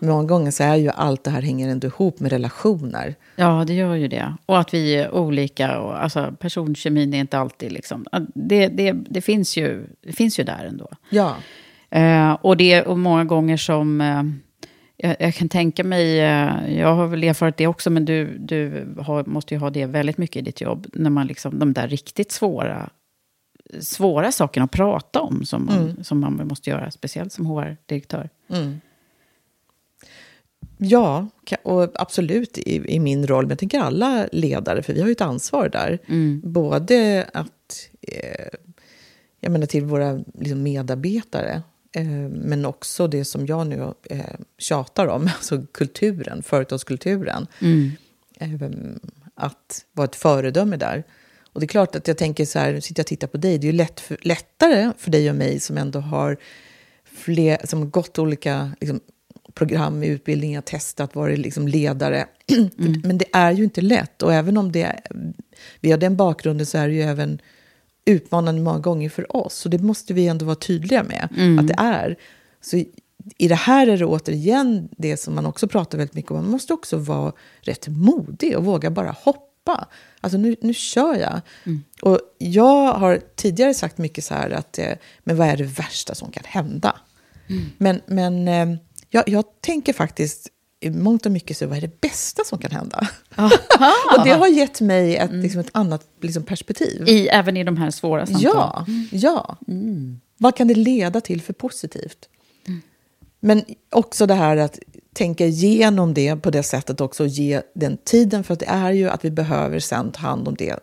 Många 0.00 0.24
gånger 0.24 0.50
så 0.50 0.62
är 0.62 0.76
ju 0.76 0.90
allt 0.90 1.24
det 1.24 1.30
här 1.30 1.42
hänger 1.42 1.68
ändå 1.68 1.86
ihop 1.86 2.20
med 2.20 2.32
relationer. 2.32 3.14
Ja, 3.36 3.64
det 3.66 3.74
gör 3.74 3.94
ju 3.94 4.08
det. 4.08 4.34
Och 4.46 4.58
att 4.58 4.74
vi 4.74 4.94
är 4.96 5.14
olika. 5.14 5.80
Och, 5.80 6.02
alltså, 6.02 6.34
personkemin 6.40 7.14
är 7.14 7.20
inte 7.20 7.38
alltid 7.38 7.72
liksom... 7.72 8.04
Det, 8.34 8.68
det, 8.68 8.92
det, 8.92 9.20
finns, 9.20 9.56
ju, 9.56 9.86
det 10.00 10.12
finns 10.12 10.40
ju 10.40 10.44
där 10.44 10.64
ändå. 10.64 10.88
Ja. 11.10 11.36
Eh, 11.90 12.32
och 12.32 12.56
det 12.56 12.72
är 12.72 12.94
många 12.94 13.24
gånger 13.24 13.56
som... 13.56 14.00
Eh, 14.00 14.22
jag, 14.96 15.16
jag, 15.18 15.34
kan 15.34 15.48
tänka 15.48 15.84
mig, 15.84 16.20
eh, 16.20 16.78
jag 16.78 16.94
har 16.94 17.06
väl 17.06 17.24
erfarit 17.24 17.56
det 17.56 17.66
också, 17.66 17.90
men 17.90 18.04
du, 18.04 18.38
du 18.38 18.86
har, 18.98 19.24
måste 19.24 19.54
ju 19.54 19.60
ha 19.60 19.70
det 19.70 19.86
väldigt 19.86 20.18
mycket 20.18 20.36
i 20.36 20.44
ditt 20.44 20.60
jobb. 20.60 20.86
När 20.92 21.10
man 21.10 21.26
liksom, 21.26 21.58
de 21.58 21.72
där 21.72 21.88
riktigt 21.88 22.32
svåra 22.32 22.90
svåra 23.80 24.32
sakerna 24.32 24.64
att 24.64 24.70
prata 24.70 25.20
om 25.20 25.44
som 25.44 25.66
man, 25.66 25.78
mm. 25.78 26.04
som 26.04 26.20
man 26.20 26.46
måste 26.48 26.70
göra, 26.70 26.90
speciellt 26.90 27.32
som 27.32 27.46
HR-direktör. 27.46 28.28
Mm. 28.50 28.80
Ja, 30.78 31.28
och 31.62 31.90
absolut 31.94 32.58
i, 32.58 32.94
i, 32.94 33.00
min 33.00 33.26
roll, 33.26 33.44
men 33.44 33.50
jag 33.50 33.58
tänker 33.58 33.80
alla 33.80 34.28
ledare, 34.32 34.82
för 34.82 34.92
vi 34.92 35.00
har 35.00 35.08
ju 35.08 35.12
ett 35.12 35.20
ansvar 35.20 35.68
där. 35.68 35.98
Mm. 36.06 36.40
Både 36.44 37.26
att, 37.32 37.88
eh, 38.02 38.58
jag 39.40 39.52
menar 39.52 39.66
till 39.66 39.84
våra 39.84 40.20
liksom, 40.38 40.62
medarbetare, 40.62 41.62
eh, 41.92 42.06
men 42.30 42.64
också 42.64 43.06
det 43.06 43.24
som 43.24 43.46
jag 43.46 43.66
nu 43.66 43.92
eh, 44.04 44.20
tjatar 44.58 45.06
om, 45.06 45.22
alltså 45.36 45.66
kulturen, 45.72 46.42
företagskulturen. 46.42 47.46
Mm. 47.60 47.90
Eh, 48.36 48.70
att 49.34 49.84
vara 49.92 50.04
ett 50.04 50.16
föredöme 50.16 50.76
där. 50.76 51.04
Och 51.52 51.60
det 51.60 51.64
är 51.64 51.68
klart 51.68 51.94
att 51.94 52.08
jag 52.08 52.18
tänker 52.18 52.44
så 52.44 52.58
här, 52.58 52.80
sitter 52.80 53.00
jag 53.00 53.04
och 53.04 53.06
tittar 53.06 53.28
på 53.28 53.36
dig, 53.36 53.58
det 53.58 53.66
är 53.66 53.72
ju 53.72 53.76
lätt 53.76 54.00
för, 54.00 54.16
lättare 54.22 54.92
för 54.98 55.10
dig 55.10 55.30
och 55.30 55.36
mig 55.36 55.60
som 55.60 55.78
ändå 55.78 56.00
har 56.00 56.36
fler, 57.04 57.66
som 57.66 57.90
gått 57.90 58.18
olika 58.18 58.72
liksom, 58.80 59.00
program 59.58 60.02
i 60.02 60.06
utbildningen, 60.06 60.62
testat, 60.62 61.14
varit 61.14 61.38
liksom 61.38 61.68
ledare. 61.68 62.26
Mm. 62.78 63.00
Men 63.04 63.18
det 63.18 63.24
är 63.32 63.52
ju 63.52 63.64
inte 63.64 63.80
lätt. 63.80 64.22
Och 64.22 64.34
även 64.34 64.56
om 64.56 64.72
det, 64.72 65.00
vi 65.80 65.90
har 65.90 65.98
den 65.98 66.16
bakgrunden 66.16 66.66
så 66.66 66.78
är 66.78 66.88
det 66.88 66.94
ju 66.94 67.02
även 67.02 67.40
utmanande 68.04 68.62
många 68.62 68.78
gånger 68.78 69.10
för 69.10 69.36
oss. 69.36 69.64
Och 69.64 69.70
det 69.70 69.78
måste 69.78 70.14
vi 70.14 70.28
ändå 70.28 70.44
vara 70.44 70.56
tydliga 70.56 71.02
med 71.02 71.28
mm. 71.36 71.58
att 71.58 71.68
det 71.68 71.74
är. 71.78 72.16
Så 72.60 72.76
i 73.38 73.48
det 73.48 73.54
här 73.54 73.86
är 73.86 73.98
det 73.98 74.04
återigen 74.04 74.88
det 74.96 75.16
som 75.16 75.34
man 75.34 75.46
också 75.46 75.68
pratar 75.68 75.98
väldigt 75.98 76.14
mycket 76.14 76.30
om. 76.30 76.36
Man 76.36 76.50
måste 76.50 76.72
också 76.72 76.96
vara 76.96 77.32
rätt 77.60 77.88
modig 77.88 78.56
och 78.56 78.64
våga 78.64 78.90
bara 78.90 79.10
hoppa. 79.10 79.88
Alltså 80.20 80.38
nu, 80.38 80.56
nu 80.60 80.74
kör 80.74 81.14
jag. 81.14 81.40
Mm. 81.64 81.82
Och 82.02 82.20
jag 82.38 82.92
har 82.92 83.20
tidigare 83.36 83.74
sagt 83.74 83.98
mycket 83.98 84.24
så 84.24 84.34
här 84.34 84.50
att, 84.50 84.78
eh, 84.78 84.92
men 85.24 85.36
vad 85.36 85.48
är 85.48 85.56
det 85.56 85.64
värsta 85.64 86.14
som 86.14 86.30
kan 86.30 86.44
hända? 86.46 86.96
Mm. 87.48 87.64
Men, 87.78 88.00
men 88.06 88.48
eh, 88.48 88.78
jag, 89.10 89.28
jag 89.28 89.44
tänker 89.60 89.92
faktiskt 89.92 90.48
i 90.80 90.90
mångt 90.90 91.26
och 91.26 91.32
mycket 91.32 91.56
så 91.56 91.66
vad 91.66 91.76
är 91.76 91.80
det 91.80 92.00
bästa 92.00 92.44
som 92.44 92.58
kan 92.58 92.70
hända? 92.70 93.08
och 94.16 94.24
det 94.24 94.30
har 94.30 94.48
gett 94.48 94.80
mig 94.80 95.16
ett, 95.16 95.30
mm. 95.30 95.42
liksom, 95.42 95.60
ett 95.60 95.70
annat 95.72 96.06
liksom, 96.20 96.42
perspektiv. 96.42 97.08
I, 97.08 97.28
även 97.28 97.56
i 97.56 97.64
de 97.64 97.76
här 97.76 97.90
svåra 97.90 98.26
samtalen? 98.26 99.08
Ja. 99.12 99.18
ja. 99.18 99.56
Mm. 99.68 100.20
Vad 100.36 100.56
kan 100.56 100.68
det 100.68 100.74
leda 100.74 101.20
till 101.20 101.42
för 101.42 101.52
positivt? 101.52 102.28
Mm. 102.66 102.80
Men 103.40 103.64
också 103.90 104.26
det 104.26 104.34
här 104.34 104.56
att 104.56 104.78
tänka 105.12 105.46
igenom 105.46 106.14
det 106.14 106.36
på 106.36 106.50
det 106.50 106.62
sättet 106.62 107.00
också 107.00 107.22
och 107.22 107.28
ge 107.28 107.62
den 107.74 107.96
tiden. 108.04 108.44
För 108.44 108.54
att 108.54 108.60
det 108.60 108.66
är 108.66 108.92
ju 108.92 109.08
att 109.08 109.24
vi 109.24 109.30
behöver 109.30 109.78
sen 109.78 110.12
ta 110.12 110.20
hand 110.20 110.48
om 110.48 110.54
det 110.54 110.78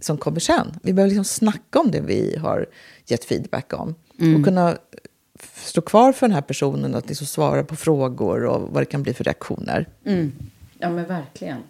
som 0.00 0.18
kommer 0.18 0.40
sen. 0.40 0.78
Vi 0.82 0.92
behöver 0.92 1.08
liksom 1.08 1.24
snacka 1.24 1.80
om 1.80 1.90
det 1.90 2.00
vi 2.00 2.36
har 2.36 2.66
gett 3.06 3.24
feedback 3.24 3.72
om. 3.72 3.94
Mm. 4.20 4.36
Och 4.36 4.44
kunna 4.44 4.78
stå 5.54 5.80
kvar 5.80 6.12
för 6.12 6.26
den 6.26 6.34
här 6.34 6.42
personen, 6.42 6.94
att 6.94 7.08
liksom 7.08 7.26
svara 7.26 7.64
på 7.64 7.76
frågor 7.76 8.44
och 8.44 8.68
vad 8.72 8.82
det 8.82 8.86
kan 8.86 9.02
bli 9.02 9.14
för 9.14 9.24
reaktioner. 9.24 9.88
Mm. 10.04 10.32
Ja, 10.78 10.90
men 10.90 11.06
verkligen. 11.06 11.62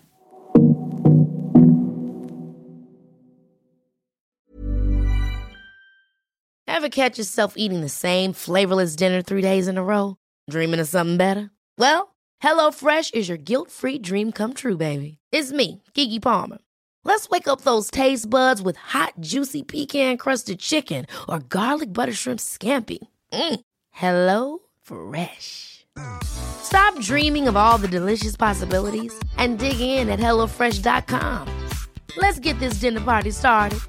Have 6.68 6.90
catch 6.90 7.18
yourself 7.18 7.54
eating 7.56 7.80
the 7.80 7.88
same 7.88 8.32
flavorless 8.32 8.94
dinner 8.94 9.20
three 9.20 9.42
days 9.42 9.68
in 9.68 9.78
a 9.78 9.82
row? 9.82 10.16
Dreaming 10.50 10.80
of 10.80 10.88
something 10.88 11.16
better? 11.16 11.50
Well, 11.76 12.14
hello 12.38 12.70
fresh 12.70 13.10
is 13.14 13.28
your 13.28 13.36
guilt 13.36 13.70
free 13.70 13.98
dream 13.98 14.32
come 14.32 14.54
true 14.54 14.76
baby. 14.76 15.18
It's 15.32 15.50
me, 15.50 15.82
Gigi 15.94 16.20
Palmer. 16.20 16.58
Let's 17.04 17.28
wake 17.30 17.48
up 17.48 17.62
those 17.62 17.90
taste 17.90 18.30
buds 18.30 18.62
with 18.62 18.76
hot 18.76 19.14
juicy 19.18 19.64
pecan 19.64 20.18
crusted 20.18 20.60
chicken 20.60 21.06
or 21.28 21.40
garlic 21.40 21.92
butter 21.92 22.12
shrimp 22.12 22.38
scampi. 22.38 22.98
Mm. 23.32 23.60
Hello 23.90 24.58
Fresh. 24.82 25.86
Stop 26.22 27.00
dreaming 27.00 27.48
of 27.48 27.56
all 27.56 27.78
the 27.78 27.88
delicious 27.88 28.36
possibilities 28.36 29.12
and 29.36 29.58
dig 29.58 29.80
in 29.80 30.08
at 30.08 30.18
HelloFresh.com. 30.20 31.68
Let's 32.16 32.38
get 32.38 32.58
this 32.58 32.74
dinner 32.74 33.00
party 33.00 33.30
started. 33.30 33.80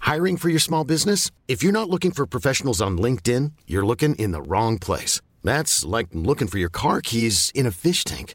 Hiring 0.00 0.38
for 0.38 0.48
your 0.48 0.60
small 0.60 0.84
business? 0.84 1.30
If 1.48 1.62
you're 1.62 1.72
not 1.72 1.90
looking 1.90 2.12
for 2.12 2.26
professionals 2.26 2.80
on 2.80 2.96
LinkedIn, 2.96 3.52
you're 3.66 3.84
looking 3.84 4.14
in 4.14 4.32
the 4.32 4.40
wrong 4.40 4.78
place. 4.78 5.20
That's 5.44 5.84
like 5.84 6.08
looking 6.12 6.48
for 6.48 6.58
your 6.58 6.70
car 6.70 7.02
keys 7.02 7.52
in 7.54 7.66
a 7.66 7.70
fish 7.70 8.04
tank. 8.04 8.34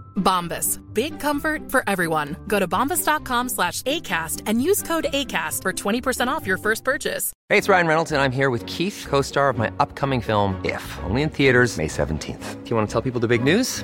Bombas. 0.21 0.79
Big 0.93 1.19
comfort 1.19 1.69
for 1.69 1.83
everyone. 1.87 2.37
Go 2.47 2.59
to 2.59 2.67
bombas.com 2.67 3.49
slash 3.49 3.81
ACAST 3.83 4.43
and 4.45 4.63
use 4.63 4.81
code 4.81 5.07
ACAST 5.11 5.61
for 5.61 5.73
20% 5.73 6.27
off 6.27 6.47
your 6.47 6.57
first 6.57 6.85
purchase. 6.85 7.33
Hey, 7.49 7.57
it's 7.57 7.67
Ryan 7.67 7.87
Reynolds, 7.87 8.11
and 8.13 8.21
I'm 8.21 8.31
here 8.31 8.49
with 8.49 8.65
Keith, 8.65 9.05
co 9.09 9.21
star 9.21 9.49
of 9.49 9.57
my 9.57 9.69
upcoming 9.79 10.21
film, 10.21 10.59
If, 10.63 10.99
only 11.03 11.21
in 11.21 11.29
theaters, 11.29 11.77
May 11.77 11.87
17th. 11.87 12.63
Do 12.63 12.69
you 12.69 12.75
want 12.77 12.87
to 12.87 12.91
tell 12.91 13.01
people 13.01 13.19
the 13.19 13.27
big 13.27 13.43
news? 13.43 13.83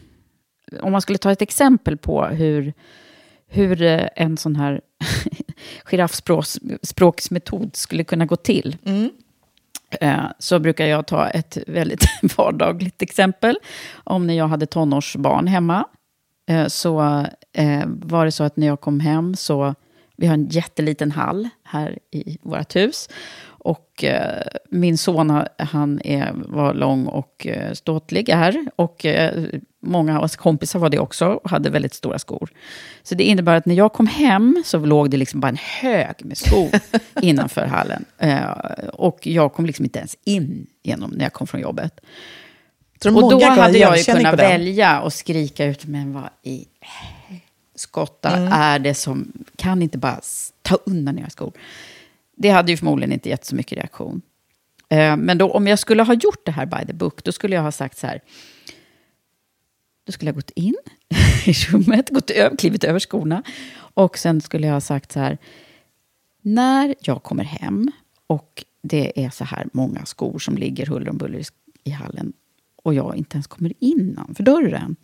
om 0.79 0.91
man 0.91 1.01
skulle 1.01 1.17
ta 1.17 1.31
ett 1.31 1.41
exempel 1.41 1.97
på 1.97 2.25
hur, 2.25 2.73
hur 3.47 3.81
eh, 3.81 4.07
en 4.15 4.37
sån 4.37 4.55
här 4.55 4.81
giraffspråksmetod 5.85 7.75
skulle 7.75 8.03
kunna 8.03 8.25
gå 8.25 8.35
till. 8.35 8.77
Eh, 10.01 10.23
så 10.39 10.59
brukar 10.59 10.85
jag 10.85 11.07
ta 11.07 11.29
ett 11.29 11.57
väldigt 11.67 12.05
vardagligt 12.37 13.01
exempel. 13.01 13.57
Om 13.93 14.27
när 14.27 14.33
jag 14.33 14.47
hade 14.47 14.65
tonårsbarn 14.65 15.47
hemma. 15.47 15.85
Eh, 16.49 16.67
så 16.67 16.95
var 17.85 18.25
det 18.25 18.31
så 18.31 18.43
att 18.43 18.57
när 18.57 18.67
jag 18.67 18.81
kom 18.81 18.99
hem 18.99 19.35
så... 19.35 19.75
Vi 20.17 20.27
har 20.27 20.33
en 20.33 20.47
jätteliten 20.47 21.11
hall 21.11 21.49
här 21.63 21.99
i 22.11 22.37
vårt 22.41 22.75
hus. 22.75 23.09
Och 23.63 24.03
eh, 24.03 24.43
min 24.69 24.97
son, 24.97 25.43
han 25.57 26.01
är, 26.03 26.31
var 26.33 26.73
lång 26.73 27.05
och 27.05 27.47
eh, 27.47 27.73
ståtlig 27.73 28.29
här. 28.29 28.65
Och 28.75 29.05
eh, 29.05 29.43
många 29.81 30.13
av 30.13 30.19
hans 30.19 30.35
kompisar 30.35 30.79
var 30.79 30.89
det 30.89 30.99
också 30.99 31.27
och 31.27 31.49
hade 31.49 31.69
väldigt 31.69 31.93
stora 31.93 32.19
skor. 32.19 32.49
Så 33.03 33.15
det 33.15 33.23
innebär 33.23 33.55
att 33.55 33.65
när 33.65 33.75
jag 33.75 33.93
kom 33.93 34.07
hem 34.07 34.63
så 34.65 34.77
låg 34.77 35.09
det 35.09 35.17
liksom 35.17 35.39
bara 35.39 35.49
en 35.49 35.57
hög 35.81 36.15
med 36.19 36.37
skor 36.37 36.69
innanför 37.21 37.65
hallen. 37.65 38.05
Eh, 38.17 38.49
och 38.93 39.27
jag 39.27 39.53
kom 39.53 39.65
liksom 39.65 39.85
inte 39.85 39.99
ens 39.99 40.17
in 40.23 40.67
genom 40.83 41.11
när 41.11 41.25
jag 41.25 41.33
kom 41.33 41.47
från 41.47 41.61
jobbet. 41.61 41.99
Och 43.05 43.31
då 43.31 43.45
hade 43.45 43.77
jag 43.77 43.97
ju 43.97 44.03
kunnat 44.03 44.39
välja 44.39 45.01
och 45.01 45.13
skrika 45.13 45.65
ut, 45.65 45.85
men 45.85 46.13
vad 46.13 46.29
i 46.43 46.65
skotta 47.75 48.29
är 48.51 48.79
det 48.79 48.93
som... 48.93 49.31
Kan 49.55 49.81
inte 49.81 49.97
bara 49.97 50.19
ta 50.61 50.75
undan 50.85 51.19
era 51.19 51.29
skor? 51.29 51.51
Det 52.41 52.49
hade 52.49 52.71
ju 52.71 52.77
förmodligen 52.77 53.11
inte 53.13 53.29
gett 53.29 53.45
så 53.45 53.55
mycket 53.55 53.77
reaktion. 53.77 54.21
Eh, 54.89 55.17
men 55.17 55.37
då, 55.37 55.51
om 55.51 55.67
jag 55.67 55.79
skulle 55.79 56.03
ha 56.03 56.13
gjort 56.13 56.45
det 56.45 56.51
här 56.51 56.65
by 56.65 56.85
the 56.87 56.93
book, 56.93 57.23
då 57.23 57.31
skulle 57.31 57.55
jag 57.55 57.63
ha 57.63 57.71
sagt 57.71 57.97
så 57.97 58.07
här. 58.07 58.21
Då 60.05 60.11
skulle 60.11 60.29
jag 60.29 60.35
gått 60.35 60.49
in 60.55 60.75
i 61.45 61.53
rummet, 61.53 62.09
gått 62.09 62.29
över, 62.29 62.57
klivit 62.57 62.83
över 62.83 62.99
skorna. 62.99 63.43
Och 63.93 64.17
sen 64.17 64.41
skulle 64.41 64.67
jag 64.67 64.73
ha 64.73 64.81
sagt 64.81 65.11
så 65.11 65.19
här. 65.19 65.37
När 66.41 66.95
jag 66.99 67.23
kommer 67.23 67.43
hem 67.43 67.91
och 68.27 68.63
det 68.83 69.25
är 69.25 69.29
så 69.29 69.43
här 69.43 69.67
många 69.73 70.05
skor 70.05 70.39
som 70.39 70.57
ligger 70.57 70.85
huller 70.85 71.09
om 71.09 71.17
buller 71.17 71.43
i- 71.83 71.89
hallen 71.91 72.33
och 72.83 72.93
jag 72.93 73.15
inte 73.15 73.35
ens 73.35 73.47
kommer 73.47 73.73
innanför 73.79 74.43
dörren. 74.43 74.95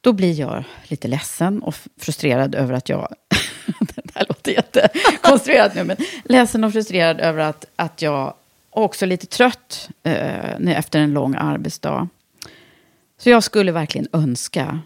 Då 0.00 0.12
blir 0.12 0.40
jag 0.40 0.64
lite 0.84 1.08
ledsen 1.08 1.62
och 1.62 1.74
frustrerad 1.98 2.54
över 2.54 2.74
att 2.74 2.88
jag... 2.88 3.08
här 4.16 4.26
låter 4.28 4.52
jättekonstruerat 4.52 5.74
nu, 5.74 5.84
men 5.84 5.96
ledsen 6.24 6.64
och 6.64 6.72
frustrerad 6.72 7.20
över 7.20 7.42
att, 7.42 7.64
att 7.76 8.02
jag... 8.02 8.34
också 8.70 8.86
också 8.86 9.06
lite 9.06 9.26
trött 9.26 9.88
eh, 10.02 10.78
efter 10.78 10.98
en 10.98 11.12
lång 11.12 11.34
arbetsdag. 11.34 12.08
Så 13.18 13.30
jag 13.30 13.44
skulle 13.44 13.72
verkligen 13.72 14.08
önska 14.12 14.80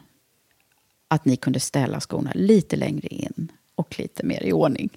att 1.08 1.24
ni 1.24 1.36
kunde 1.36 1.60
ställa 1.60 2.00
skorna 2.00 2.30
lite 2.34 2.76
längre 2.76 3.08
in 3.08 3.52
och 3.74 3.98
lite 3.98 4.26
mer 4.26 4.42
i 4.42 4.52
ordning. 4.52 4.90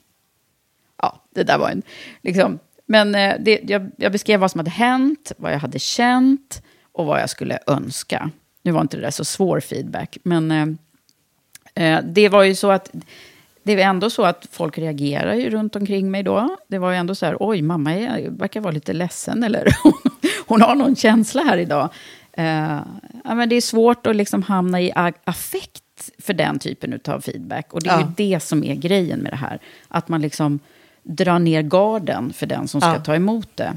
Ja, 1.02 1.22
det 1.30 1.44
där 1.44 1.58
var 1.58 1.70
en... 1.70 1.82
Liksom, 2.22 2.60
men 2.86 3.16
eh, 3.16 3.36
det, 3.40 3.62
jag, 3.64 3.92
jag 3.98 4.12
beskrev 4.12 4.40
vad 4.40 4.52
som 4.52 4.60
hade 4.60 4.72
hänt, 4.72 5.32
vad 5.38 5.54
jag 5.54 5.60
hade 5.60 5.80
känt 5.80 6.62
och 6.92 7.06
vad 7.06 7.22
jag 7.22 7.30
skulle 7.30 7.60
önska. 7.68 8.30
Nu 8.62 8.72
var 8.72 8.82
inte 8.82 8.98
det 8.98 9.04
där 9.04 9.12
så 9.12 9.26
svår 9.26 9.60
feedback, 9.60 10.18
men 10.24 10.52
eh, 10.52 10.68
eh 11.76 12.04
det 12.04 12.30
var 12.30 12.44
ju 12.44 12.56
så 12.56 12.72
att... 12.72 12.92
Det 13.64 13.76
var 13.76 13.84
ändå 13.84 14.10
så 14.10 14.24
att 14.24 14.48
folk 14.52 14.78
reagerar 14.78 15.34
ju 15.34 15.50
runt 15.50 15.76
omkring 15.76 16.12
mig 16.12 16.24
då. 16.24 16.58
Det 16.68 16.78
var 16.78 16.92
ju 16.92 16.98
ändå 16.98 17.16
så 17.16 17.26
här, 17.26 17.38
oj, 17.40 17.62
mamma 17.62 17.94
är, 17.94 18.30
verkar 18.30 18.62
vara 18.62 18.72
lite 18.74 18.94
ledsen, 18.94 19.44
eller 19.44 19.68
hon 20.48 20.62
har 20.62 20.76
någon 20.76 20.96
känsla 20.96 21.42
här 21.44 21.58
idag. 21.58 21.90
Eh, 22.34 22.78
ja, 23.24 23.36
men 23.36 23.50
det 23.50 23.56
är 23.56 23.62
svårt 23.62 24.08
att 24.08 24.16
liksom 24.16 24.44
hamna 24.44 24.82
i 24.82 24.92
affekt 25.24 25.80
för 26.20 26.34
den 26.34 26.60
typen 26.60 27.00
av 27.08 27.22
feedback. 27.22 27.74
Och 27.74 27.82
det 27.84 27.90
är 27.90 28.00
Ja. 28.00 28.12
det 28.18 28.40
som 28.44 28.64
är 28.64 28.76
grejen 28.76 29.20
med 29.20 29.32
det 29.32 29.36
här. 29.38 29.60
Att 29.88 30.08
man 30.10 30.22
liksom 30.22 30.60
drar 31.04 31.40
ner 31.40 31.62
garden 31.62 32.34
för 32.34 32.46
den 32.46 32.68
som 32.68 32.82
ska 32.82 32.90
Ja. 32.94 33.00
ta 33.00 33.16
emot 33.16 33.50
det. 33.56 33.74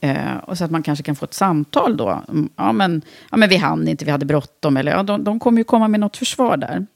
Eh, 0.00 0.36
och 0.36 0.58
så 0.58 0.64
att 0.64 0.70
man 0.70 0.82
kanske 0.82 1.02
kan 1.02 1.16
få 1.16 1.24
ett 1.24 1.34
samtal 1.34 1.96
då. 1.96 2.22
Mm, 2.28 2.48
Ja, 2.56 2.72
men, 2.72 3.02
ja, 3.30 3.36
men 3.36 3.48
vi 3.48 3.56
hann 3.56 3.88
inte, 3.88 4.04
vi 4.04 4.10
hade 4.10 4.26
bråttom. 4.26 4.76
Eller 4.76 4.92
ja, 4.92 5.02
de, 5.02 5.24
de 5.24 5.40
kommer 5.40 5.58
ju 5.58 5.64
komma 5.64 5.88
med 5.88 6.00
något 6.00 6.16
försvar 6.16 6.56
där. 6.56 6.86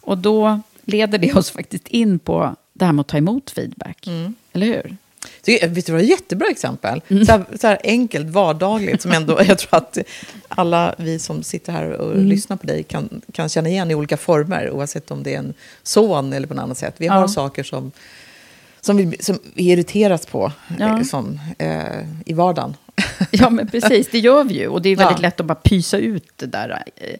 Och 0.00 0.18
då 0.18 0.60
leder 0.84 1.18
det 1.18 1.32
oss 1.34 1.50
faktiskt 1.50 1.88
in 1.88 2.18
på 2.18 2.56
det 2.72 2.84
här 2.84 2.92
med 2.92 3.00
att 3.00 3.08
ta 3.08 3.16
emot 3.16 3.50
feedback. 3.50 4.08
Eller 4.52 4.66
hur? 4.66 4.96
Så, 5.46 5.50
vet 5.52 5.74
du, 5.74 5.80
det 5.80 5.92
var 5.92 5.98
ett 5.98 6.08
jättebra 6.08 6.48
exempel. 6.48 7.02
Mm. 7.08 7.26
Så, 7.26 7.32
här, 7.32 7.44
så 7.60 7.66
här 7.66 7.78
enkelt, 7.84 8.26
vardagligt, 8.30 9.02
som 9.02 9.12
ändå, 9.12 9.38
jag 9.48 9.58
tror 9.58 9.76
att 9.76 9.98
alla 10.48 10.94
vi 10.98 11.18
som 11.18 11.42
sitter 11.42 11.72
här 11.72 11.90
och 11.90 12.12
Mm. 12.12 12.24
lyssnar 12.26 12.56
på 12.56 12.66
dig 12.66 12.82
kan, 12.82 13.20
kan 13.32 13.48
känna 13.48 13.68
igen 13.68 13.90
i 13.90 13.94
olika 13.94 14.16
former, 14.16 14.70
oavsett 14.70 15.10
om 15.10 15.22
det 15.22 15.34
är 15.34 15.38
en 15.38 15.54
son 15.82 16.32
eller 16.32 16.46
på 16.46 16.54
något 16.54 16.62
annat 16.62 16.78
sätt. 16.78 16.94
Vi 16.98 17.06
har 17.06 17.20
Ja. 17.20 17.28
saker 17.28 17.62
som, 17.62 17.92
som, 18.80 18.96
vi, 18.96 19.16
som 19.20 19.38
vi 19.54 19.70
irriteras 19.70 20.26
på 20.26 20.52
Ja. 20.78 20.98
eh, 20.98 21.02
som, 21.04 21.40
eh, 21.58 21.82
i 22.26 22.32
vardagen. 22.32 22.76
Ja, 23.30 23.50
men 23.50 23.68
precis. 23.68 24.08
Det 24.10 24.18
gör 24.18 24.44
vi 24.44 24.54
ju. 24.54 24.66
Och 24.68 24.82
det 24.82 24.88
är 24.88 24.96
väldigt 24.96 25.18
Ja. 25.18 25.22
lätt 25.22 25.40
att 25.40 25.46
bara 25.46 25.54
pysa 25.54 25.98
ut 25.98 26.24
det 26.36 26.46
där. 26.46 26.82
Eh, 26.96 27.16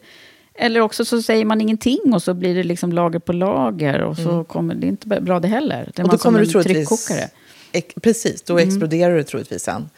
Eller 0.55 0.79
också 0.79 1.05
så 1.05 1.21
säger 1.21 1.45
man 1.45 1.61
ingenting 1.61 2.13
och 2.13 2.23
så 2.23 2.33
blir 2.33 2.55
det 2.55 2.63
liksom 2.63 2.91
lager 2.93 3.19
på 3.19 3.33
lager. 3.33 4.01
Och 4.01 4.17
så 4.17 4.43
kommer 4.43 4.75
det 4.75 4.87
inte 4.87 5.07
bra 5.07 5.39
det 5.39 5.47
heller. 5.47 5.75
Det 5.95 5.99
är 5.99 6.03
Mm. 6.03 6.05
Och 6.05 6.11
då 6.11 6.17
kommer 6.17 6.39
du 6.39 6.45
troligtvis 6.45 6.89
tryckkokare. 6.89 7.29
Ex- 7.71 7.95
Precis, 8.01 8.41
då 8.41 8.59
exploderar 8.59 9.15
det 9.17 9.23
troligtvis 9.23 9.63
sen 9.63 9.89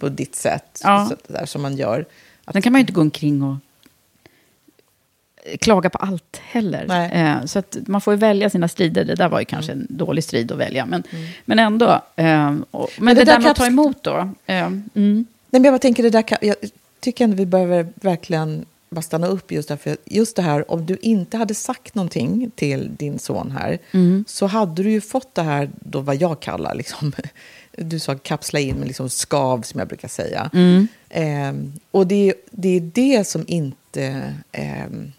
på 0.00 0.08
ditt 0.08 0.34
sätt. 0.34 0.80
Ja. 0.84 1.06
Så, 1.10 1.32
där 1.32 1.46
som 1.46 1.62
man 1.62 1.76
gör. 1.76 2.04
Att, 2.44 2.52
Sen 2.52 2.62
kan 2.62 2.72
man 2.72 2.78
ju 2.78 2.80
inte 2.80 2.92
gå 2.92 3.00
omkring 3.00 3.42
och 3.42 3.56
klaga 5.60 5.90
på 5.90 5.98
allt 5.98 6.40
heller. 6.42 7.10
Eh, 7.14 7.44
så 7.44 7.58
att 7.58 7.76
man 7.86 8.00
får 8.00 8.14
ju 8.14 8.18
välja 8.18 8.50
sina 8.50 8.68
strider. 8.68 9.04
Det 9.04 9.14
där 9.14 9.28
var 9.28 9.38
ju 9.40 9.44
kanske 9.44 9.72
en 9.72 9.86
dålig 9.90 10.24
strid 10.24 10.52
att 10.52 10.58
välja. 10.58 10.86
Men, 10.86 11.02
Mm. 11.12 11.26
men 11.44 11.58
ändå. 11.58 12.00
Eh, 12.16 12.54
och, 12.70 12.90
men, 12.98 13.14
det 13.16 13.20
det, 13.20 13.24
där 13.24 13.32
där 13.32 13.40
med 13.42 13.50
att 13.50 13.56
ta 13.56 13.66
emot 13.66 14.02
då. 14.02 14.16
Eh, 14.46 14.56
mm. 14.66 14.82
Nej, 14.94 15.24
men 15.50 15.64
jag 15.64 15.72
bara 15.74 15.78
tänker 15.78 16.02
det 16.02 16.10
där, 16.10 16.22
kan, 16.22 16.38
jag 16.40 16.56
tycker 17.00 17.24
ändå 17.24 17.36
vi 17.36 17.46
behöver 17.46 17.86
verkligen 17.94 18.64
bara 18.94 19.02
stanna 19.02 19.26
upp 19.26 19.52
just 19.52 19.68
därför. 19.68 19.96
Just 20.04 20.36
det 20.36 20.42
här, 20.42 20.70
om 20.70 20.86
du 20.86 20.96
inte 21.02 21.36
hade 21.36 21.54
sagt 21.54 21.94
någonting 21.94 22.50
till 22.54 22.90
din 22.96 23.18
son 23.18 23.50
här, 23.50 23.78
så 24.26 24.46
hade 24.46 24.82
du 24.82 24.90
ju 24.90 25.00
fått 25.00 25.34
det 25.34 25.42
här, 25.42 25.70
då 25.80 26.00
vad 26.00 26.16
jag 26.16 26.40
kallar, 26.40 26.74
liksom, 26.74 27.12
du 27.78 27.98
sa 27.98 28.14
kapsla 28.18 28.60
in 28.60 28.76
med 28.76 28.86
liksom 28.88 29.10
skav 29.10 29.62
som 29.62 29.78
jag 29.78 29.88
brukar 29.88 30.08
säga. 30.08 30.50
Ehm, 31.08 31.72
och 31.90 32.06
det, 32.06 32.28
är- 32.28 32.34
det 32.50 32.68
är 32.68 32.80
det 32.80 33.24
som 33.28 33.44
inte, 33.48 34.34
ehm, 34.52 35.12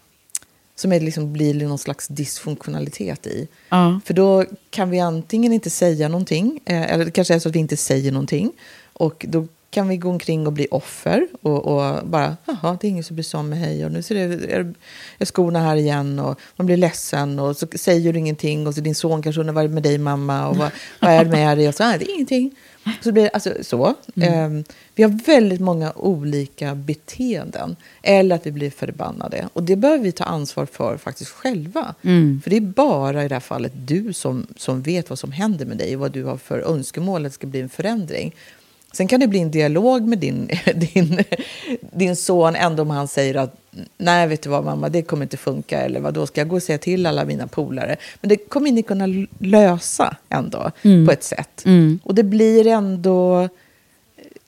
som 0.74 0.92
är 0.92 1.00
liksom 1.00 1.32
blir 1.32 1.54
någon 1.54 1.78
slags 1.78 2.08
dysfunktionalitet 2.08 3.26
i. 3.26 3.48
Ja. 3.68 4.00
För 4.04 4.14
då 4.14 4.44
kan 4.70 4.90
vi 4.90 5.00
antingen 5.00 5.52
inte 5.52 5.70
säga 5.70 6.08
någonting, 6.08 6.60
eh, 6.64 6.92
eller 6.92 7.04
det 7.04 7.10
kanske 7.10 7.34
är 7.34 7.38
så 7.38 7.48
att 7.48 7.54
vi 7.54 7.58
inte 7.58 7.76
säger 7.76 8.12
någonting. 8.12 8.52
Och 8.92 9.26
då 9.28 9.46
kan 9.76 9.88
vi 9.88 9.96
gå 9.96 10.10
omkring 10.10 10.46
och 10.46 10.52
bli 10.52 10.66
offer 10.70 11.28
och, 11.42 11.64
och 11.64 12.06
bara, 12.06 12.36
jaha, 12.44 12.78
det 12.80 12.86
är 12.86 12.88
ingen 12.88 13.04
som 13.04 13.16
bryr 13.16 13.24
sig 13.24 13.40
om 13.40 13.48
mig, 13.48 13.58
hej, 13.58 13.84
och 13.84 13.92
nu 13.92 14.02
ser 14.02 14.14
det, 14.14 14.52
är, 14.52 14.74
är 15.18 15.24
skorna 15.24 15.60
här 15.60 15.76
igen 15.76 16.18
och 16.18 16.40
man 16.56 16.66
blir 16.66 16.76
ledsen 16.76 17.38
och 17.38 17.56
så 17.56 17.66
säger 17.74 18.12
du 18.12 18.18
ingenting 18.18 18.66
och 18.66 18.74
så 18.74 18.80
din 18.80 18.94
son 18.94 19.22
kanske 19.22 19.40
undrar 19.40 19.54
vad 19.54 19.64
är 19.64 19.68
det 19.68 19.74
med 19.74 19.82
dig 19.82 19.98
mamma 19.98 20.48
och 20.48 20.56
vad, 20.56 20.70
vad 21.00 21.10
är 21.10 21.24
det 21.24 21.30
med 21.30 21.58
dig 21.58 21.68
och 21.68 21.74
så, 21.74 21.82
nej, 21.82 21.98
det 21.98 22.04
är 22.04 22.14
ingenting. 22.14 22.54
Så 23.00 23.12
blir 23.12 23.22
det 23.22 23.30
alltså 23.30 23.54
så. 23.62 23.94
Ehm, 24.20 24.64
vi 24.94 25.02
har 25.02 25.10
väldigt 25.26 25.60
många 25.60 25.92
olika 25.92 26.74
beteenden. 26.74 27.76
Eller 28.02 28.36
att 28.36 28.46
vi 28.46 28.52
blir 28.52 28.70
förbannade. 28.70 29.48
Och 29.52 29.62
det 29.62 29.76
behöver 29.76 30.04
vi 30.04 30.12
ta 30.12 30.24
ansvar 30.24 30.66
för 30.66 30.96
faktiskt 30.96 31.30
själva. 31.30 31.94
För 32.42 32.50
det 32.50 32.56
är 32.56 32.60
bara 32.60 33.24
i 33.24 33.28
det 33.28 33.34
här 33.34 33.40
fallet 33.40 33.72
du 33.74 34.12
som, 34.12 34.46
som 34.56 34.82
vet 34.82 35.10
vad 35.10 35.18
som 35.18 35.32
händer 35.32 35.66
med 35.66 35.76
dig 35.76 35.94
och 35.94 36.00
vad 36.00 36.12
du 36.12 36.24
har 36.24 36.36
för 36.36 36.58
önskemål 36.58 37.26
att 37.26 37.32
det 37.32 37.34
ska 37.34 37.46
bli 37.46 37.60
en 37.60 37.68
förändring. 37.68 38.34
Sen 38.96 39.08
kan 39.08 39.20
det 39.20 39.26
bli 39.28 39.40
en 39.40 39.50
dialog 39.50 40.02
med 40.08 40.18
din, 40.18 40.48
din, 40.74 41.18
din 41.80 42.16
son 42.16 42.54
ändå 42.56 42.82
om 42.82 42.90
han 42.90 43.08
säger 43.08 43.34
att 43.34 43.56
nej, 43.98 44.26
vet 44.26 44.42
du 44.42 44.48
vad 44.50 44.64
mamma, 44.64 44.88
det 44.88 45.02
kommer 45.02 45.22
inte 45.22 45.36
funka 45.36 45.80
eller 45.80 46.00
vad 46.00 46.14
då 46.14 46.26
ska 46.26 46.40
jag 46.40 46.48
gå 46.48 46.56
och 46.56 46.62
säga 46.62 46.78
till 46.78 47.06
alla 47.06 47.24
mina 47.24 47.46
polare. 47.46 47.96
Men 48.20 48.28
det 48.28 48.36
kommer 48.36 48.72
ni 48.72 48.82
kunna 48.82 49.06
lösa 49.38 50.16
ändå 50.28 50.70
på 51.06 51.12
ett 51.12 51.24
sätt. 51.24 51.64
Och 52.02 52.14
det 52.14 52.22
blir 52.22 52.66
ändå 52.66 53.48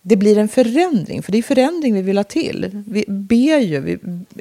det 0.02 0.16
blir 0.16 0.38
en 0.38 0.48
förändring, 0.48 1.22
för 1.22 1.32
det 1.32 1.38
är 1.38 1.42
förändring 1.42 1.94
vi 1.94 2.02
vill 2.02 2.16
ha 2.16 2.24
till. 2.24 2.82
Vi 2.86 3.04
ber 3.08 3.58
ju, 3.58 3.80
vi, 3.80 3.98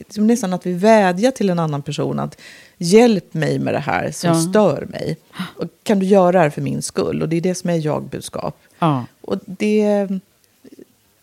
som 0.10 0.28
nästan 0.28 0.54
att 0.54 0.66
vi 0.66 0.74
vädjar 0.74 1.32
till 1.32 1.50
en 1.50 1.60
annan 1.60 1.82
person 1.82 2.20
att 2.20 2.38
hjälp 2.78 3.34
mig 3.34 3.60
med 3.60 3.74
det 3.74 3.80
här 3.80 4.12
som 4.12 4.30
Ja. 4.30 4.42
stör 4.50 4.88
mig. 4.90 5.18
Och 5.58 5.66
kan 5.84 6.00
du 6.00 6.06
göra 6.06 6.32
det 6.32 6.40
här 6.40 6.50
för 6.50 6.62
min 6.62 6.82
skull? 6.82 7.22
Och 7.22 7.30
det 7.30 7.36
är 7.38 7.42
det 7.42 7.56
som 7.56 7.70
är 7.70 7.86
jag-budskap. 7.86 8.58
Ja. 8.80 9.06
Och 9.22 9.40
det, 9.46 10.08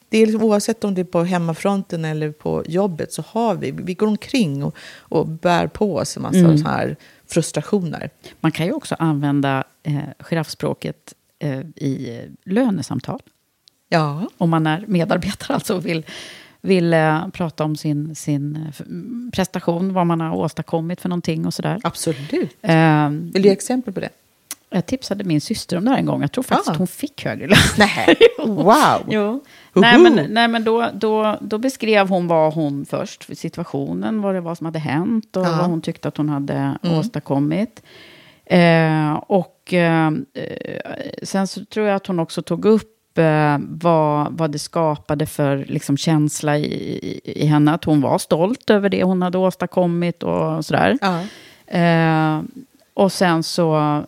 det 0.09 0.19
är 0.19 0.27
liksom, 0.27 0.43
oavsett 0.43 0.85
om 0.85 0.95
det 0.95 1.01
är 1.01 1.05
på 1.05 1.25
hemmafronten 1.25 2.05
eller 2.05 2.31
på 2.31 2.63
jobbet 2.67 3.13
så 3.13 3.25
har 3.29 3.55
vi, 3.55 3.71
vi 3.71 3.95
går 3.95 4.07
omkring 4.07 4.65
och, 4.65 4.75
och 4.99 5.27
bär 5.27 5.67
på 5.67 5.97
oss 5.97 6.17
en 6.17 6.23
massa 6.23 6.39
Mm. 6.39 6.59
så 6.59 6.69
här 6.69 6.97
frustrationer. 7.27 8.11
Man 8.41 8.53
kan 8.53 8.67
ju 8.67 8.73
också 8.73 8.97
använda 8.99 9.65
eh, 9.83 9.99
giraffspråket 10.19 11.15
eh, 11.39 11.61
i 11.61 12.21
lönesamtal. 12.45 13.21
Ja, 13.89 14.29
Om 14.39 14.51
man 14.51 14.67
är 14.67 14.85
medarbetare 14.89 15.55
alltså 15.55 15.77
och 15.77 15.87
vill, 15.87 16.05
vill 16.61 16.93
eh, 16.95 17.29
prata 17.29 17.65
om 17.65 17.77
sin, 17.77 18.15
sin 18.15 18.57
eh, 18.57 19.31
prestation, 19.33 19.93
vad 19.93 20.07
man 20.07 20.21
har 20.21 20.37
åstadkommit 20.37 21.01
för 21.01 21.09
någonting 21.09 21.47
och 21.47 21.55
sådär. 21.55 21.81
absolut. 21.85 22.33
Eh, 22.63 23.09
Vill 23.09 23.43
du 23.43 23.49
ge 23.49 23.51
exempel 23.53 23.95
på 23.95 24.01
det? 24.01 24.09
Jag 24.75 24.87
tipsade 24.87 25.25
min 25.25 25.41
syster 25.41 25.77
om 25.79 25.85
det 25.85 25.91
här 25.91 25.99
en 25.99 26.07
gång. 26.07 26.21
Jag 26.21 26.33
tror 26.33 26.45
faktiskt 26.45 26.69
Ah. 26.69 26.73
att 26.73 26.79
hon 26.79 26.87
fick 26.87 27.25
högre 27.25 27.47
lön. 27.47 27.59
Nej, 27.79 28.17
wow! 28.39 29.07
Jo. 29.11 29.45
Nej, 29.73 29.99
men, 29.99 30.27
nej, 30.31 30.49
men 30.49 30.65
då, 30.65 30.89
då, 30.95 31.39
då 31.41 31.59
beskrev 31.59 32.09
hon 32.09 32.27
vad 32.29 32.55
hon 32.55 32.87
först, 32.87 33.25
för 33.25 33.35
situationen, 33.35 34.23
vad 34.23 34.35
det 34.35 34.41
var 34.41 34.55
som 34.55 34.65
hade 34.65 34.79
hänt 34.79 35.37
och 35.37 35.43
Ja. 35.47 35.57
vad 35.59 35.67
hon 35.71 35.81
tyckte 35.83 36.09
att 36.09 36.17
hon 36.17 36.29
hade 36.29 36.79
åstadkommit. 36.83 37.83
Eh, 38.47 39.13
och 39.15 39.75
eh, 39.75 40.11
sen 41.23 41.47
så 41.47 41.65
tror 41.65 41.87
jag 41.87 41.97
att 41.97 42.07
hon 42.07 42.19
också 42.21 42.43
tog 42.43 42.65
upp 42.65 43.19
eh, 43.19 43.59
vad, 43.69 44.33
vad 44.39 44.51
det 44.51 44.59
skapade 44.59 45.27
för 45.27 45.57
liksom, 45.69 45.97
känsla 45.97 46.59
i, 46.59 46.65
i, 46.65 47.21
i 47.43 47.47
henne. 47.47 47.73
Att 47.75 47.85
hon 47.85 48.01
var 48.01 48.19
stolt 48.19 48.71
över 48.71 48.89
det 48.89 49.03
hon 49.05 49.23
hade 49.23 49.39
åstadkommit 49.39 50.23
och 50.23 50.65
sådär. 50.65 50.99
Ja. 51.01 51.21
Eh, 51.79 52.43
och 52.95 53.13
sen 53.13 53.43
så... 53.43 54.03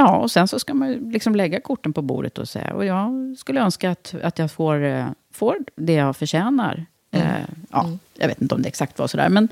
Ja, 0.00 0.16
och 0.16 0.30
sen 0.30 0.48
så 0.48 0.58
ska 0.58 0.74
man 0.74 0.92
liksom 0.92 1.34
lägga 1.34 1.60
korten 1.60 1.92
på 1.92 2.02
bordet 2.02 2.38
och 2.38 2.48
säga, 2.48 2.74
och 2.74 2.84
jag 2.84 3.34
skulle 3.38 3.60
önska 3.60 3.90
att, 3.90 4.14
att 4.22 4.38
jag 4.38 4.50
får, 4.52 4.84
eh, 4.84 5.06
får 5.32 5.56
det 5.76 5.92
jag 5.92 6.16
förtjänar. 6.16 6.86
Eh, 7.10 7.20
ja, 7.70 7.90
Jag 8.18 8.28
vet 8.28 8.42
inte 8.42 8.54
om 8.54 8.62
det 8.62 8.68
exakt 8.68 8.98
var 8.98 9.06
sådär, 9.06 9.28
men 9.28 9.48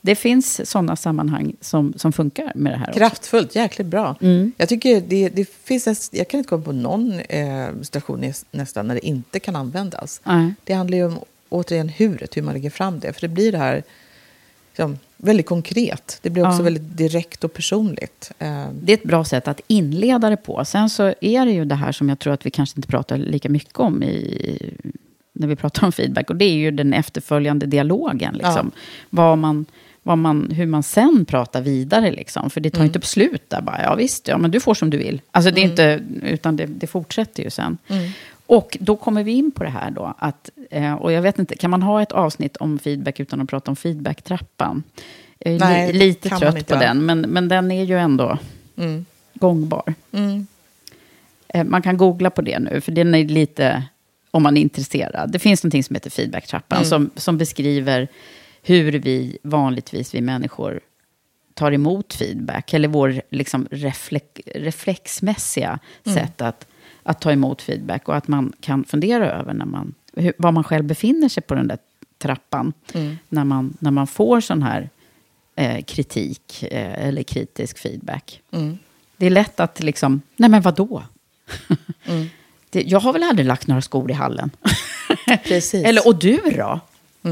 det 0.00 0.14
finns 0.14 0.70
sådana 0.70 0.96
sammanhang 0.96 1.54
som, 1.60 1.92
som 1.96 2.12
funkar 2.12 2.52
med 2.54 2.72
det 2.72 2.76
här. 2.76 2.88
också. 2.88 2.98
Kraftfullt, 2.98 3.54
jäkligt 3.56 3.86
bra. 3.86 4.16
Mm. 4.20 4.52
Jag 4.56 4.68
tycker 4.68 5.00
det, 5.00 5.28
det 5.28 5.48
finns, 5.64 5.86
en- 5.86 6.18
jag 6.18 6.28
kan 6.28 6.38
inte 6.38 6.48
komma 6.48 6.62
på 6.64 6.72
någon 6.72 7.12
eh, 7.20 7.66
station 7.82 8.24
i- 8.24 8.32
nästan 8.50 8.86
när 8.86 8.94
det 8.94 9.06
inte 9.06 9.40
kan 9.40 9.56
användas. 9.56 10.20
Det 10.64 10.72
handlar 10.74 10.98
ju 10.98 11.06
om, 11.06 11.18
återigen, 11.48 11.88
huret, 11.88 12.36
hur 12.36 12.42
man 12.42 12.54
lägger 12.54 12.70
fram 12.70 13.00
det. 13.00 13.12
För 13.12 13.20
det 13.20 13.28
blir 13.28 13.52
det 13.52 13.58
här 13.58 13.82
liksom, 14.76 14.98
väldigt 15.16 15.46
konkret. 15.46 16.18
Det 16.22 16.30
blir 16.30 16.46
också 16.46 16.58
Ja. 16.58 16.64
väldigt 16.64 16.96
direkt 16.96 17.44
och 17.44 17.52
personligt. 17.52 18.30
Eh, 18.38 18.64
Det 18.72 18.92
är 18.92 18.96
ett 18.96 19.02
bra 19.02 19.24
sätt 19.24 19.48
att 19.48 19.60
inleda 19.66 20.30
det 20.30 20.36
på. 20.36 20.64
Sen 20.64 20.90
så 20.90 21.14
är 21.20 21.46
det 21.46 21.52
ju 21.52 21.64
det 21.64 21.74
här 21.74 21.92
som 21.92 22.08
jag 22.08 22.18
tror 22.18 22.32
att 22.32 22.46
vi 22.46 22.50
kanske 22.50 22.78
inte 22.78 22.88
pratar 22.88 23.16
lika 23.18 23.48
mycket 23.48 23.78
om 23.78 24.02
i, 24.02 24.72
när 25.32 25.48
vi 25.48 25.56
pratar 25.56 25.86
om 25.86 25.92
feedback. 25.92 26.30
Och 26.30 26.36
det 26.36 26.44
är 26.44 26.54
ju 26.54 26.70
den 26.70 26.92
efterföljande 26.94 27.66
dialogen. 27.66 28.34
Liksom. 28.34 28.70
Vad 29.10 29.38
man, 29.38 29.66
vad 30.02 30.18
man, 30.18 30.50
hur 30.50 30.66
man 30.66 30.82
sen 30.82 31.24
pratar 31.24 31.60
vidare. 31.62 32.10
Liksom. 32.10 32.50
För 32.50 32.60
det 32.60 32.70
tar 32.70 32.84
inte 32.84 32.98
upp 32.98 33.06
slut 33.06 33.42
där 33.50 33.60
bara. 33.60 33.82
Ja 33.82 33.94
visst, 33.94 34.28
ja, 34.28 34.38
men 34.38 34.50
du 34.50 34.60
får 34.60 34.74
som 34.74 34.90
du 34.90 34.98
vill. 34.98 35.20
Alltså 35.30 35.50
det 35.50 35.60
är 35.60 35.64
inte, 35.64 36.00
utan 36.22 36.56
det, 36.56 36.66
det 36.66 36.86
fortsätter 36.86 37.42
ju 37.42 37.50
sen. 37.50 37.78
Och 38.46 38.76
då 38.80 38.96
kommer 38.96 39.24
vi 39.24 39.32
in 39.32 39.50
på 39.50 39.64
det 39.64 39.70
här 39.70 39.90
då. 39.90 40.14
Att, 40.18 40.50
eh, 40.70 40.94
och 40.94 41.12
jag 41.12 41.22
vet 41.22 41.38
inte, 41.38 41.56
kan 41.56 41.70
man 41.70 41.82
ha 41.82 42.02
ett 42.02 42.12
avsnitt 42.12 42.56
om 42.56 42.78
feedback 42.78 43.20
utan 43.20 43.40
att 43.40 43.48
prata 43.48 43.70
om 43.70 43.76
feedbacktrappan? 43.76 44.82
Jag 45.38 45.54
är 45.54 45.58
Nej, 45.58 45.92
li, 45.92 45.98
lite 45.98 46.28
trött 46.28 46.56
inte 46.56 46.74
på 46.74 46.80
den, 46.80 47.06
men, 47.06 47.20
men 47.20 47.48
den 47.48 47.72
är 47.72 47.84
ju 47.84 47.98
ändå 47.98 48.38
gångbar. 49.34 49.94
Eh, 51.48 51.64
Man 51.64 51.82
kan 51.82 51.96
googla 51.96 52.30
på 52.30 52.42
det 52.42 52.58
nu, 52.58 52.80
för 52.80 52.92
den 52.92 53.14
är 53.14 53.24
lite, 53.24 53.82
om 54.30 54.42
man 54.42 54.56
är 54.56 54.60
intresserad. 54.60 55.32
Det 55.32 55.38
finns 55.38 55.62
någonting 55.62 55.84
som 55.84 55.94
heter 55.94 56.10
feedbacktrappan, 56.10 56.84
som, 56.84 57.10
som 57.16 57.38
beskriver 57.38 58.08
hur 58.62 58.92
vi 58.92 59.38
vanligtvis, 59.42 60.14
vi 60.14 60.20
människor, 60.20 60.80
tar 61.54 61.72
emot 61.72 62.14
feedback. 62.14 62.74
Eller 62.74 62.88
vår 62.88 63.22
liksom, 63.30 63.68
reflex, 63.70 64.26
reflexmässiga 64.54 65.78
sätt 66.14 66.40
att, 66.40 66.66
att 67.06 67.20
ta 67.20 67.32
emot 67.32 67.62
feedback. 67.62 68.08
Och 68.08 68.16
att 68.16 68.28
man 68.28 68.52
kan 68.60 68.84
fundera 68.84 69.30
över 69.32 69.54
när 69.54 69.64
man, 69.64 69.94
hur, 70.16 70.32
var 70.38 70.52
man 70.52 70.64
själv 70.64 70.84
befinner 70.84 71.28
sig 71.28 71.42
på 71.42 71.54
den 71.54 71.68
där 71.68 71.78
trappan. 72.18 72.72
När, 73.28 73.44
man, 73.44 73.76
när 73.78 73.90
man 73.90 74.06
får 74.06 74.40
sån 74.40 74.62
här 74.62 74.90
eh, 75.56 75.84
kritik 75.84 76.62
eh, 76.62 77.06
eller 77.06 77.22
kritisk 77.22 77.78
feedback. 77.78 78.42
Det 79.16 79.26
är 79.26 79.30
lätt 79.30 79.60
att 79.60 79.82
liksom, 79.82 80.20
nej 80.36 80.50
men 80.50 80.62
vadå? 80.62 81.02
det, 82.70 82.82
jag 82.82 83.00
har 83.00 83.12
väl 83.12 83.22
aldrig 83.22 83.46
lagt 83.46 83.66
några 83.66 83.82
skor 83.82 84.10
i 84.10 84.14
hallen. 84.14 84.50
Eller, 85.74 86.08
och 86.08 86.18
du 86.18 86.36
då? 86.56 86.80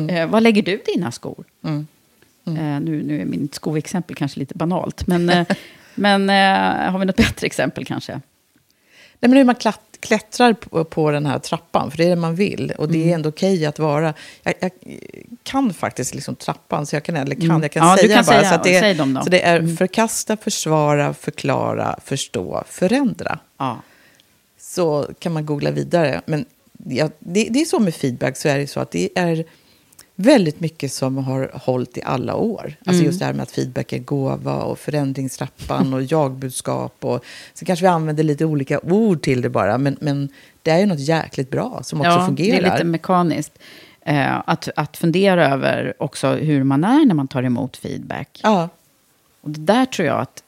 Eh, 0.08 0.26
var 0.26 0.40
lägger 0.40 0.62
du 0.62 0.82
dina 0.86 1.12
skor? 1.12 1.44
Eh, 2.46 2.80
nu, 2.80 3.02
nu 3.02 3.20
är 3.20 3.24
mitt 3.24 3.54
skoexempel 3.54 4.16
kanske 4.16 4.40
lite 4.40 4.54
banalt, 4.54 5.06
men, 5.06 5.30
eh, 5.30 5.46
men 5.94 6.30
eh, 6.30 6.90
har 6.92 6.98
vi 6.98 7.04
något 7.04 7.16
bättre 7.16 7.46
exempel 7.46 7.84
kanske? 7.84 8.20
Nej, 9.24 9.28
men 9.30 9.36
hur 9.38 9.44
man 9.44 9.54
klatt, 9.54 9.80
klättrar 10.00 10.52
på, 10.52 10.84
på 10.84 11.10
den 11.10 11.26
här 11.26 11.38
trappan, 11.38 11.90
för 11.90 11.98
det 11.98 12.04
är 12.04 12.08
det 12.10 12.16
man 12.16 12.34
vill. 12.34 12.72
Och 12.78 12.88
det 12.88 13.10
är 13.10 13.14
ändå 13.14 13.28
okej 13.28 13.66
att 13.66 13.78
vara... 13.78 14.14
Jag, 14.42 14.54
jag 14.60 14.70
kan 15.42 15.74
faktiskt 15.74 16.14
liksom 16.14 16.34
trappan, 16.34 16.86
så 16.86 16.96
jag 16.96 17.02
kan, 17.02 17.16
eller 17.16 17.34
kan, 17.34 17.62
jag 17.62 17.70
kan 17.72 17.88
Ja, 17.88 17.96
säga 17.96 18.16
kan 18.16 18.24
bara. 18.24 18.36
säga- 18.38 18.48
så, 18.48 18.54
att 18.54 18.64
det, 18.64 18.80
säg 18.80 18.94
dem 18.94 19.14
då. 19.14 19.22
så 19.22 19.30
det 19.30 19.42
är 19.42 19.76
förkasta, 19.76 20.36
försvara, 20.36 21.14
förklara, 21.14 21.98
förstå, 22.04 22.64
förändra. 22.68 23.38
Ja. 23.58 23.78
Så 24.58 25.08
kan 25.18 25.32
man 25.32 25.46
googla 25.46 25.70
vidare. 25.70 26.20
Men 26.26 26.44
ja, 26.88 27.08
det, 27.18 27.48
det 27.50 27.60
är 27.60 27.64
så 27.64 27.78
med 27.80 27.94
feedback, 27.94 28.36
så 28.36 28.48
är 28.48 28.58
det 28.58 28.66
så 28.66 28.80
att 28.80 28.90
det 28.90 29.08
är 29.18 29.44
väldigt 30.16 30.60
mycket 30.60 30.92
som 30.92 31.16
har 31.18 31.50
hållit 31.54 31.96
i 31.96 32.02
alla 32.04 32.34
år. 32.34 32.74
Alltså 32.78 32.92
Mm. 32.92 33.04
just 33.06 33.18
det 33.18 33.24
här 33.24 33.32
med 33.32 33.42
att 33.42 33.50
feedback 33.50 33.92
är 33.92 33.98
gåva 33.98 34.54
och 34.54 34.78
förändringstrappan 34.78 35.94
och 35.94 36.02
jagbudskap. 36.02 36.96
Och, 37.04 37.24
så 37.54 37.64
kanske 37.64 37.84
vi 37.84 37.88
använder 37.88 38.22
lite 38.24 38.44
olika 38.44 38.80
ord 38.80 39.22
till 39.22 39.40
det 39.42 39.48
bara, 39.50 39.78
men, 39.78 39.96
men 40.00 40.28
det 40.62 40.70
är 40.70 40.78
ju 40.78 40.86
något 40.86 41.00
jäkligt 41.00 41.50
bra 41.50 41.80
som 41.82 42.00
också 42.00 42.10
ja, 42.10 42.26
fungerar. 42.26 42.60
det 42.62 42.66
är 42.68 42.72
lite 42.72 42.84
mekaniskt. 42.84 43.58
Eh, 44.06 44.42
att, 44.46 44.68
att 44.76 44.96
fundera 44.96 45.48
över 45.52 45.94
också 45.98 46.28
hur 46.32 46.64
man 46.64 46.84
är 46.84 47.06
när 47.06 47.14
man 47.14 47.28
tar 47.28 47.42
emot 47.42 47.76
feedback. 47.76 48.40
Ja, 48.42 48.68
Och 49.40 49.50
det 49.50 49.60
där 49.60 49.86
tror 49.86 50.08
jag 50.08 50.20
att, 50.20 50.42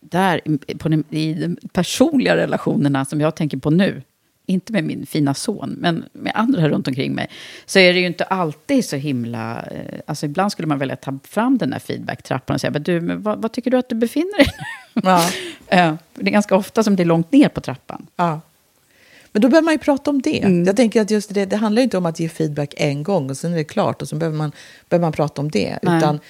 där, 0.00 0.40
på 0.78 1.02
i 1.16 1.34
de 1.34 1.56
personliga 1.72 2.36
relationerna 2.36 3.04
som 3.04 3.20
jag 3.20 3.34
tänker 3.34 3.56
på 3.56 3.70
nu, 3.70 4.02
inte 4.50 4.72
med 4.72 4.84
min 4.84 5.06
fina 5.06 5.34
son, 5.34 5.76
men 5.78 6.04
med 6.12 6.32
andra 6.34 6.68
runt 6.68 6.88
omkring 6.88 7.14
mig, 7.14 7.30
så 7.66 7.78
är 7.78 7.92
det 7.92 8.00
ju 8.00 8.06
inte 8.06 8.24
alltid 8.24 8.84
så 8.84 8.96
himla... 8.96 9.62
Eh, 9.62 10.00
alltså 10.06 10.26
ibland 10.26 10.52
skulle 10.52 10.68
man 10.68 10.78
vilja 10.78 10.96
ta 10.96 11.18
fram 11.24 11.58
den 11.58 11.70
där 11.70 11.78
feedback-trappan 11.78 12.54
och 12.54 12.60
säga, 12.60 12.70
"Men 12.70 12.82
du, 12.82 13.00
men 13.00 13.22
vad, 13.22 13.42
vad 13.42 13.52
tycker 13.52 13.70
du 13.70 13.76
att 13.76 13.88
du 13.88 13.94
befinner 13.94 14.36
dig 14.36 14.46
nu? 14.94 15.02
ja, 15.04 15.30
Eh, 15.72 15.94
det 16.14 16.30
är 16.30 16.32
ganska 16.32 16.56
ofta 16.56 16.82
som 16.82 16.96
det 16.96 17.02
är 17.02 17.04
långt 17.04 17.32
ner 17.32 17.48
på 17.48 17.60
trappan. 17.60 18.06
ja. 18.16 18.40
Men 19.32 19.42
då 19.42 19.48
behöver 19.48 19.64
man 19.64 19.74
ju 19.74 19.78
prata 19.78 20.10
om 20.10 20.22
det. 20.22 20.42
Mm. 20.42 20.64
Jag 20.64 20.76
tänker 20.76 21.00
att 21.00 21.10
just 21.10 21.34
det, 21.34 21.44
det 21.44 21.56
handlar 21.56 21.80
ju 21.80 21.84
inte 21.84 21.98
om 21.98 22.06
att 22.06 22.20
ge 22.20 22.28
feedback 22.28 22.74
en 22.76 23.02
gång 23.02 23.30
och 23.30 23.36
sen 23.36 23.52
är 23.52 23.56
det 23.56 23.64
klart 23.64 24.02
och 24.02 24.08
så 24.08 24.16
behöver 24.16 24.38
man, 24.38 24.52
behöver 24.88 25.06
man 25.06 25.12
prata 25.12 25.42
om 25.42 25.50
det. 25.50 25.78
Nej. 25.82 25.98
Utan 25.98 26.20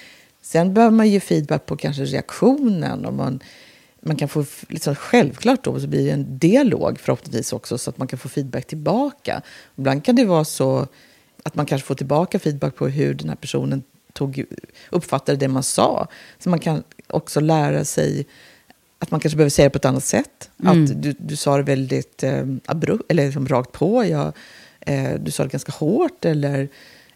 sen 0.42 0.74
behöver 0.74 0.96
man 0.96 1.08
ge 1.08 1.20
feedback 1.20 1.66
på 1.66 1.76
kanske 1.76 2.04
reaktionen. 2.04 3.04
Och 3.06 3.14
man, 3.14 3.40
man 4.00 4.16
kan 4.16 4.28
få, 4.28 4.44
liksom, 4.68 4.94
självklart 4.94 5.64
då 5.64 5.80
så 5.80 5.86
blir 5.86 6.04
det 6.04 6.10
en 6.10 6.38
dialog 6.38 7.00
förhoppningsvis 7.00 7.52
också 7.52 7.78
så 7.78 7.90
att 7.90 7.98
man 7.98 8.08
kan 8.08 8.18
få 8.18 8.28
feedback 8.28 8.66
tillbaka. 8.66 9.42
Ibland 9.76 10.04
kan 10.04 10.16
det 10.16 10.24
vara 10.24 10.44
så 10.44 10.86
att 11.42 11.54
man 11.54 11.66
kanske 11.66 11.86
får 11.86 11.94
tillbaka 11.94 12.38
feedback 12.38 12.76
på 12.76 12.88
hur 12.88 13.14
den 13.14 13.28
här 13.28 13.36
personen 13.36 13.82
tog, 14.12 14.44
uppfattade 14.90 15.38
det 15.38 15.48
man 15.48 15.62
sa. 15.62 16.08
Så 16.38 16.50
man 16.50 16.58
kan 16.58 16.82
också 17.06 17.40
lära 17.40 17.84
sig 17.84 18.26
att 18.98 19.10
man 19.10 19.20
kanske 19.20 19.36
behöver 19.36 19.50
säga 19.50 19.66
det 19.66 19.70
på 19.70 19.78
ett 19.78 19.84
annat 19.84 20.04
sätt. 20.04 20.50
Mm. 20.62 20.84
Att 20.84 21.02
du, 21.02 21.14
du 21.18 21.36
sa 21.36 21.56
det 21.56 21.62
väldigt 21.62 22.22
eh, 22.22 22.44
abrupt, 22.66 23.04
eller 23.08 23.24
liksom 23.24 23.48
rakt 23.48 23.72
på. 23.72 24.04
Jag, 24.04 24.32
eh, 24.80 25.14
du 25.20 25.30
sa 25.30 25.42
det 25.42 25.52
ganska 25.52 25.72
hårt. 25.72 26.24
Eller, 26.24 26.68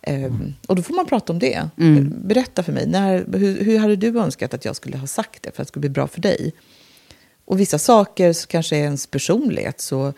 eh, 0.06 0.32
och 0.66 0.76
då 0.76 0.82
får 0.82 0.94
man 0.94 1.06
prata 1.06 1.32
om 1.32 1.38
det. 1.38 1.68
Mm. 1.78 2.14
Berätta 2.24 2.62
för 2.62 2.72
mig, 2.72 2.86
när, 2.86 3.38
hur, 3.38 3.64
hur 3.64 3.78
hade 3.78 3.96
du 3.96 4.18
önskat 4.18 4.54
att 4.54 4.64
jag 4.64 4.76
skulle 4.76 4.96
ha 4.96 5.06
sagt 5.06 5.42
det 5.42 5.50
för 5.54 5.62
att 5.62 5.66
det 5.66 5.70
skulle 5.70 5.80
bli 5.80 5.90
bra 5.90 6.06
för 6.06 6.20
dig? 6.20 6.52
Och 7.44 7.60
vissa 7.60 7.78
saker 7.78 8.32
så 8.32 8.46
kanske 8.46 8.76
är 8.76 8.80
ens 8.80 9.06
personlighet. 9.06 9.80
Så, 9.80 10.12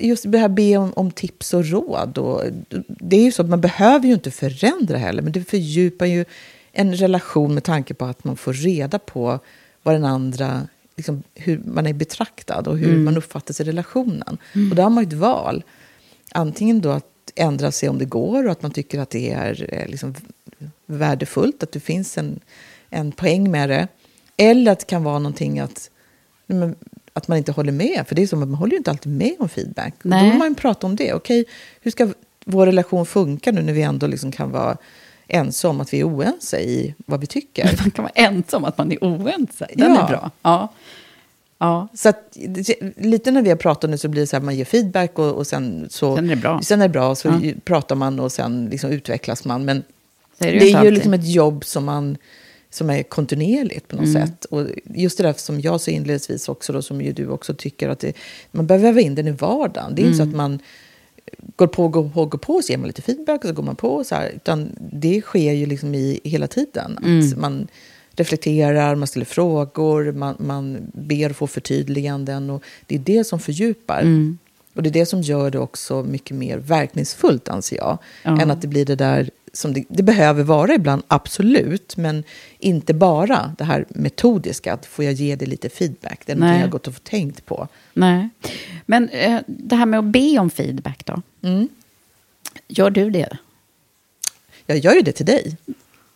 just 0.00 0.32
det 0.32 0.38
här 0.38 0.48
be 0.48 0.76
om, 0.76 0.92
om 0.92 1.10
tips 1.10 1.54
och 1.54 1.66
råd. 1.66 2.18
Och, 2.18 2.42
det 2.86 3.16
är 3.16 3.22
ju 3.22 3.32
så 3.32 3.42
att 3.42 3.48
man 3.48 3.60
behöver 3.60 4.06
ju 4.06 4.14
inte 4.14 4.30
förändra 4.30 4.98
heller, 4.98 5.22
men 5.22 5.32
det 5.32 5.44
fördjupar 5.44 6.06
ju 6.06 6.24
en 6.72 6.94
relation 6.94 7.54
med 7.54 7.64
tanke 7.64 7.94
på 7.94 8.04
att 8.04 8.24
man 8.24 8.36
får 8.36 8.52
reda 8.52 8.98
på 8.98 9.38
vad 9.82 9.94
den 9.94 10.04
andra, 10.04 10.68
liksom, 10.96 11.22
hur 11.34 11.62
man 11.64 11.86
är 11.86 11.92
betraktad 11.92 12.68
och 12.68 12.78
hur 12.78 12.96
man 12.98 13.16
uppfattas 13.16 13.60
i 13.60 13.64
relationen. 13.64 14.38
Och 14.70 14.76
då 14.76 14.82
har 14.82 14.90
man 14.90 15.04
ju 15.04 15.08
ett 15.08 15.14
val. 15.14 15.64
Antingen 16.32 16.80
då 16.80 16.90
att 16.90 17.11
ändra 17.34 17.72
sig 17.72 17.88
om 17.88 17.98
det 17.98 18.04
går 18.04 18.44
och 18.46 18.52
att 18.52 18.62
man 18.62 18.70
tycker 18.70 19.00
att 19.00 19.10
det 19.10 19.30
är 19.30 19.66
eh, 19.74 19.86
liksom 19.88 20.14
värdefullt, 20.86 21.62
att 21.62 21.72
det 21.72 21.80
finns 21.80 22.18
en, 22.18 22.40
en 22.90 23.12
poäng 23.12 23.50
med 23.50 23.68
det. 23.68 23.88
Eller 24.36 24.72
att 24.72 24.78
det 24.78 24.86
kan 24.86 25.04
vara 25.04 25.18
någonting 25.18 25.58
att, 25.60 25.90
nej, 26.46 26.74
att 27.12 27.28
man 27.28 27.38
inte 27.38 27.52
håller 27.52 27.72
med. 27.72 28.04
För 28.08 28.14
det 28.14 28.22
är 28.22 28.26
som 28.26 28.42
att 28.42 28.48
man 28.48 28.58
håller 28.58 28.70
ju 28.72 28.76
inte 28.78 28.90
alltid 28.90 29.12
med 29.12 29.36
om 29.38 29.48
feedback. 29.48 29.94
Och 29.98 30.02
då 30.02 30.16
Nej. 30.16 30.30
vill 30.30 30.38
man 30.38 30.54
prata 30.54 30.86
om 30.86 30.96
det. 30.96 31.14
Okej, 31.14 31.44
hur 31.80 31.90
ska 31.90 32.08
vår 32.44 32.66
relation 32.66 33.06
funka 33.06 33.52
nu 33.52 33.62
när 33.62 33.72
vi 33.72 33.82
ändå 33.82 34.06
liksom 34.06 34.32
kan 34.32 34.50
vara 34.50 34.76
ense 35.28 35.68
om 35.68 35.80
att 35.80 35.92
vi 35.92 36.00
är 36.00 36.08
oense 36.08 36.60
i 36.60 36.94
vad 37.06 37.20
vi 37.20 37.26
tycker? 37.26 37.64
Man 37.80 37.90
kan 37.90 38.02
vara 38.02 38.12
ensam 38.14 38.62
om 38.62 38.68
att 38.68 38.78
man 38.78 38.92
är 38.92 38.98
oense. 39.04 39.66
Den 39.74 39.94
Ja. 39.94 40.04
är 40.04 40.08
bra. 40.08 40.30
Ja. 40.42 40.68
Ja. 41.62 41.88
Så 41.94 42.08
att, 42.08 42.36
det- 42.48 42.96
lite 42.96 43.30
när 43.30 43.42
vi 43.42 43.48
har 43.48 43.56
pratat 43.56 43.90
nu 43.90 43.98
så 43.98 44.08
blir 44.08 44.20
det 44.22 44.26
så 44.26 44.36
här, 44.36 44.42
man 44.44 44.56
ger 44.56 44.64
feedback 44.64 45.18
och, 45.18 45.32
och 45.32 45.46
sen 45.46 45.86
så... 45.90 46.16
Sen 46.16 46.24
är 46.30 46.34
det 46.36 46.40
bra. 46.42 46.60
Sen 46.62 46.80
är 46.82 46.88
det 46.88 46.92
bra, 46.92 47.14
så 47.14 47.28
Ja. 47.28 47.50
pratar 47.64 47.96
man 47.96 48.20
och 48.20 48.32
sen 48.32 48.68
liksom 48.70 48.90
utvecklas 48.90 49.44
man. 49.44 49.64
Men 49.64 49.82
det 50.38 50.48
är 50.48 50.52
är, 50.52 50.58
det 50.60 50.64
ju 50.64 50.70
inte 50.70 50.84
ju 50.84 50.90
liksom 50.90 51.14
ett 51.14 51.28
jobb 51.28 51.64
som, 51.64 51.84
man, 51.84 52.16
som 52.70 52.90
är 52.90 53.02
kontinuerligt 53.02 53.88
på 53.88 53.96
något 53.96 54.06
Mm. 54.06 54.26
sätt. 54.26 54.44
Och 54.44 54.66
just 54.84 55.18
det 55.18 55.24
där 55.24 55.32
som 55.32 55.60
jag 55.60 55.80
sa 55.80 55.90
inledningsvis 55.90 56.48
också, 56.48 56.72
då, 56.72 56.82
som 56.82 57.00
ju 57.02 57.12
du 57.12 57.28
också 57.28 57.54
tycker 57.54 57.88
att 57.88 57.98
det, 57.98 58.12
man 58.50 58.66
behöver 58.66 58.86
väva 58.88 59.00
in 59.00 59.14
den 59.14 59.26
i 59.26 59.30
vardagen. 59.30 59.94
Det 59.94 60.02
är 60.02 60.06
inte 60.06 60.16
så 60.16 60.22
Mm. 60.22 60.34
att 60.34 60.36
man 60.36 60.58
går 61.56 61.66
på, 61.66 61.88
går 61.88 62.08
på, 62.08 62.24
går 62.26 62.38
på, 62.38 62.62
så 62.62 62.70
ger 62.72 62.78
man 62.78 62.86
lite 62.86 63.02
feedback 63.02 63.40
och 63.44 63.48
så 63.48 63.54
går 63.54 63.62
man 63.62 63.76
på. 63.76 64.04
Så 64.04 64.14
här, 64.14 64.28
utan 64.36 64.70
det 64.92 65.20
sker 65.20 65.52
ju 65.52 65.66
liksom 65.66 65.94
i 65.94 66.20
hela 66.24 66.46
tiden. 66.46 66.98
Att 66.98 67.04
Mm. 67.04 67.40
man 67.40 67.68
reflekterar, 68.16 68.94
man 68.94 69.06
ställer 69.08 69.26
frågor, 69.26 70.12
man, 70.12 70.36
man 70.38 70.90
ber 70.94 71.30
att 71.30 71.36
få 71.36 71.46
förtydliganden. 71.46 72.50
Och 72.50 72.62
det 72.86 72.94
är 72.94 72.98
det 72.98 73.24
som 73.24 73.38
fördjupar. 73.40 74.00
Mm. 74.00 74.38
Och 74.74 74.82
det 74.82 74.88
är 74.88 74.92
det 74.92 75.06
som 75.06 75.20
gör 75.22 75.50
det 75.50 75.58
också 75.58 76.02
mycket 76.02 76.36
mer 76.36 76.58
verkningsfullt, 76.58 77.48
anser 77.48 77.76
jag. 77.76 77.98
Ja. 78.22 78.40
Än 78.40 78.50
att 78.50 78.62
det 78.62 78.68
blir 78.68 78.84
det 78.84 78.96
där 78.96 79.30
som 79.52 79.72
det, 79.72 79.84
det 79.88 80.02
behöver 80.02 80.42
vara 80.42 80.74
ibland, 80.74 81.02
absolut. 81.08 81.96
Men 81.96 82.24
inte 82.58 82.94
bara 82.94 83.54
det 83.58 83.64
här 83.64 83.84
metodiska, 83.88 84.72
att 84.72 84.86
får 84.86 85.04
jag 85.04 85.14
ge 85.14 85.36
dig 85.36 85.48
lite 85.48 85.68
feedback. 85.68 86.20
Det 86.26 86.32
är 86.32 86.36
något 86.36 86.48
jag 86.48 86.58
har 86.60 86.68
gått 86.68 86.86
och 86.86 87.04
tänkt 87.04 87.46
på. 87.46 87.68
Nej. 87.94 88.28
Men 88.86 89.08
eh, 89.08 89.40
det 89.46 89.76
här 89.76 89.86
med 89.86 89.98
att 89.98 90.04
be 90.04 90.38
om 90.38 90.50
feedback 90.50 91.04
då? 91.06 91.22
Mm. 91.42 91.68
Gör 92.68 92.90
du 92.90 93.10
det? 93.10 93.36
Jag 94.66 94.78
gör 94.78 94.94
ju 94.94 95.00
det 95.00 95.12
till 95.12 95.26
dig. 95.26 95.56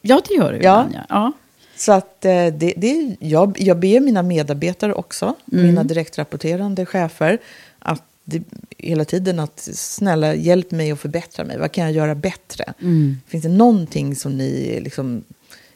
Ja, 0.02 0.22
det 0.28 0.34
gör 0.34 0.52
du 0.52 0.58
Ja. 0.58 0.84
ibland. 0.84 0.94
Ja. 0.94 1.04
ja. 1.08 1.32
Så 1.76 1.92
att 1.92 2.24
eh, 2.24 2.46
det, 2.46 2.74
det, 2.76 3.16
jag, 3.20 3.56
jag 3.60 3.78
ber 3.78 4.00
mina 4.00 4.22
medarbetare 4.22 4.92
också, 4.94 5.34
Mm. 5.52 5.66
mina 5.66 5.84
direktrapporterande 5.84 6.86
chefer, 6.86 7.38
att 7.78 8.02
det, 8.24 8.42
hela 8.78 9.04
tiden 9.04 9.38
att 9.40 9.68
snälla 9.74 10.34
hjälp 10.34 10.70
mig 10.70 10.90
att 10.90 11.00
förbättra 11.00 11.44
mig. 11.44 11.58
Vad 11.58 11.72
kan 11.72 11.84
jag 11.84 11.92
göra 11.92 12.14
bättre? 12.14 12.72
Mm. 12.82 13.16
Finns 13.28 13.42
det 13.42 13.48
någonting 13.50 14.16
som 14.16 14.36
ni 14.38 14.80
liksom... 14.84 15.24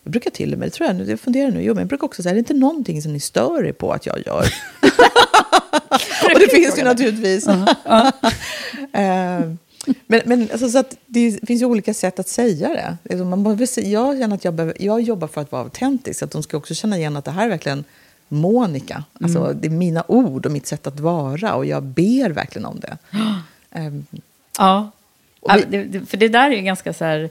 Jag 0.02 0.10
brukar 0.12 0.30
till 0.30 0.52
och 0.52 0.58
med, 0.58 0.66
det 0.68 0.72
tror 0.72 0.86
jag, 0.86 0.96
nu- 0.96 1.10
jag 1.10 1.20
funderar 1.20 1.50
nu, 1.50 1.62
jo, 1.62 1.74
men 1.74 1.80
jag 1.80 1.88
brukar 1.88 2.04
också 2.04 2.22
säga, 2.22 2.30
är 2.30 2.34
det 2.34 2.38
inte 2.38 2.54
någonting 2.54 3.02
som 3.02 3.12
ni 3.12 3.20
stör 3.20 3.66
er 3.66 3.72
på 3.72 3.92
att 3.92 4.06
jag 4.06 4.18
gör? 4.26 4.44
och 6.34 6.40
det 6.40 6.48
finns 6.50 6.78
ju 6.78 6.84
naturligtvis. 6.84 7.46
Eh, 8.92 9.40
men 10.06 10.20
men 10.26 10.48
alltså, 10.52 10.68
så 10.68 10.78
att 10.78 10.96
det 11.06 11.40
finns 11.46 11.62
ju 11.62 11.66
olika 11.66 11.94
sätt 11.94 12.18
att 12.18 12.28
säga 12.28 12.68
det. 12.68 12.96
Alltså, 13.10 13.24
Man 13.24 13.42
behöver, 13.42 13.84
jag 13.84 14.18
känner 14.18 14.34
att 14.36 14.44
jag, 14.44 14.54
behöver, 14.54 14.82
jag 14.82 15.00
jobbar 15.00 15.28
för 15.28 15.40
att 15.40 15.52
vara 15.52 15.62
autentisk, 15.62 16.18
så 16.18 16.24
att 16.24 16.30
de 16.30 16.42
ska 16.42 16.56
också 16.56 16.74
känna 16.74 16.98
igen 16.98 17.16
att 17.16 17.24
det 17.24 17.30
här 17.30 17.44
är 17.44 17.48
verkligen 17.48 17.84
Monica. 18.28 19.04
Alltså, 19.20 19.52
Det 19.52 19.68
är 19.68 19.70
mina 19.70 20.04
ord 20.08 20.46
och 20.46 20.52
mitt 20.52 20.66
sätt 20.66 20.86
att 20.86 21.00
vara 21.00 21.54
och 21.54 21.66
jag 21.66 21.82
ber 21.82 22.30
verkligen 22.30 22.66
om 22.66 22.80
det. 22.80 22.98
Ehm, 23.70 24.06
Ja. 24.58 24.90
Ja, 25.42 25.54
vi- 25.56 25.64
det, 25.78 25.84
det, 25.84 26.06
för 26.06 26.16
det 26.16 26.28
där 26.28 26.50
är 26.50 26.54
ju 26.56 26.62
ganska 26.62 26.92
så 26.92 27.04
här... 27.04 27.30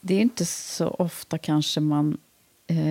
Det 0.00 0.14
är 0.14 0.20
inte 0.20 0.44
så 0.46 0.88
ofta 0.88 1.38
kanske 1.38 1.80
man 1.80 2.16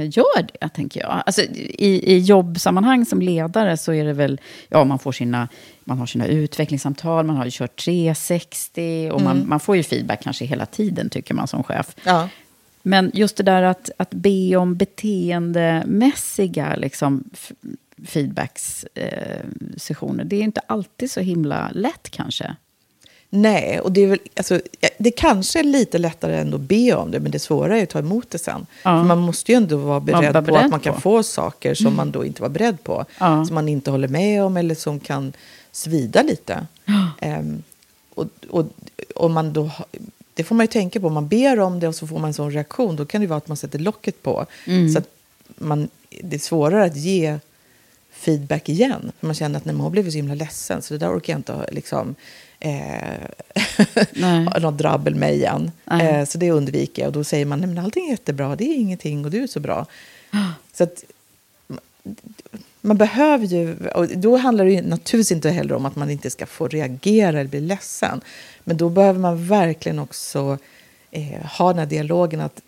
gör 0.05 0.47
det, 0.53 0.69
tänker 0.69 0.99
jag. 0.99 1.23
Alltså, 1.25 1.41
i, 1.41 2.15
I 2.15 2.19
jobbsammanhang 2.19 3.05
som 3.05 3.21
ledare 3.21 3.77
så 3.77 3.93
är 3.93 4.05
det 4.05 4.13
väl... 4.13 4.41
Ja, 4.69 4.83
man, 4.83 4.99
får 4.99 5.11
sina, 5.11 5.47
man 5.83 5.99
har 5.99 6.05
sina 6.05 6.25
utvecklingssamtal, 6.25 7.25
man 7.25 7.35
har 7.35 7.45
ju 7.45 7.51
kört 7.51 7.83
360 7.83 9.09
och 9.13 9.21
man, 9.21 9.47
man 9.47 9.59
får 9.59 9.75
ju 9.75 9.83
feedback 9.83 10.23
kanske 10.23 10.45
hela 10.45 10.65
tiden, 10.65 11.09
tycker 11.09 11.33
man 11.33 11.47
som 11.47 11.63
chef. 11.63 11.95
ja. 12.03 12.29
Men 12.83 13.11
just 13.13 13.37
det 13.37 13.43
där 13.43 13.63
att, 13.63 13.89
att 13.97 14.11
be 14.11 14.55
om 14.55 14.75
beteendemässiga 14.75 16.75
liksom, 16.75 17.23
feedbackssessioner, 18.05 20.23
eh, 20.23 20.27
det 20.27 20.35
är 20.35 20.41
inte 20.41 20.61
alltid 20.67 21.11
så 21.11 21.19
himla 21.19 21.71
lätt 21.73 22.09
kanske. 22.09 22.55
Nej, 23.33 23.79
och 23.79 23.91
det 23.91 24.01
är 24.01 24.07
väl, 24.07 24.19
alltså, 24.35 24.61
ja, 24.79 24.89
det 24.97 25.11
kanske 25.11 25.59
är 25.59 25.63
lite 25.63 25.97
lättare 25.97 26.37
ändå 26.37 26.57
att 26.57 26.61
be 26.61 26.93
om 26.93 27.11
det, 27.11 27.19
men 27.19 27.31
det 27.31 27.39
svåra 27.39 27.77
är 27.77 27.83
att 27.83 27.89
ta 27.89 27.99
emot 27.99 28.29
det 28.29 28.37
sen. 28.37 28.65
Ja. 28.83 29.03
Man 29.03 29.17
måste 29.17 29.51
ju 29.51 29.55
ändå 29.55 29.77
vara 29.77 29.99
beredd, 29.99 30.33
vara 30.33 30.33
på 30.33 30.41
beredd 30.41 30.65
att 30.65 30.71
man 30.71 30.79
kan 30.79 30.93
på. 30.93 31.01
få 31.01 31.23
saker 31.23 31.73
som 31.73 31.95
man 31.95 32.11
då 32.11 32.25
inte 32.25 32.41
var 32.41 32.49
beredd 32.49 32.83
på. 32.83 33.05
Ja. 33.19 33.45
Som 33.45 33.55
man 33.55 33.69
inte 33.69 33.91
håller 33.91 34.07
med 34.07 34.43
om 34.43 34.57
eller 34.57 34.75
som 34.75 34.99
kan 34.99 35.33
svida 35.71 36.21
lite. 36.21 36.67
Ehm, 37.19 37.63
och, 38.15 38.27
och, 38.49 38.65
och 39.15 39.31
man 39.31 39.53
då, 39.53 39.71
det 40.33 40.43
får 40.43 40.55
man 40.55 40.63
ju 40.63 40.67
tänka 40.67 40.99
på, 40.99 41.07
om 41.07 41.13
man 41.13 41.27
ber 41.27 41.59
om 41.59 41.79
det 41.79 41.87
och 41.87 41.95
så 41.95 42.07
får 42.07 42.19
man 42.19 42.27
en 42.27 42.33
sån 42.33 42.51
reaktion, 42.51 42.95
då 42.95 43.05
kan 43.05 43.21
det 43.21 43.27
vara 43.27 43.37
att 43.37 43.47
man 43.47 43.57
sätter 43.57 43.79
locket 43.79 44.23
på. 44.23 44.45
Så 44.93 44.97
att 44.97 45.07
man, 45.57 45.89
det 46.21 46.35
är 46.35 46.39
svårare 46.39 46.85
att 46.85 46.95
ge 46.95 47.39
feedback 48.11 48.69
igen. 48.69 49.11
För 49.19 49.27
man 49.27 49.35
känner 49.35 49.57
att 49.57 49.65
nej, 49.65 49.75
men 49.75 49.83
hon 49.83 49.91
blev 49.91 50.09
så 50.09 50.15
himla 50.15 50.35
ledsen, 50.35 50.81
så 50.81 50.93
det 50.93 50.97
där 50.97 51.17
orkar 51.17 51.33
jag 51.33 51.39
inte 51.39 51.69
liksom, 51.71 52.15
eh, 52.61 54.59
något 54.61 54.77
drabbel 54.77 55.15
med 55.15 55.33
igen. 55.33 55.71
Eh, 55.91 56.25
så 56.25 56.37
det 56.37 56.51
undviker 56.51 57.01
jag. 57.01 57.07
Och 57.07 57.13
då 57.13 57.23
säger 57.23 57.45
man, 57.45 57.59
nej 57.59 57.67
men 57.67 57.85
allting 57.85 58.05
är 58.05 58.11
jättebra, 58.11 58.55
det 58.55 58.63
är 58.63 58.75
ingenting 58.75 59.25
och 59.25 59.31
du 59.31 59.43
är 59.43 59.47
så 59.47 59.59
bra. 59.59 59.85
Så 60.73 60.83
att 60.83 61.03
man 62.81 62.97
behöver 62.97 63.45
ju, 63.45 63.87
och 63.87 64.07
då 64.07 64.37
handlar 64.37 64.65
det 64.65 64.71
ju 64.71 64.81
naturligtvis 64.81 65.31
inte 65.31 65.49
heller 65.49 65.75
om 65.75 65.85
att 65.85 65.95
man 65.95 66.09
inte 66.09 66.29
ska 66.29 66.45
få 66.45 66.67
reagera 66.67 67.39
eller 67.39 67.49
bli 67.49 67.59
ledsen. 67.59 68.21
Men 68.63 68.77
då 68.77 68.89
behöver 68.89 69.19
man 69.19 69.47
verkligen 69.47 69.99
också 69.99 70.57
eh, 71.11 71.45
ha 71.45 71.67
den 71.67 71.79
här 71.79 71.85
dialogen, 71.85 72.41
att 72.41 72.61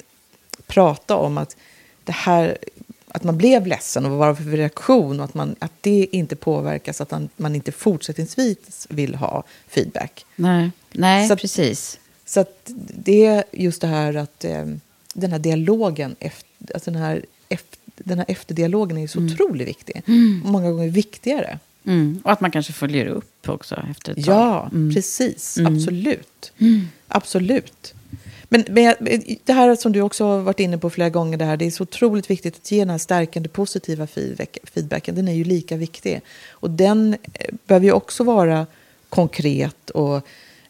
prata 0.68 1.16
om 1.16 1.38
att 1.38 1.56
det 2.04 2.12
här 2.12 2.58
att 3.16 3.24
man 3.24 3.38
blev 3.38 3.68
ledsen 3.68 4.06
och 4.06 4.12
vad 4.12 4.20
var 4.20 4.28
det 4.28 4.36
för 4.36 4.44
reaktion 4.44 5.20
och 5.20 5.26
att, 5.26 5.34
man, 5.34 5.56
att 5.60 5.72
det 5.82 6.08
inte 6.12 6.36
påverkas, 6.36 7.02
att 7.02 7.12
man, 7.12 7.30
man 7.38 7.56
inte 7.56 7.72
fortsättningsvis 7.72 8.88
vill 8.90 9.16
ha 9.16 9.44
feedback. 9.68 10.26
Nej, 10.36 10.72
Nej 10.92 11.28
Så- 11.28 11.36
precis. 11.36 12.00
Så 12.26 12.40
att 12.40 12.70
det 12.98 13.26
är 13.26 13.44
just 13.52 13.82
det 13.82 13.88
här 13.88 14.14
att 14.16 14.46
eh, 14.46 14.66
den 15.14 15.32
här 15.32 15.40
dialogen, 15.40 16.16
efter, 16.20 16.74
alltså 16.74 16.92
den, 16.92 17.02
här 17.02 17.26
efter, 17.50 17.80
den 17.98 18.18
här 18.18 18.26
efterdialogen 18.28 18.98
är 18.98 19.08
så 19.08 19.20
otroligt 19.20 19.68
viktig. 19.68 20.02
Många 20.44 20.72
gånger 20.72 20.88
viktigare. 20.90 21.60
Mm. 21.86 22.22
Och 22.26 22.32
att 22.32 22.42
man 22.42 22.52
kanske 22.52 22.74
följer 22.74 23.06
upp 23.06 23.50
också 23.50 23.84
efter 23.92 24.12
ett 24.12 24.26
tag. 24.26 24.36
Ja, 24.36 24.70
precis. 24.94 25.58
Absolut. 25.58 26.52
Absolut. 27.08 27.94
Men, 28.50 28.66
men 28.70 28.96
det 29.44 29.54
här 29.54 29.76
som 29.76 29.92
du 29.92 30.02
också 30.02 30.26
har 30.26 30.40
varit 30.40 30.60
inne 30.60 30.78
på 30.78 30.90
flera 30.90 31.10
gånger, 31.10 31.38
det, 31.38 31.46
här, 31.46 31.58
det 31.58 31.66
är 31.66 31.72
så 31.72 31.84
otroligt 31.84 32.30
viktigt 32.30 32.56
att 32.56 32.72
ge 32.72 32.80
den 32.80 32.90
här 32.90 32.98
stärkande 32.98 33.50
positiva 33.50 34.08
feedback, 34.08 34.58
feedbacken. 34.74 35.16
Den 35.16 35.28
är 35.28 35.34
ju 35.34 35.44
lika 35.44 35.78
viktig. 35.78 36.22
Och 36.52 36.70
den 36.70 37.14
eh, 37.34 37.54
behöver 37.68 37.86
ju 37.86 37.92
också 37.92 38.24
vara 38.24 38.66
konkret 39.10 39.90
och 39.90 40.22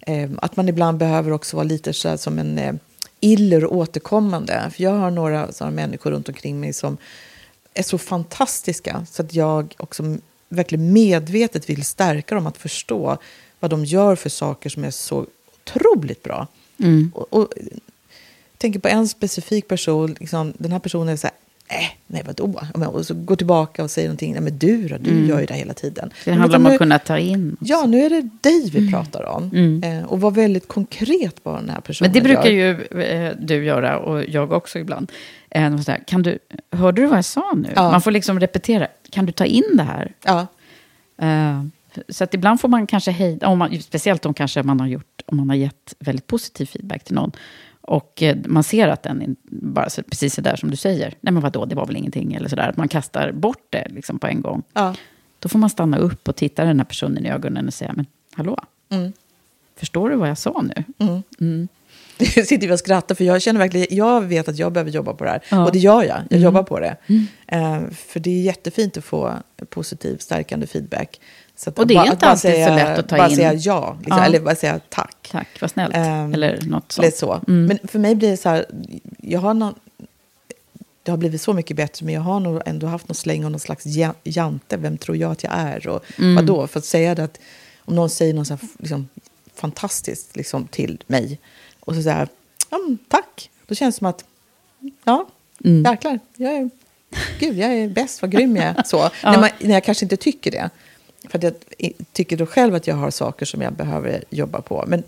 eh, 0.01 0.29
att 0.37 0.55
man 0.55 0.69
ibland 0.69 0.97
behöver 0.97 1.31
också 1.31 1.55
vara 1.57 1.67
lite 1.67 1.93
så 1.93 2.09
här 2.09 2.17
som 2.17 2.39
en 2.39 2.57
eh, 2.57 2.73
iller 3.19 3.73
återkommande. 3.73 4.71
För 4.75 4.83
jag 4.83 4.91
har 4.91 5.11
några 5.11 5.51
sådana 5.51 5.75
människor 5.75 6.11
runt 6.11 6.29
omkring 6.29 6.59
mig 6.59 6.73
som 6.73 6.97
är 7.73 7.83
så 7.83 7.97
fantastiska 7.97 9.05
så 9.09 9.21
att 9.21 9.33
jag 9.33 9.75
också 9.77 10.17
verkligen 10.49 10.93
medvetet 10.93 11.69
vill 11.69 11.83
stärka 11.83 12.35
dem 12.35 12.47
att 12.47 12.57
förstå 12.57 13.17
vad 13.59 13.71
de 13.71 13.85
gör 13.85 14.15
för 14.15 14.29
saker 14.29 14.69
som 14.69 14.83
är 14.83 14.91
så 14.91 15.25
otroligt 15.63 16.23
bra. 16.23 16.47
Och, 17.13 17.33
och, 17.33 17.47
jag 17.57 18.57
tänker 18.57 18.79
på 18.79 18.87
en 18.87 19.07
specifik 19.07 19.67
person, 19.67 20.15
liksom, 20.19 20.53
den 20.57 20.71
här 20.71 20.79
personen 20.79 21.09
är 21.09 21.15
så 21.15 21.27
här, 21.27 21.35
äh, 21.79 21.87
nej 22.07 22.23
vadå? 22.25 22.61
Och 22.87 23.05
så 23.05 23.13
går 23.13 23.35
tillbaka 23.35 23.83
och 23.83 23.91
säger 23.91 24.07
någonting, 24.07 24.33
nej 24.33 24.41
men 24.41 24.57
du 24.57 24.87
då, 24.87 24.97
du 24.99 25.27
gör 25.27 25.39
ju 25.39 25.45
det 25.45 25.53
hela 25.53 25.73
tiden. 25.73 26.11
Det 26.25 26.31
Men 26.31 26.39
handlar 26.39 26.59
om 26.59 26.65
att 26.65 26.77
kunna 26.77 26.99
ta 26.99 27.17
in. 27.17 27.57
Ja, 27.59 27.85
nu 27.85 28.05
är 28.05 28.09
det 28.09 28.29
dig 28.41 28.69
vi 28.69 28.91
pratar 28.91 29.23
om. 29.23 29.81
Eh, 29.83 30.03
och 30.03 30.21
vara 30.21 30.33
väldigt 30.33 30.67
konkret 30.67 31.35
vad 31.43 31.55
den 31.55 31.69
här 31.69 31.81
personen 31.81 32.11
Men 32.11 32.13
det 32.13 32.29
brukar 32.29 32.49
gör. 32.49 32.89
ju 32.91 33.01
eh, 33.01 33.31
du 33.39 33.65
göra 33.65 33.99
och 33.99 34.23
jag 34.29 34.51
också 34.51 34.79
ibland. 34.79 35.11
Eh, 35.49 35.69
var 35.69 35.91
här, 35.91 36.03
kan 36.07 36.23
du, 36.23 36.39
hörde 36.71 37.01
du 37.01 37.07
vad 37.07 37.17
jag 37.17 37.25
sa 37.25 37.53
nu? 37.55 37.69
Ja. 37.75 37.91
Man 37.91 38.01
får 38.01 38.11
liksom 38.11 38.39
repetera. 38.39 38.87
Kan 39.09 39.25
du 39.25 39.31
ta 39.31 39.45
in 39.45 39.77
det 39.77 39.83
här? 39.83 40.13
Ja, 40.25 40.47
Eh, 41.17 41.63
så 42.09 42.23
att 42.23 42.33
ibland 42.33 42.61
får 42.61 42.67
man 42.67 42.87
kanske 42.87 43.11
hejda, 43.11 43.47
om 43.47 43.59
man, 43.59 43.81
speciellt 43.81 44.25
om 44.25 44.33
kanske 44.33 44.63
man 44.63 44.79
har 44.79 44.87
gjort, 44.87 45.21
om 45.25 45.37
man 45.37 45.49
har 45.49 45.55
gett 45.55 45.95
väldigt 45.99 46.27
positiv 46.27 46.65
feedback 46.65 47.03
till 47.03 47.15
någon. 47.15 47.31
Och 47.81 48.23
eh, 48.23 48.37
man 48.45 48.63
ser 48.63 48.87
att 48.87 49.03
den 49.03 49.35
bara 49.45 49.89
så, 49.89 50.03
precis 50.03 50.35
där 50.35 50.55
som 50.55 50.71
du 50.71 50.77
säger. 50.77 51.13
Nej 51.21 51.33
men 51.33 51.41
vadå, 51.43 51.65
det 51.65 51.75
var 51.75 51.85
väl 51.85 51.95
ingenting. 51.97 52.33
Eller 52.33 52.49
sådär, 52.49 52.69
att 52.69 52.77
man 52.77 52.87
kastar 52.87 53.31
bort 53.31 53.67
det 53.69 53.87
liksom 53.89 54.19
på 54.19 54.27
en 54.27 54.41
gång. 54.41 54.63
ja. 54.73 54.95
Då 55.39 55.49
får 55.49 55.59
man 55.59 55.69
stanna 55.69 55.97
upp 55.97 56.27
och 56.27 56.35
titta 56.35 56.65
den 56.65 56.79
här 56.79 56.85
personen 56.85 57.25
i 57.25 57.29
ögonen 57.29 57.67
och 57.67 57.73
säga, 57.73 57.93
men 57.95 58.05
hallå? 58.33 58.57
Mm. 58.89 59.13
Förstår 59.75 60.09
du 60.09 60.15
vad 60.15 60.29
jag 60.29 60.37
sa 60.37 60.61
nu? 60.61 60.83
Nu 62.19 62.27
sitter 62.27 62.67
vi 62.67 62.73
och 62.73 62.79
skrattar, 62.79 63.15
för 63.15 63.23
jag 63.23 63.41
känner 63.41 63.59
verkligen, 63.59 63.87
jag 63.89 64.21
vet 64.21 64.47
att 64.47 64.57
jag 64.57 64.71
behöver 64.71 64.91
jobba 64.91 65.13
på 65.13 65.23
det 65.23 65.29
här. 65.29 65.43
Ja. 65.49 65.55
Mm. 65.55 65.65
Och 65.65 65.71
det 65.71 65.79
gör 65.79 66.03
jag, 66.03 66.21
jag 66.29 66.39
jobbar 66.39 66.63
på 66.63 66.79
det. 66.79 66.97
Eh, 67.47 67.81
för 67.91 68.19
det 68.19 68.29
är 68.29 68.41
jättefint 68.41 68.97
att 68.97 69.03
få 69.03 69.33
positiv, 69.69 70.17
stärkande 70.17 70.67
feedback. 70.67 71.19
Så 71.55 71.69
att 71.69 71.79
Och 71.79 71.87
det 71.87 71.93
är 71.93 71.95
bara- 71.95 72.05
inte 72.05 72.17
bara 72.17 72.31
alltid 72.31 72.41
så 72.51 72.55
säga, 72.55 72.75
lätt 72.75 72.99
att 72.99 73.09
ta 73.09 73.17
bara 73.17 73.29
in. 73.29 73.35
säga 73.35 73.53
ja, 73.53 73.97
liksom, 73.99 74.17
Ja. 74.17 74.25
eller 74.25 74.39
bara 74.39 74.55
säga 74.55 74.79
tack. 74.89 75.29
Tack, 75.31 75.47
vad 75.61 75.71
snällt. 75.71 75.95
Ehm, 75.95 76.33
eller 76.33 76.61
något 76.61 76.97
Eller 76.97 77.11
sånt. 77.11 77.15
så. 77.15 77.51
Men 77.51 77.79
för 77.87 77.99
mig 77.99 78.15
blir 78.15 78.29
det 78.31 78.37
så 78.37 78.49
här, 78.49 78.65
jag 79.21 79.39
har 79.39 79.53
någon, 79.53 79.75
det 81.03 81.11
har 81.11 81.17
blivit 81.17 81.41
så 81.41 81.53
mycket 81.53 81.77
bättre, 81.77 82.05
men 82.05 82.13
jag 82.13 82.21
har 82.21 82.39
nog 82.39 82.61
ändå 82.65 82.87
haft 82.87 83.07
någon 83.07 83.15
släng 83.15 83.45
och 83.45 83.51
någon 83.51 83.59
slags 83.59 83.85
ja- 83.85 84.13
jante. 84.23 84.77
Vem 84.77 84.97
tror 84.97 85.17
jag 85.17 85.31
att 85.31 85.43
jag 85.43 85.51
är? 85.55 85.87
Och 85.87 86.03
Mm. 86.17 86.35
vadå? 86.35 86.67
För 86.67 86.79
att 86.79 86.85
säga 86.85 87.15
det 87.15 87.23
att 87.23 87.39
om 87.79 87.95
någon 87.95 88.09
säger 88.09 88.33
något 88.33 88.47
så 88.47 88.53
här, 88.53 88.67
liksom, 88.79 89.07
fantastiskt 89.55 90.35
liksom, 90.35 90.67
till 90.67 91.03
mig 91.07 91.39
och 91.79 91.95
så 91.95 92.01
säger 92.03 92.27
ja, 92.69 92.77
tack. 93.07 93.49
Då 93.67 93.75
känns 93.75 93.95
det 93.95 93.99
som 93.99 94.07
att, 94.07 94.23
ja, 95.03 95.27
Mm. 95.65 95.91
jäklar, 95.91 96.19
jag 96.35 96.53
är, 96.53 96.69
gud, 97.39 97.57
jag 97.57 97.73
är 97.73 97.87
bäst, 97.89 98.21
vad 98.21 98.31
grym 98.31 98.55
jag 98.55 98.65
är. 98.65 98.83
Så, 98.85 98.97
när, 99.23 99.39
man, 99.39 99.49
när 99.59 99.73
jag 99.73 99.83
kanske 99.83 100.05
inte 100.05 100.17
tycker 100.17 100.51
det. 100.51 100.69
För 101.29 101.37
att 101.37 101.43
jag 101.43 101.53
tycker 102.11 102.37
då 102.37 102.45
själv 102.45 102.75
att 102.75 102.87
jag 102.87 102.95
har 102.95 103.11
saker 103.11 103.45
som 103.45 103.61
jag 103.61 103.73
behöver 103.73 104.23
jobba 104.29 104.61
på. 104.61 104.83
Men 104.87 105.03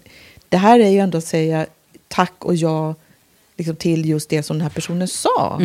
det 0.49 0.57
här 0.57 0.80
är 0.80 0.89
ju 0.89 0.99
ändå 0.99 1.18
att 1.18 1.26
säga 1.26 1.66
tack 2.07 2.45
och 2.45 2.55
ja 2.55 2.95
liksom 3.57 3.76
till 3.76 4.05
just 4.09 4.30
det 4.30 4.43
som 4.43 4.57
den 4.57 4.61
här 4.61 4.70
personen 4.70 5.07
sa. 5.07 5.59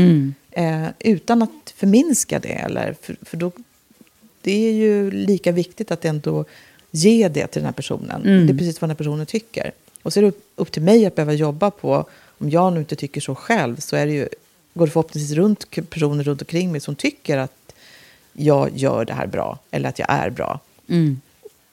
Eh, 0.51 0.86
utan 0.98 1.42
att 1.42 1.74
förminska 1.76 2.38
det. 2.38 2.48
Eller, 2.48 2.96
för, 3.03 3.16
för 3.22 3.36
då, 3.36 3.53
det 4.42 4.68
är 4.68 4.72
ju 4.72 5.11
lika 5.11 5.53
viktigt 5.53 5.90
att 5.90 6.05
ändå 6.05 6.44
ge 6.90 7.28
det 7.28 7.46
till 7.46 7.61
den 7.61 7.66
här 7.66 7.72
personen. 7.72 8.22
Det 8.46 8.53
är 8.53 8.59
precis 8.59 8.80
vad 8.80 8.88
den 8.88 8.94
här 8.94 8.98
personen 8.98 9.26
tycker. 9.26 9.72
Och 10.03 10.12
så 10.12 10.20
är 10.20 10.22
det 10.22 10.28
upp, 10.28 10.44
upp 10.57 10.72
till 10.72 10.82
mig 10.82 11.07
att 11.07 11.14
behöva 11.14 11.32
jobba 11.32 11.70
på, 11.70 12.05
om 12.38 12.51
jag 12.51 12.72
nu 12.72 12.78
inte 12.78 12.96
tycker 12.96 13.20
så 13.20 13.34
själv, 13.34 13.76
så 13.76 13.96
är 13.96 14.07
det 14.07 14.12
ju, 14.12 14.28
går 14.74 14.86
det 14.86 14.92
förhoppningsvis 14.92 15.36
runt 15.36 15.90
personer 15.90 16.24
runt 16.24 16.42
omkring 16.42 16.72
mig 16.72 16.80
som 16.80 16.94
tycker 16.94 17.38
att 17.38 17.53
jag 18.32 18.70
gör 18.76 19.04
det 19.04 19.12
här 19.12 19.26
bra, 19.26 19.58
eller 19.70 19.88
att 19.88 19.98
jag 19.98 20.10
är 20.10 20.30
bra. 20.30 20.60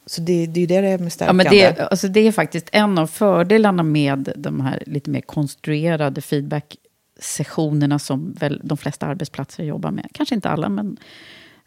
Så 0.06 0.22
det, 0.22 0.46
det 0.46 0.60
är 0.60 0.62
ju 0.62 0.68
det 0.68 0.82
det 0.82 0.88
är 0.88 0.98
med 0.98 1.06
Ja, 1.06 1.10
stärkande. 1.10 1.44
men 1.44 1.54
det, 1.54 1.80
alltså 1.80 2.08
det 2.08 2.20
är 2.20 2.32
faktiskt 2.32 2.70
en 2.72 2.98
av 2.98 3.08
fördelarna 3.08 3.84
med 3.84 4.34
de 4.36 4.62
här 4.62 4.84
lite 4.86 5.10
mer 5.10 5.22
konstruerade 5.22 6.22
feedback-sessionerna 6.22 8.00
som 8.00 8.34
väl 8.40 8.62
de 8.64 8.78
flesta 8.78 9.06
arbetsplatser 9.06 9.64
jobbar 9.64 9.92
med. 9.92 10.08
Kanske 10.14 10.36
inte 10.36 10.50
alla, 10.50 10.70
men 10.70 10.98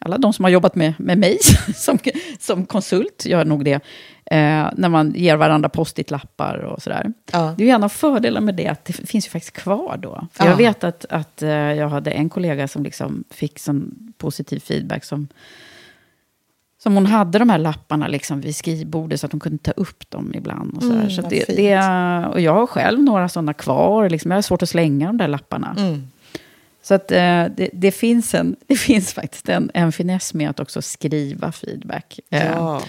alla 0.04 0.18
de 0.18 0.32
som 0.32 0.44
har 0.44 0.50
jobbat 0.50 0.74
med, 0.74 0.94
med 0.98 1.18
mig 1.18 1.38
som, 1.74 1.98
som 2.38 2.66
konsult 2.66 3.26
gör 3.26 3.44
nog 3.44 3.64
det. 3.64 3.80
Eh, 4.24 4.68
när 4.76 4.88
man 4.88 5.12
ger 5.16 5.36
varandra 5.36 5.68
post-it-lappar 5.68 6.56
och 6.58 6.82
sådär. 6.82 7.12
Ja. 7.32 7.54
Det 7.56 7.62
är 7.62 7.66
ju 7.66 7.72
en 7.72 7.84
av 7.84 7.88
fördelarna 7.88 8.46
med 8.46 8.54
det, 8.54 8.66
att 8.68 8.84
det 8.84 8.92
finns 8.92 9.26
ju 9.26 9.30
faktiskt 9.30 9.56
kvar 9.56 9.98
då. 10.02 10.26
För 10.32 10.44
Ja. 10.44 10.50
jag 10.50 10.56
vet 10.56 10.84
att, 10.84 11.04
att 11.10 11.42
eh, 11.42 11.48
jag 11.50 11.88
hade 11.88 12.10
en 12.10 12.28
kollega 12.28 12.68
som 12.68 12.82
liksom 12.82 13.24
fick 13.30 13.58
sån 13.58 14.12
positiv 14.18 14.58
feedback 14.60 15.04
som 15.04 15.28
som 16.82 16.94
hon 16.94 17.06
hade 17.06 17.38
de 17.38 17.50
här 17.50 17.58
lapparna 17.58 18.08
liksom 18.08 18.40
vid 18.40 18.56
skrivbordet 18.56 19.20
så 19.20 19.26
att 19.26 19.32
hon 19.32 19.40
kunde 19.40 19.58
ta 19.58 19.70
upp 19.70 20.10
dem 20.10 20.32
ibland. 20.34 20.76
Och, 20.76 20.82
så. 20.82 20.92
Mm, 20.92 21.10
så 21.10 21.22
det, 21.22 21.44
det, 21.48 21.78
och 22.32 22.40
jag 22.40 22.54
har 22.54 22.66
själv 22.66 23.02
några 23.02 23.28
sådana 23.28 23.52
kvar. 23.54 24.08
Liksom. 24.08 24.30
Jag 24.30 24.36
har 24.36 24.42
svårt 24.42 24.62
att 24.62 24.68
slänga 24.68 25.06
de 25.06 25.16
där 25.16 25.28
lapparna. 25.28 25.76
Mm. 25.78 26.08
Så 26.82 26.94
att, 26.94 27.12
eh, 27.12 27.44
det, 27.56 27.70
det, 27.72 27.92
finns 27.92 28.34
en, 28.34 28.56
det 28.66 28.76
finns 28.76 29.12
faktiskt 29.12 29.48
en, 29.48 29.70
en 29.74 29.92
finess 29.92 30.34
med 30.34 30.50
att 30.50 30.60
också 30.60 30.82
skriva 30.82 31.52
feedback. 31.52 32.20
Eh, 32.30 32.46
Ja. 32.46 32.82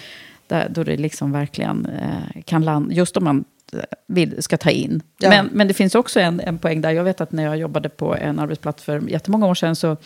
där, 0.48 0.70
då 0.70 0.84
det 0.84 0.98
liksom 0.98 1.32
verkligen 1.32 1.86
eh, 1.86 2.42
kan 2.46 2.66
landa, 2.66 2.94
just 2.94 3.18
om 3.18 3.24
man 3.24 3.44
eh, 3.74 3.80
vill, 4.08 4.44
ska 4.44 4.58
ta 4.58 4.70
in. 4.70 5.02
Ja. 5.20 5.30
Men, 5.30 5.50
men 5.52 5.68
det 5.68 5.74
finns 5.74 5.96
också 5.96 6.20
en, 6.20 6.40
en 6.40 6.58
poäng 6.58 6.82
där. 6.82 6.92
Jag 6.92 7.04
vet 7.04 7.22
att 7.22 7.32
när 7.32 7.44
jag 7.44 7.58
jobbade 7.58 7.90
på 7.90 8.16
en 8.16 8.40
arbetsplats 8.40 8.84
för 8.84 9.10
jättemånga 9.10 9.48
år 9.48 9.56
sedan, 9.56 9.76
så, 9.76 9.98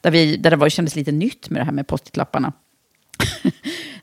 där, 0.00 0.10
vi, 0.10 0.36
där 0.36 0.50
det 0.50 0.56
var, 0.56 0.68
kändes 0.68 0.96
lite 0.96 1.12
nytt 1.12 1.50
med 1.50 1.60
det 1.60 1.64
här 1.64 1.72
med 1.72 1.86
post-it-lapparna. 1.86 2.52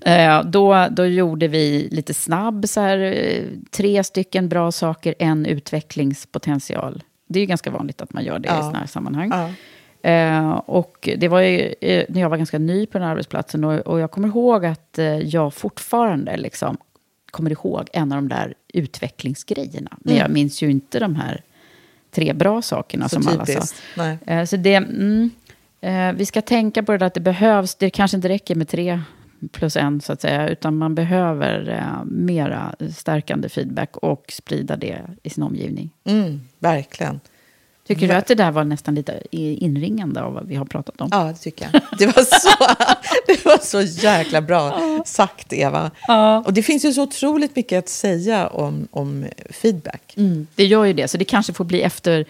Eh, 0.01 0.43
då, 0.43 0.87
då 0.91 1.05
gjorde 1.05 1.47
vi 1.47 1.87
lite 1.91 2.13
snabb, 2.13 2.69
så 2.69 2.81
här, 2.81 2.97
eh, 2.97 3.43
tre 3.71 4.03
stycken 4.03 4.49
bra 4.49 4.71
saker, 4.71 5.15
en 5.19 5.45
utvecklingspotential. 5.45 7.03
Det 7.27 7.39
är 7.39 7.41
ju 7.41 7.47
ganska 7.47 7.71
vanligt 7.71 8.01
att 8.01 8.13
man 8.13 8.23
gör 8.23 8.39
det 8.39 8.47
i 8.47 8.51
Ja. 8.51 8.59
sådana 8.61 8.79
här 8.79 8.87
sammanhang. 8.87 9.29
Ja. 9.33 9.49
Eh, 10.09 10.49
och 10.51 11.09
det 11.17 11.27
var 11.27 11.41
ju 11.41 11.73
eh, 11.81 12.05
när 12.09 12.21
jag 12.21 12.29
var 12.29 12.37
ganska 12.37 12.59
ny 12.59 12.85
på 12.85 12.97
den 12.97 13.05
här 13.07 13.11
arbetsplatsen 13.11 13.63
och, 13.63 13.73
och 13.79 13.99
jag 13.99 14.11
kommer 14.11 14.27
ihåg 14.27 14.65
att 14.65 14.99
eh, 14.99 15.05
jag 15.05 15.53
fortfarande 15.53 16.37
liksom 16.37 16.77
kommer 17.31 17.51
ihåg 17.51 17.89
en 17.93 18.11
av 18.11 18.17
de 18.17 18.27
där 18.29 18.53
utvecklingsgrejerna. 18.73 19.97
Men 19.99 20.15
jag 20.15 20.31
minns 20.31 20.61
ju 20.63 20.71
inte 20.71 20.99
de 20.99 21.15
här 21.15 21.41
tre 22.11 22.33
bra 22.33 22.61
sakerna 22.61 23.09
Så 23.09 23.21
som 23.21 23.27
alla 23.33 23.45
sa. 23.45 23.53
typiskt. 23.53 23.81
Nej. 23.97 24.17
Eh, 24.27 24.45
så 24.45 24.57
det, 24.57 24.75
mm, 24.75 25.29
eh, 25.81 26.11
vi 26.13 26.25
ska 26.25 26.41
tänka 26.41 26.83
på 26.83 26.91
det 26.91 26.97
där 26.97 27.05
att 27.07 27.13
det 27.13 27.19
behövs, 27.19 27.75
det 27.75 27.89
kanske 27.89 28.17
inte 28.17 28.29
räcker 28.29 28.55
med 28.55 28.67
tre 28.67 29.01
plus 29.51 29.75
en 29.77 30.01
så 30.01 30.13
att 30.13 30.21
säga, 30.21 30.49
utan 30.49 30.77
man 30.77 30.95
behöver 30.95 31.69
eh, 31.69 32.05
mera 32.05 32.75
stärkande 32.95 33.49
feedback 33.49 33.97
och 33.97 34.25
sprida 34.29 34.75
det 34.75 35.01
i 35.23 35.29
sin 35.29 35.43
omgivning. 35.43 35.89
Mm, 36.05 36.41
verkligen. 36.59 37.19
Tycker 37.87 38.07
du 38.07 38.13
att 38.13 38.27
det 38.27 38.35
där 38.35 38.51
var 38.51 38.63
nästan 38.63 38.95
lite 38.95 39.21
inringande 39.31 40.21
av 40.21 40.33
vad 40.33 40.47
vi 40.47 40.55
har 40.55 40.65
pratat 40.65 41.01
om? 41.01 41.09
Ja, 41.11 41.23
det 41.23 41.33
tycker 41.33 41.69
jag. 41.71 41.81
Det 41.99 42.05
var 42.05 42.23
så, 42.23 42.75
det 43.27 43.45
var 43.45 43.57
så 43.57 43.81
jäkla 43.81 44.41
bra 44.41 44.81
sagt, 45.05 45.53
Eva. 45.53 45.91
Och 46.45 46.53
det 46.53 46.63
finns 46.63 46.85
ju 46.85 46.93
så 46.93 47.03
otroligt 47.03 47.55
mycket 47.55 47.79
att 47.79 47.89
säga 47.89 48.47
om, 48.47 48.87
om 48.91 49.25
feedback. 49.49 50.13
Mm, 50.17 50.47
det 50.55 50.65
gör 50.65 50.85
ju 50.85 50.93
det, 50.93 51.07
så 51.07 51.17
det 51.17 51.25
kanske 51.25 51.53
får 51.53 51.65
bli 51.65 51.81
efter... 51.81 52.25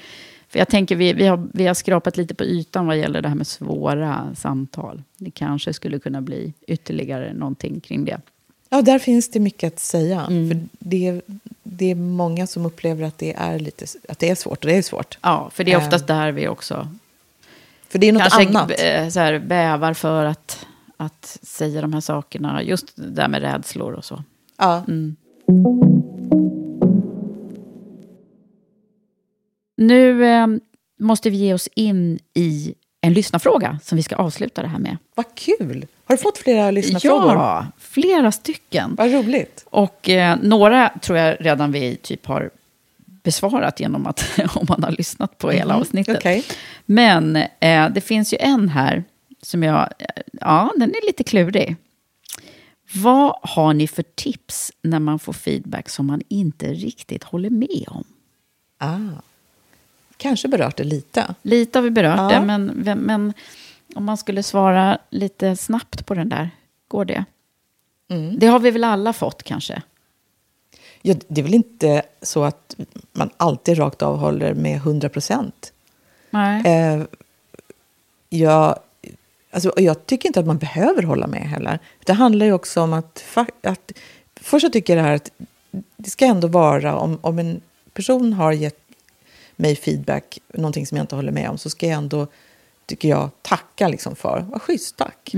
För 0.56 0.60
jag 0.60 0.68
tänker, 0.68 0.96
vi, 0.96 1.14
vi, 1.14 1.26
har, 1.28 1.48
vi 1.54 1.68
har 1.68 1.74
skrapat 1.74 2.18
lite 2.18 2.36
på 2.36 2.44
ytan 2.44 2.88
vad 2.88 2.98
gäller 2.98 3.22
det 3.22 3.28
här 3.28 3.36
med 3.36 3.48
svåra 3.48 4.28
samtal. 4.36 5.04
Det 5.18 5.32
kanske 5.32 5.74
skulle 5.74 6.00
kunna 6.00 6.22
bli 6.22 6.54
ytterligare 6.68 7.34
någonting 7.34 7.80
kring 7.80 8.06
det. 8.06 8.22
Ja, 8.70 8.82
där 8.82 9.00
finns 9.00 9.30
det 9.30 9.40
mycket 9.40 9.74
att 9.74 9.80
säga. 9.80 10.26
För 10.26 10.60
det, 10.80 11.22
det 11.64 11.92
är 11.92 11.96
många 11.96 12.48
som 12.48 12.66
upplever 12.66 13.04
att 13.04 13.18
det 13.18 13.34
är, 13.34 13.60
lite, 13.60 13.86
att 14.10 14.20
det 14.20 14.30
är 14.30 14.36
svårt, 14.36 14.64
och 14.64 14.70
det 14.70 14.78
är 14.78 14.82
svårt. 14.82 15.18
Ja, 15.22 15.50
för 15.54 15.64
det 15.64 15.72
är 15.72 15.78
oftast 15.78 16.10
Eh, 16.10 16.16
där 16.16 16.32
vi 16.32 16.48
också 16.48 16.88
För 17.88 18.00
det 18.00 18.08
är 18.08 18.14
något 18.14 18.22
kanske 18.22 18.48
annat. 18.48 18.72
eh, 18.84 19.10
så 19.10 19.20
här, 19.20 19.40
bävar 19.40 19.94
för 19.94 20.26
att, 20.26 20.66
att 20.98 21.38
säga 21.44 21.82
de 21.82 21.94
här 21.94 22.02
sakerna. 22.02 22.64
Just 22.64 22.96
det 22.96 23.10
där 23.10 23.28
med 23.28 23.42
rädslor 23.42 23.94
och 23.94 24.06
så. 24.06 24.24
Ja. 24.58 24.84
Nu 29.78 30.26
eh, 30.26 30.48
måste 31.00 31.30
vi 31.30 31.38
ge 31.38 31.54
oss 31.54 31.70
in 31.76 32.20
i 32.34 32.76
en 33.02 33.14
lyssnarfråga 33.14 33.80
som 33.84 33.96
vi 33.96 34.04
ska 34.04 34.16
avsluta 34.16 34.62
det 34.62 34.68
här 34.68 34.80
med. 34.80 34.98
Vad 35.16 35.36
kul! 35.36 35.86
Har 36.06 36.16
du 36.16 36.22
fått 36.22 36.38
flera 36.38 36.72
lyssnarfrågor? 36.72 37.34
Ja, 37.34 37.68
flera 37.78 38.32
stycken. 38.32 38.96
Vad 38.96 39.12
roligt. 39.14 39.66
Och 39.70 40.10
eh, 40.10 40.38
några 40.42 40.90
tror 41.02 41.18
jag 41.18 41.38
redan 41.40 41.72
vi 41.72 41.96
typ 41.96 42.26
har 42.26 42.50
besvarat 43.06 43.80
genom 43.80 44.08
att 44.08 44.40
om 44.56 44.66
man 44.70 44.84
har 44.84 44.92
lyssnat 44.92 45.38
på 45.38 45.52
hela 45.52 45.74
Mhm, 45.74 45.82
avsnittet. 45.82 46.18
okej. 46.18 46.44
Men 46.86 47.36
eh, 47.36 47.90
det 47.90 48.02
finns 48.02 48.34
ju 48.34 48.38
en 48.40 48.70
här 48.70 49.04
som 49.42 49.64
jag, 49.64 49.80
eh, 50.00 50.06
ja, 50.42 50.72
den 50.78 50.90
är 50.90 51.06
lite 51.08 51.24
klurig. 51.24 51.76
Vad 52.94 53.36
har 53.42 53.74
ni 53.74 53.88
för 53.88 54.04
tips 54.04 54.72
när 54.82 55.00
man 55.00 55.20
får 55.20 55.34
feedback 55.34 55.90
som 55.90 56.06
man 56.08 56.22
inte 56.28 56.74
riktigt 56.74 57.24
håller 57.24 57.50
med 57.50 57.86
om? 57.88 58.04
Ah. 58.78 58.98
Kanske 60.18 60.48
berört 60.48 60.78
det 60.78 60.84
lite. 60.84 61.36
Lite 61.42 61.78
har 61.80 61.84
vi 61.84 61.90
berört 61.90 62.32
Ja. 62.32 62.40
det, 62.40 62.46
men, 62.46 62.66
men 63.00 63.34
om 63.96 64.06
man 64.06 64.18
skulle 64.18 64.44
svara 64.44 64.98
lite 65.10 65.56
snabbt 65.56 66.06
på 66.06 66.14
den 66.14 66.30
där, 66.30 66.50
går 66.88 67.06
det? 67.06 67.26
Mm. 68.10 68.40
Det 68.40 68.48
har 68.48 68.60
vi 68.60 68.72
väl 68.72 68.84
alla 68.84 69.14
fått 69.14 69.44
kanske? 69.44 69.82
Ja, 71.02 71.16
det 71.28 71.42
är 71.42 71.44
väl 71.44 71.54
inte 71.54 72.02
så 72.22 72.44
att 72.44 72.76
man 73.14 73.30
alltid 73.38 73.80
rakt 73.80 74.02
av 74.02 74.18
håller 74.18 74.54
med 74.54 74.76
100 74.78 75.10
procent. 75.10 75.74
Nej. 76.30 76.64
Eh, 76.66 77.04
jag, 78.30 78.80
alltså, 79.52 79.74
jag 79.78 80.06
tycker 80.06 80.30
inte 80.30 80.40
att 80.40 80.46
man 80.46 80.58
behöver 80.58 81.04
hålla 81.04 81.28
med 81.28 81.42
heller. 81.42 81.80
Det 82.06 82.14
handlar 82.14 82.46
ju 82.46 82.54
också 82.54 82.82
om 82.82 82.94
att... 82.94 83.24
att 83.62 83.92
först 84.42 84.66
så 84.66 84.72
tycker 84.72 84.96
jag 84.96 85.04
det 85.04 85.08
här 85.08 85.16
att 85.16 85.32
det 85.98 86.10
ska 86.10 86.26
ändå 86.26 86.48
vara... 86.48 86.96
Om, 86.98 87.20
om 87.22 87.40
en 87.40 87.62
person 87.94 88.34
har 88.34 88.52
gett 88.52 88.85
mig 89.56 89.76
feedback, 89.76 90.40
någonting 90.54 90.88
som 90.88 90.98
jag 90.98 91.04
inte 91.04 91.16
håller 91.16 91.32
med 91.32 91.50
om, 91.50 91.58
så 91.58 91.70
ska 91.70 91.88
jag 91.88 91.98
ändå, 91.98 92.28
tycker 92.86 93.10
jag, 93.10 93.30
tacka 93.42 93.88
liksom 93.88 94.16
för. 94.16 94.46
Vad 94.52 94.62
schysst, 94.62 94.98
tack. 94.98 95.34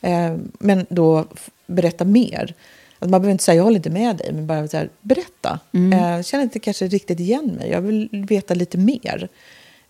Eh, 0.00 0.36
men 0.58 0.86
då 0.88 1.24
berätta 1.66 2.04
mer. 2.04 2.54
Att 2.98 3.10
man 3.10 3.20
behöver 3.20 3.32
inte 3.32 3.44
säga 3.44 3.56
jag 3.56 3.64
håller 3.64 3.76
inte 3.76 3.90
med 3.90 4.16
dig, 4.16 4.32
men 4.32 4.46
bara 4.46 4.68
så 4.68 4.76
här, 4.76 4.90
berätta. 5.00 5.60
Eh, 5.92 6.10
jag 6.10 6.26
känner 6.26 6.44
inte 6.44 6.58
kanske 6.58 6.86
riktigt 6.86 7.20
igen 7.20 7.46
mig, 7.46 7.70
jag 7.70 7.80
vill 7.80 8.08
veta 8.28 8.54
lite 8.54 8.78
mer. 8.78 9.28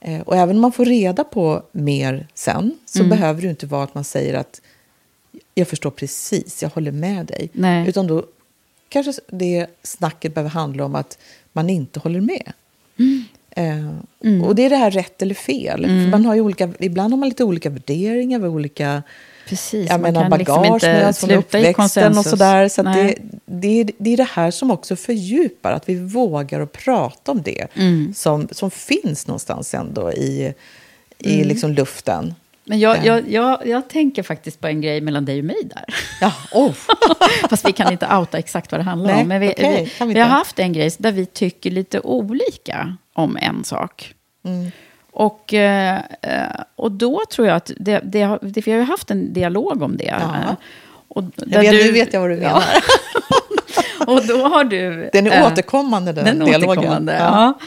Eh, 0.00 0.20
och 0.20 0.36
även 0.36 0.56
om 0.56 0.62
man 0.62 0.72
får 0.72 0.84
reda 0.84 1.24
på 1.24 1.62
mer 1.72 2.26
sen, 2.34 2.78
så 2.84 3.04
behöver 3.04 3.42
det 3.42 3.48
inte 3.48 3.66
vara 3.66 3.84
att 3.84 3.94
man 3.94 4.04
säger 4.04 4.34
att 4.34 4.60
jag 5.54 5.68
förstår 5.68 5.90
precis, 5.90 6.62
jag 6.62 6.70
håller 6.70 6.92
med 6.92 7.26
dig. 7.26 7.50
Nej. 7.52 7.88
Utan 7.88 8.06
då 8.06 8.24
kanske 8.88 9.12
det 9.28 9.66
snacket 9.82 10.34
behöver 10.34 10.50
handla 10.50 10.84
om 10.84 10.94
att 10.94 11.18
man 11.52 11.70
inte 11.70 12.00
håller 12.00 12.20
med. 12.20 12.52
Eh, 13.58 14.42
Och 14.44 14.54
det 14.54 14.64
är 14.64 14.70
det 14.70 14.76
här 14.76 14.90
rätt 14.90 15.22
eller 15.22 15.34
fel. 15.34 15.80
För 15.84 16.10
man 16.10 16.24
har 16.26 16.34
ju 16.34 16.40
olika, 16.40 16.68
ibland 16.78 17.12
har 17.12 17.18
man 17.18 17.28
lite 17.28 17.44
olika 17.44 17.70
värderingar, 17.70 18.46
olika 18.46 19.02
Precis, 19.48 19.90
jag 19.90 20.00
menar, 20.00 20.38
liksom 20.38 20.54
bagage 20.62 20.74
inte 20.74 20.92
med 20.92 21.16
från 21.16 21.30
uppväxten 21.30 22.18
och 22.18 22.24
sådär. 22.24 22.68
Så 22.68 22.82
det, 22.82 23.14
det, 23.46 23.80
är, 23.80 23.90
det 23.98 24.12
är 24.12 24.16
det 24.16 24.28
här 24.32 24.50
som 24.50 24.70
också 24.70 24.96
fördjupar, 24.96 25.72
att 25.72 25.88
vi 25.88 25.94
vågar 25.94 26.60
att 26.60 26.72
prata 26.72 27.32
om 27.32 27.42
det 27.42 27.66
Mm. 27.74 28.12
som, 28.16 28.48
som 28.50 28.70
finns 28.70 29.26
någonstans 29.26 29.74
ändå 29.74 30.12
i, 30.12 30.52
i 31.18 31.34
Mm. 31.34 31.48
liksom 31.48 31.72
luften. 31.72 32.34
Men 32.68 32.78
jag, 32.78 33.04
jag, 33.04 33.30
jag, 33.30 33.66
jag 33.66 33.88
tänker 33.88 34.22
faktiskt 34.22 34.60
på 34.60 34.66
en 34.66 34.80
grej 34.80 35.00
mellan 35.00 35.24
dig 35.24 35.38
och 35.38 35.44
mig 35.44 35.56
där. 35.64 35.84
Ja, 36.20 36.32
oh. 36.52 36.72
Fast 37.50 37.68
vi 37.68 37.72
kan 37.72 37.92
inte 37.92 38.16
outa 38.16 38.38
exakt 38.38 38.72
vad 38.72 38.80
det 38.80 38.84
handlar 38.84 39.12
Nej, 39.12 39.22
om. 39.22 39.28
Men 39.28 39.40
vi, 39.40 39.48
okej, 39.48 39.92
vi, 40.00 40.06
vi 40.06 40.14
vi 40.14 40.20
har 40.20 40.28
haft 40.28 40.58
en 40.58 40.72
grej 40.72 40.90
där 40.98 41.12
vi 41.12 41.26
tycker 41.26 41.70
lite 41.70 42.00
olika 42.00 42.96
om 43.14 43.36
en 43.36 43.64
sak. 43.64 44.14
Mm. 44.44 44.70
Och, 45.12 45.54
eh, 45.54 45.98
eh, 46.22 46.60
och 46.76 46.92
då 46.92 47.22
tror 47.30 47.48
jag 47.48 47.56
att 47.56 47.70
det, 47.76 48.00
det, 48.04 48.38
det, 48.42 48.66
vi 48.66 48.72
har 48.72 48.78
ju 48.78 48.84
haft 48.84 49.10
en 49.10 49.32
dialog 49.32 49.82
om 49.82 49.96
det. 49.96 50.04
Ja. 50.04 50.50
Eh, 50.50 50.54
Och 51.08 51.24
Jag 51.36 51.60
vet, 51.60 51.72
nu 51.72 51.92
vet 51.92 52.12
jag 52.12 52.20
vad 52.20 52.30
du 52.30 52.36
menar. 52.36 52.62
och 54.06 54.26
då 54.26 54.48
har 54.48 54.64
du... 54.64 55.10
Den 55.12 55.26
är 55.26 55.40
eh, 55.40 55.46
återkommande, 55.46 56.12
den, 56.12 56.24
Den 56.24 56.38
dialogen. 56.38 56.78
återkommande, 56.78 57.16
ja. 57.18 57.58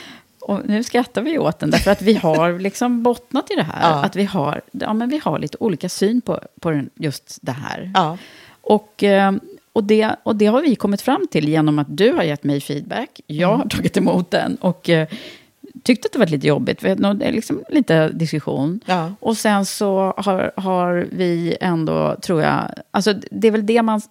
Och 0.41 0.59
nu 0.65 0.83
skrattar 0.83 1.21
vi 1.21 1.37
åt 1.39 1.59
den, 1.59 1.69
därför 1.71 1.91
att 1.91 2.01
vi 2.01 2.13
har 2.13 2.59
liksom 2.59 3.03
bottnat 3.03 3.51
i 3.51 3.55
det 3.55 3.63
här. 3.63 3.89
Ja. 3.91 4.03
Att 4.05 4.15
vi 4.15 4.23
har, 4.23 4.61
ja, 4.71 4.93
men 4.93 5.09
vi 5.09 5.17
har 5.23 5.39
lite 5.39 5.57
olika 5.59 5.89
syn 5.89 6.21
på, 6.21 6.39
på 6.59 6.71
den, 6.71 6.89
just 6.95 7.37
det 7.41 7.51
här. 7.51 7.91
Ja. 7.93 8.17
Och, 8.61 9.03
eh, 9.03 9.31
och, 9.73 9.83
det, 9.83 10.15
och 10.23 10.35
det 10.35 10.45
har 10.45 10.61
vi 10.61 10.75
kommit 10.75 11.01
fram 11.01 11.27
till 11.31 11.49
genom 11.49 11.79
att 11.79 11.87
du 11.97 12.11
har 12.13 12.23
gett 12.23 12.43
mig 12.43 12.61
feedback. 12.61 13.21
Jag 13.27 13.49
Mm. 13.49 13.59
har 13.61 13.69
tagit 13.69 13.97
emot 13.97 14.31
den 14.31 14.55
och 14.55 14.89
eh, 14.89 15.07
tyckte 15.83 16.05
att 16.05 16.13
det 16.13 16.19
var 16.19 16.25
lite 16.25 16.47
jobbigt. 16.47 16.83
Vi 16.83 16.89
hade 17.03 17.31
liksom 17.31 17.63
lite 17.69 18.09
diskussion. 18.09 18.79
Ja. 18.85 19.13
Och 19.19 19.37
sen 19.37 19.65
så 19.65 20.13
har, 20.17 20.51
har 20.55 21.07
vi 21.11 21.57
ändå, 21.61 22.15
tror 22.21 22.41
jag... 22.41 22.61
Alltså 22.91 23.13
det 23.31 23.47
är 23.47 23.51
väl 23.51 23.65
det 23.65 23.81
man... 23.81 24.01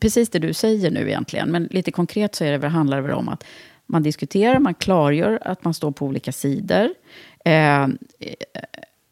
Precis 0.00 0.28
det 0.30 0.38
du 0.38 0.52
säger 0.52 0.90
nu 0.90 1.08
egentligen. 1.08 1.50
Men 1.50 1.68
lite 1.70 1.90
konkret 1.90 2.34
så 2.34 2.44
är 2.44 2.58
det 2.58 2.68
handlar 2.68 2.96
det 2.96 3.02
väl 3.02 3.12
om 3.16 3.28
att 3.28 3.44
man 3.90 4.02
diskuterar, 4.02 4.58
man 4.58 4.74
klargör 4.74 5.38
att 5.44 5.64
man 5.64 5.74
står 5.74 5.90
på 5.90 6.06
olika 6.06 6.32
sidor. 6.32 6.88
Eh, 7.44 7.86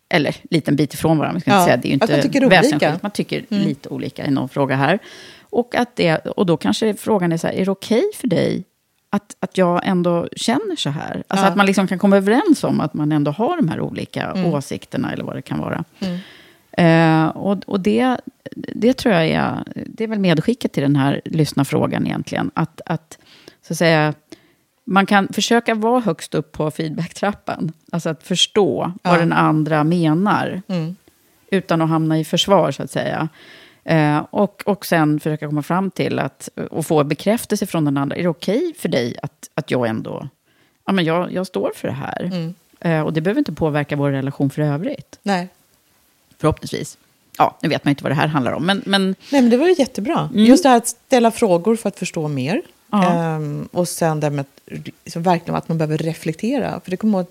eller 0.08 0.36
liten 0.50 0.76
bit 0.76 0.94
ifrån 0.94 1.18
varandra. 1.18 1.40
Ska 1.40 1.50
Ja, 1.50 1.64
säga, 1.64 1.76
det 1.76 1.88
är 1.88 1.90
ju 1.90 1.96
att 1.96 2.02
inte 2.02 2.12
man 2.16 2.22
tycker 2.22 2.44
olika. 2.46 2.60
väsensskilt. 2.62 3.02
Man 3.02 3.10
tycker 3.10 3.44
lite 3.48 3.88
olika 3.88 4.26
i 4.26 4.30
någon 4.30 4.48
fråga 4.48 4.76
här. 4.76 4.98
Och, 5.40 5.74
att 5.74 5.96
det, 5.96 6.16
och 6.18 6.46
då 6.46 6.56
kanske 6.56 6.94
frågan 6.94 7.32
är 7.32 7.36
så 7.36 7.46
här, 7.46 7.54
är 7.54 7.64
det 7.64 7.70
okej 7.70 8.02
för 8.14 8.28
dig 8.28 8.64
att, 9.10 9.36
att 9.40 9.58
jag 9.58 9.80
ändå 9.86 10.28
känner 10.36 10.76
så 10.76 10.90
här? 10.90 11.22
Alltså 11.28 11.46
Ja. 11.46 11.50
att 11.50 11.56
man 11.56 11.66
liksom 11.66 11.86
kan 11.86 11.98
komma 11.98 12.16
överens 12.16 12.64
om 12.64 12.80
att 12.80 12.94
man 12.94 13.12
ändå 13.12 13.30
har 13.30 13.56
de 13.56 13.68
här 13.68 13.80
olika 13.80 14.34
åsikterna 14.46 15.12
eller 15.12 15.24
vad 15.24 15.36
det 15.36 15.42
kan 15.42 15.58
vara. 15.58 15.84
Eh, 16.72 17.26
och 17.28 17.58
och 17.66 17.80
det, 17.80 18.16
det 18.74 18.92
tror 18.92 19.14
jag 19.14 19.26
är, 19.28 19.62
det 19.86 20.04
är 20.04 20.08
väl 20.08 20.18
medskicket 20.18 20.72
till 20.72 20.82
den 20.82 20.96
här 20.96 21.20
lyssnarfrågan 21.24 22.06
egentligen. 22.06 22.50
Att, 22.54 22.80
att 22.86 23.18
så 23.62 23.72
att 23.74 23.78
säga, 23.78 24.14
man 24.90 25.06
kan 25.06 25.28
försöka 25.32 25.74
vara 25.74 26.00
högst 26.00 26.34
upp 26.34 26.52
på 26.52 26.70
feedbacktrappan. 26.70 27.72
Alltså 27.92 28.08
att 28.08 28.22
förstå 28.22 28.92
vad 29.02 29.14
Ja. 29.14 29.18
den 29.18 29.32
andra 29.32 29.84
menar. 29.84 30.62
Mm. 30.68 30.96
Utan 31.50 31.82
att 31.82 31.88
hamna 31.88 32.18
i 32.18 32.24
försvar, 32.24 32.70
så 32.72 32.82
att 32.82 32.90
säga. 32.90 33.28
Eh, 33.84 34.18
och, 34.30 34.62
och 34.66 34.86
sen 34.86 35.20
försöka 35.20 35.46
komma 35.46 35.62
fram 35.62 35.90
till 35.90 36.18
att, 36.18 36.48
och 36.70 36.86
få 36.86 37.04
bekräftelse 37.04 37.66
från 37.66 37.84
den 37.84 37.96
andra. 37.96 38.16
Är 38.16 38.22
det 38.22 38.28
okej 38.28 38.74
för 38.78 38.88
dig 38.88 39.16
att, 39.22 39.50
att 39.54 39.70
jag 39.70 39.86
ändå, 39.86 40.28
ja 40.86 40.92
men 40.92 41.04
jag, 41.04 41.32
jag 41.32 41.46
står 41.46 41.72
för 41.74 41.88
det 41.88 41.94
här. 41.94 42.22
Mm. 42.24 42.54
Eh, 42.80 43.00
och 43.02 43.12
det 43.12 43.20
behöver 43.20 43.38
inte 43.38 43.52
påverka 43.52 43.96
vår 43.96 44.10
relation 44.10 44.50
för 44.50 44.62
övrigt. 44.62 45.18
Nej. 45.22 45.48
Förhoppningsvis. 46.38 46.98
Ja, 47.38 47.58
nu 47.62 47.68
vet 47.68 47.84
man 47.84 47.90
inte 47.90 48.02
vad 48.02 48.10
det 48.10 48.16
här 48.16 48.26
handlar 48.26 48.52
om. 48.52 48.66
Men, 48.66 48.82
men 48.86 49.02
Nej, 49.32 49.42
men 49.42 49.50
det 49.50 49.56
var 49.56 49.66
ju 49.66 49.74
jättebra. 49.78 50.30
Just 50.34 50.62
det 50.62 50.68
här 50.68 50.76
att 50.76 50.88
ställa 50.88 51.30
frågor 51.30 51.76
för 51.76 51.88
att 51.88 51.98
förstå 51.98 52.28
mer. 52.28 52.62
Mm. 52.92 53.04
Ja. 53.04 53.12
Ehm, 53.36 53.68
och 53.72 53.88
sen 53.88 54.20
det 54.20 54.30
med 54.30 54.44
liksom, 55.04 55.22
verkligen 55.22 55.54
att 55.56 55.68
man 55.68 55.78
behöver 55.78 55.98
reflektera. 55.98 56.80
För 56.84 56.90
det 56.90 56.96
kommer 56.96 57.26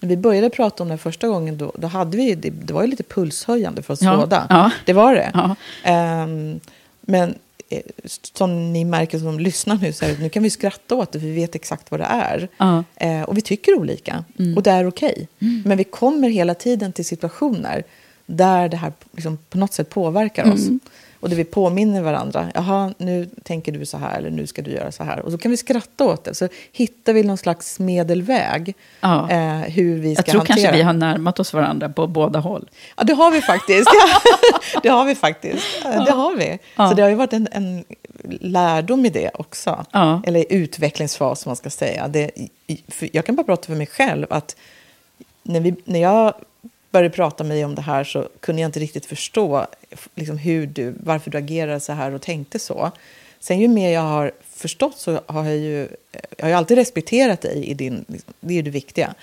när 0.00 0.08
vi 0.08 0.16
började 0.16 0.50
prata 0.50 0.82
om 0.82 0.88
det 0.88 0.92
här 0.92 0.98
första 0.98 1.28
gången, 1.28 1.58
då, 1.58 1.72
då 1.78 1.86
hade 1.86 2.16
vi, 2.16 2.34
det, 2.34 2.50
det 2.50 2.72
var 2.72 2.82
ju 2.82 2.88
lite 2.88 3.02
pulshöjande 3.02 3.82
för 3.82 3.94
oss 3.94 4.02
Ja, 4.02 4.16
båda. 4.16 4.46
ja. 4.50 4.70
Det 4.86 4.92
var 4.92 5.14
det. 5.14 5.30
Ja. 5.34 5.56
Ehm, 5.84 6.60
men 7.00 7.34
eh, 7.68 7.80
som 8.34 8.72
ni 8.72 8.84
märker 8.84 9.18
som 9.18 9.40
lyssnar 9.40 9.76
nu, 9.76 9.92
så 9.92 10.04
är 10.04 10.08
det, 10.08 10.18
nu 10.22 10.28
kan 10.28 10.42
vi 10.42 10.50
skratta 10.50 10.94
åt 10.94 11.12
det, 11.12 11.20
för 11.20 11.26
vi 11.26 11.34
vet 11.34 11.54
exakt 11.54 11.90
vad 11.90 12.00
det 12.00 12.04
är. 12.10 12.48
Ja. 12.56 12.84
Eh, 12.96 13.22
och 13.22 13.36
vi 13.36 13.40
tycker 13.40 13.78
olika, 13.78 14.24
och 14.56 14.62
det 14.62 14.70
är 14.70 14.88
okej. 14.88 15.28
Men 15.64 15.78
vi 15.78 15.84
kommer 15.84 16.28
hela 16.28 16.54
tiden 16.54 16.92
till 16.92 17.04
situationer 17.04 17.84
där 18.26 18.68
det 18.68 18.76
här 18.76 18.92
liksom 19.12 19.38
på 19.50 19.58
något 19.58 19.72
sätt 19.72 19.90
påverkar 19.90 20.52
oss. 20.52 20.68
Och 21.24 21.30
där 21.30 21.36
vi 21.36 21.44
påminner 21.44 22.02
varandra. 22.02 22.50
Jaha, 22.54 22.94
nu 22.98 23.28
tänker 23.42 23.72
du 23.72 23.86
så 23.86 23.98
här, 23.98 24.18
eller 24.18 24.30
nu 24.30 24.46
ska 24.46 24.62
du 24.62 24.70
göra 24.70 24.92
så 24.92 25.04
här. 25.04 25.20
Och 25.20 25.32
så 25.32 25.38
kan 25.38 25.50
vi 25.50 25.56
skratta 25.56 26.04
åt 26.04 26.24
det. 26.24 26.34
Så 26.34 26.48
hittar 26.72 27.12
vi 27.12 27.22
någon 27.22 27.36
slags 27.36 27.78
medelväg. 27.78 28.74
Ja. 29.00 29.30
Eh, 29.30 29.60
hur 29.60 29.98
vi 29.98 30.14
ska 30.14 30.20
jag 30.20 30.26
tror 30.26 30.38
hantera. 30.38 30.56
kanske 30.56 30.76
vi 30.76 30.82
har 30.82 30.92
närmat 30.92 31.40
oss 31.40 31.52
varandra 31.52 31.88
på 31.88 32.06
båda 32.06 32.38
håll. 32.38 32.70
Ja, 32.96 33.04
det 33.04 33.12
har 33.12 33.30
vi 33.30 33.40
faktiskt. 33.40 33.90
det 34.82 34.88
har 34.88 35.04
vi 35.04 35.14
faktiskt. 35.14 35.82
Det 35.82 36.12
har 36.12 36.36
vi. 36.36 36.58
Så 36.76 36.94
det 36.94 37.02
har 37.02 37.08
ju 37.08 37.14
varit 37.14 37.32
en, 37.32 37.48
en 37.52 37.84
lärdom 38.40 39.06
i 39.06 39.08
det 39.08 39.30
också. 39.34 39.84
Eller 40.26 40.44
utvecklingsfas, 40.48 41.40
som 41.40 41.50
man 41.50 41.56
ska 41.56 41.70
säga. 41.70 42.08
Det, 42.08 42.30
jag 43.12 43.24
kan 43.24 43.36
bara 43.36 43.44
prata 43.44 43.66
för 43.66 43.74
mig 43.74 43.86
själv. 43.86 44.26
att 44.30 44.56
när, 45.42 45.60
vi, 45.60 45.74
när 45.84 46.00
jag 46.00 46.34
började 46.94 47.14
prata 47.14 47.44
med 47.44 47.56
dig 47.56 47.64
om 47.64 47.74
det 47.74 47.82
här 47.82 48.04
så 48.04 48.28
kunde 48.40 48.62
jag 48.62 48.68
inte 48.68 48.80
riktigt 48.80 49.06
förstå 49.06 49.66
liksom, 50.14 50.38
hur 50.38 50.66
du, 50.66 50.94
varför 51.00 51.30
du 51.30 51.38
agerade 51.38 51.80
så 51.80 51.92
här 51.92 52.14
och 52.14 52.22
tänkte 52.22 52.58
så. 52.58 52.90
Sen 53.40 53.60
ju 53.60 53.68
mer 53.68 53.90
jag 53.90 54.00
har 54.00 54.32
förstått 54.42 54.98
så 54.98 55.20
har 55.26 55.44
jag 55.44 55.56
ju, 55.56 55.88
jag 56.36 56.44
har 56.44 56.48
ju 56.48 56.54
alltid 56.54 56.78
respekterat 56.78 57.40
dig 57.40 57.66
i 57.66 57.74
din, 57.74 58.04
det 58.40 58.54
är 58.54 58.56
ju 58.56 58.62
det 58.62 58.70
viktiga. 58.70 59.14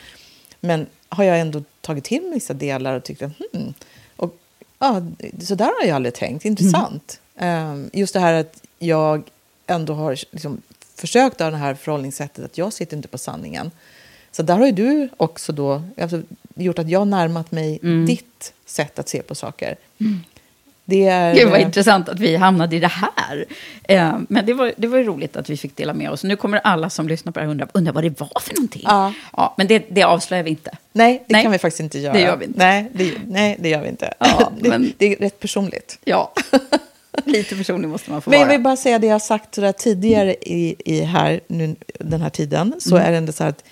Men 0.60 0.88
har 1.10 1.24
jag 1.24 1.40
ändå 1.40 1.64
tagit 1.82 2.04
till 2.04 2.22
mig 2.22 2.34
vissa 2.34 2.54
delar 2.54 2.96
och 2.96 3.04
tyckt 3.04 3.22
att 3.22 3.32
hmm, 3.38 3.74
och, 4.16 4.36
ja, 4.80 5.02
så 5.44 5.56
där 5.56 5.66
har 5.66 5.88
jag 5.88 5.96
aldrig 5.96 6.14
tänkt, 6.14 6.46
intressant. 6.46 7.20
Um, 7.36 7.90
just 7.94 8.14
det 8.14 8.20
här 8.20 8.34
att 8.34 8.64
jag 8.80 9.24
ändå 9.68 9.94
har 9.94 10.12
liksom, 10.32 10.62
försökt 10.96 11.40
ha 11.40 11.50
det 11.50 11.58
här 11.58 11.74
förhållningssättet 11.74 12.46
att 12.46 12.58
jag 12.58 12.74
sitter 12.74 12.98
inte 12.98 13.08
på 13.08 13.18
sanningen. 13.18 13.72
Så 14.32 14.44
där 14.44 14.58
har 14.58 14.66
ju 14.66 14.72
du 14.72 15.10
också 15.18 15.52
då 15.52 15.82
alltså, 15.98 16.22
gjort 16.56 16.80
att 16.80 16.90
jag 16.90 17.08
närmat 17.08 17.52
mig 17.52 17.80
Mm. 17.84 18.06
ditt 18.06 18.54
sätt 18.66 19.00
att 19.00 19.10
se 19.10 19.22
på 19.22 19.36
saker. 19.36 19.76
Det 20.86 21.08
är... 21.08 21.36
Gud 21.36 21.50
vad 21.50 21.60
intressant 21.62 22.10
att 22.10 22.20
vi 22.20 22.36
hamnade 22.36 22.76
i 22.76 22.80
det 22.80 22.92
här. 22.92 23.46
Eh, 23.84 24.14
men 24.30 24.46
det 24.46 24.54
var, 24.54 24.74
det 24.78 24.88
var 24.88 25.00
roligt 25.00 25.36
att 25.36 25.50
vi 25.50 25.58
fick 25.58 25.76
dela 25.76 25.94
med 25.94 26.10
oss. 26.12 26.24
Nu 26.24 26.36
kommer 26.36 26.58
alla 26.58 26.90
som 26.90 27.08
lyssnar 27.08 27.32
på 27.32 27.40
det 27.40 27.46
här 27.46 27.52
undra, 27.52 27.68
undra 27.74 27.92
vad 27.92 28.04
det 28.04 28.20
var 28.20 28.40
för 28.42 28.56
någonting. 28.56 28.82
Ja. 28.86 29.14
Ja, 29.38 29.54
men 29.58 29.68
det, 29.68 29.86
det 29.90 30.04
avslöjar 30.04 30.44
vi 30.44 30.50
inte. 30.50 30.72
Nej, 30.92 31.24
det 31.28 31.34
Nej, 31.34 31.44
kan 31.44 31.52
vi 31.52 31.58
faktiskt 31.58 31.80
inte 31.80 32.00
göra. 32.00 32.14
det 32.14 32.22
gör 32.22 32.38
vi 32.38 32.46
inte. 32.46 32.60
Nej, 32.60 32.90
det, 32.94 33.14
nej, 33.28 33.58
det 33.60 33.70
gör 33.70 33.82
vi 33.82 33.90
inte. 33.90 34.14
Ja, 34.20 34.52
det, 34.62 34.70
men- 34.70 34.94
det 34.98 35.06
är 35.14 35.16
rätt 35.16 35.40
personligt. 35.40 36.00
Ja, 36.04 36.34
lite 37.26 37.56
personlig 37.56 37.90
måste 37.90 38.12
man 38.12 38.22
få 38.22 38.30
Men 38.30 38.40
jag 38.40 38.46
vara. 38.48 38.58
vill 38.58 38.64
bara 38.64 38.78
säga 38.78 39.00
det 39.00 39.08
jag 39.08 39.14
har 39.14 39.20
sagt 39.20 39.60
tidigare 39.78 40.34
i, 40.42 40.76
i 40.86 41.02
här, 41.02 41.40
nu, 41.48 41.76
den 42.00 42.22
här 42.22 42.30
tiden. 42.30 42.74
Så 42.80 42.96
Mm. 42.96 43.08
är 43.08 43.12
det 43.12 43.18
ändå 43.18 43.32
så 43.32 43.44
att 43.44 43.64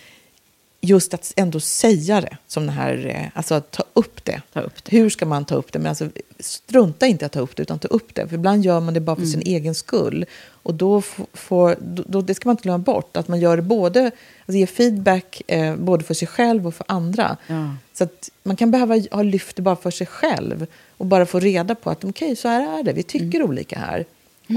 just 0.82 1.14
att 1.14 1.34
ändå 1.36 1.60
säga 1.60 2.22
det, 2.22 2.38
som 2.48 2.66
det 2.66 2.72
här, 2.72 3.08
eh, 3.08 3.38
alltså 3.38 3.56
att 3.56 3.72
ta 3.72 3.84
upp 3.94 4.26
det. 4.26 4.42
Ta 4.54 4.60
upp 4.62 4.84
det. 4.84 4.98
Hur 4.98 5.10
ska 5.10 5.26
man 5.26 5.46
ta 5.46 5.56
upp 5.56 5.72
det? 5.74 5.80
Men 5.80 5.90
alltså, 5.90 6.10
strunta 6.40 7.08
inte 7.08 7.26
att 7.26 7.32
ta 7.32 7.40
upp 7.40 7.56
det, 7.56 7.62
utan 7.62 7.80
ta 7.80 7.88
upp 7.88 8.16
det. 8.16 8.28
För 8.28 8.36
ibland 8.36 8.66
gör 8.66 8.80
man 8.80 8.94
det 8.94 9.00
bara 9.00 9.16
för 9.16 9.22
Mm. 9.24 9.32
sin 9.32 9.42
egen 9.42 9.76
skull. 9.76 10.26
Och 10.64 10.74
då 10.74 11.02
får, 11.34 11.76
då, 12.08 12.22
det 12.22 12.36
ska 12.36 12.50
man 12.50 12.54
inte 12.54 12.64
glömma 12.64 12.78
bort, 12.78 13.18
att 13.18 13.28
man 13.28 13.40
gör 13.40 13.56
det 13.56 13.62
både, 13.62 14.02
alltså 14.06 14.58
ge 14.58 14.68
feedback 14.68 15.42
eh, 15.48 15.76
både 15.76 16.04
för 16.04 16.14
sig 16.14 16.28
själv 16.28 16.68
och 16.68 16.76
för 16.76 16.86
andra. 16.90 17.38
Ja. 17.48 17.76
Så 17.94 18.04
att 18.04 18.30
man 18.44 18.56
kan 18.56 18.72
behöva 18.72 18.96
ha 19.12 19.22
lyft 19.24 19.56
det 19.56 19.62
bara 19.62 19.76
för 19.76 19.92
sig 19.92 20.08
själv 20.08 20.66
och 20.98 21.06
bara 21.06 21.26
få 21.26 21.40
reda 21.40 21.76
på 21.76 21.90
att 21.90 22.04
okej, 22.04 22.36
så 22.36 22.48
här 22.48 22.80
är 22.80 22.84
det, 22.84 22.94
vi 22.94 23.04
tycker 23.04 23.44
olika 23.44 23.80
här. 23.80 24.06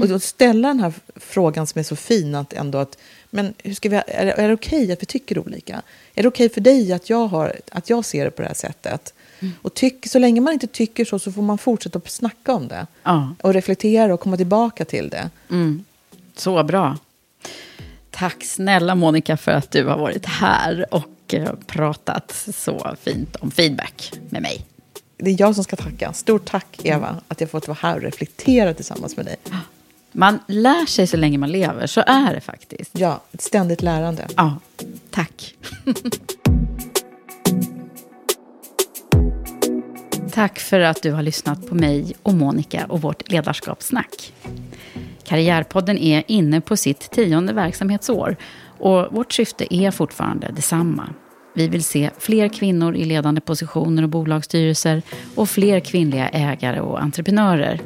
Och 0.01 0.07
då 0.07 0.19
ställa 0.19 0.67
den 0.67 0.79
här 0.79 0.93
frågan 1.15 1.67
som 1.67 1.79
är 1.79 1.83
så 1.83 1.95
fin, 1.95 2.35
att 2.35 2.53
ändå 2.53 2.77
att, 2.77 2.97
men 3.33 3.53
hur 3.57 3.73
ska 3.73 3.89
vi, 3.89 3.95
är, 3.95 4.25
det- 4.25 4.31
är 4.31 4.47
det 4.47 4.53
okej 4.53 4.91
att 4.91 5.01
vi 5.01 5.05
tycker 5.05 5.39
olika? 5.39 5.81
Är 6.15 6.21
det 6.21 6.27
okej 6.27 6.49
för 6.49 6.61
dig 6.61 6.93
att 6.93 7.09
jag, 7.09 7.27
har, 7.27 7.55
att 7.71 7.89
jag 7.89 8.05
ser 8.05 8.25
det 8.25 8.31
på 8.31 8.41
det 8.41 8.47
här 8.47 8.55
sättet? 8.55 9.13
Och 9.61 9.73
tyck, 9.73 10.07
så 10.07 10.19
länge 10.19 10.41
man 10.41 10.53
inte 10.53 10.67
tycker 10.67 11.05
så, 11.05 11.19
så 11.19 11.31
får 11.31 11.41
man 11.41 11.57
fortsätta 11.57 11.97
att 11.97 12.09
snacka 12.09 12.53
om 12.53 12.67
det. 12.67 12.87
Ja. 13.03 13.35
Och 13.41 13.53
reflektera 13.53 14.13
och 14.13 14.19
komma 14.19 14.37
tillbaka 14.37 14.85
till 14.85 15.09
det. 15.09 15.29
Så 16.35 16.63
bra. 16.63 16.97
Tack 18.11 18.43
snälla 18.43 18.95
Monica 18.95 19.37
för 19.37 19.51
att 19.51 19.71
du 19.71 19.85
har 19.85 19.97
varit 19.97 20.25
här 20.25 20.85
och 20.91 21.33
eh, 21.33 21.53
pratat 21.67 22.45
så 22.55 22.95
fint 23.01 23.35
om 23.35 23.51
feedback 23.51 24.13
med 24.29 24.41
mig. 24.41 24.65
Det 25.17 25.29
är 25.29 25.35
jag 25.39 25.55
som 25.55 25.63
ska 25.63 25.75
tacka. 25.75 26.13
Stort 26.13 26.45
tack, 26.45 26.79
Eva, 26.83 27.17
att 27.27 27.41
jag 27.41 27.49
fått 27.49 27.67
vara 27.67 27.77
här 27.81 27.95
och 27.95 28.01
reflektera 28.01 28.73
tillsammans 28.73 29.17
med 29.17 29.25
dig. 29.25 29.35
Man 30.15 30.39
lär 30.47 30.85
sig 30.85 31.07
så 31.07 31.17
länge 31.17 31.37
man 31.37 31.51
lever, 31.51 31.87
så 31.87 32.03
är 32.07 32.33
det 32.33 32.41
faktiskt. 32.41 32.99
Ja, 32.99 33.21
ett 33.31 33.41
ständigt 33.41 33.81
lärande. 33.81 34.27
Ja, 34.35 34.57
tack. 35.09 35.55
tack 40.31 40.59
för 40.59 40.79
att 40.79 41.01
du 41.01 41.11
har 41.11 41.21
lyssnat 41.21 41.67
på 41.67 41.75
mig 41.75 42.13
och 42.23 42.33
Monica 42.33 42.85
och 42.89 43.01
vårt 43.01 43.31
ledarskapssnack. 43.31 44.33
Karriärpodden 45.23 45.97
är 45.97 46.23
inne 46.27 46.61
på 46.61 46.77
sitt 46.77 47.11
tionde 47.11 47.53
verksamhetsår 47.53 48.35
och 48.79 49.07
vårt 49.11 49.33
syfte 49.33 49.75
är 49.75 49.91
fortfarande 49.91 50.51
detsamma. 50.55 51.09
Vi 51.55 51.67
vill 51.67 51.83
se 51.83 52.09
fler 52.17 52.47
kvinnor 52.47 52.95
i 52.95 53.05
ledande 53.05 53.41
positioner 53.41 54.03
och 54.03 54.09
bolagsstyrelser 54.09 55.01
och 55.35 55.49
fler 55.49 55.79
kvinnliga 55.79 56.29
ägare 56.29 56.79
och 56.79 57.01
entreprenörer. 57.01 57.81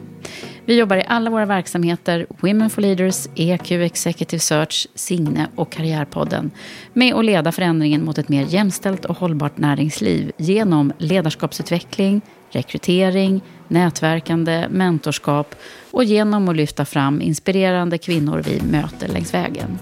Vi 0.67 0.79
jobbar 0.79 0.97
i 0.97 1.03
alla 1.07 1.29
våra 1.29 1.45
verksamheter, 1.45 2.27
Women 2.39 2.69
for 2.69 2.81
Leaders, 2.81 3.27
EQ 3.35 3.71
Executive 3.71 4.39
Search, 4.39 4.87
Signe 4.95 5.47
och 5.55 5.71
Karriärpodden, 5.71 6.51
med 6.93 7.15
att 7.15 7.25
leda 7.25 7.51
förändringen 7.51 8.05
mot 8.05 8.17
ett 8.17 8.29
mer 8.29 8.45
jämställt 8.49 9.05
och 9.05 9.17
hållbart 9.17 9.57
näringsliv 9.57 10.31
genom 10.37 10.93
ledarskapsutveckling, 10.97 12.21
rekrytering, 12.49 13.41
nätverkande, 13.67 14.67
mentorskap 14.69 15.55
och 15.91 16.03
genom 16.03 16.49
att 16.49 16.55
lyfta 16.55 16.85
fram 16.85 17.21
inspirerande 17.21 17.97
kvinnor 17.97 18.43
vi 18.45 18.61
möter 18.61 19.07
längs 19.07 19.33
vägen. 19.33 19.79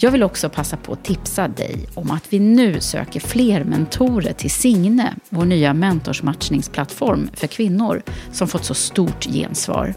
Jag 0.00 0.10
vill 0.10 0.22
också 0.22 0.48
passa 0.48 0.76
på 0.76 0.92
att 0.92 1.04
tipsa 1.04 1.48
dig 1.48 1.88
om 1.94 2.10
att 2.10 2.32
vi 2.32 2.38
nu 2.38 2.80
söker 2.80 3.20
fler 3.20 3.64
mentorer 3.64 4.32
till 4.32 4.50
Signe, 4.50 5.14
vår 5.28 5.44
nya 5.44 5.74
mentorsmatchningsplattform 5.74 7.30
för 7.34 7.46
kvinnor 7.46 8.02
som 8.32 8.48
fått 8.48 8.64
så 8.64 8.74
stort 8.74 9.24
gensvar. 9.24 9.94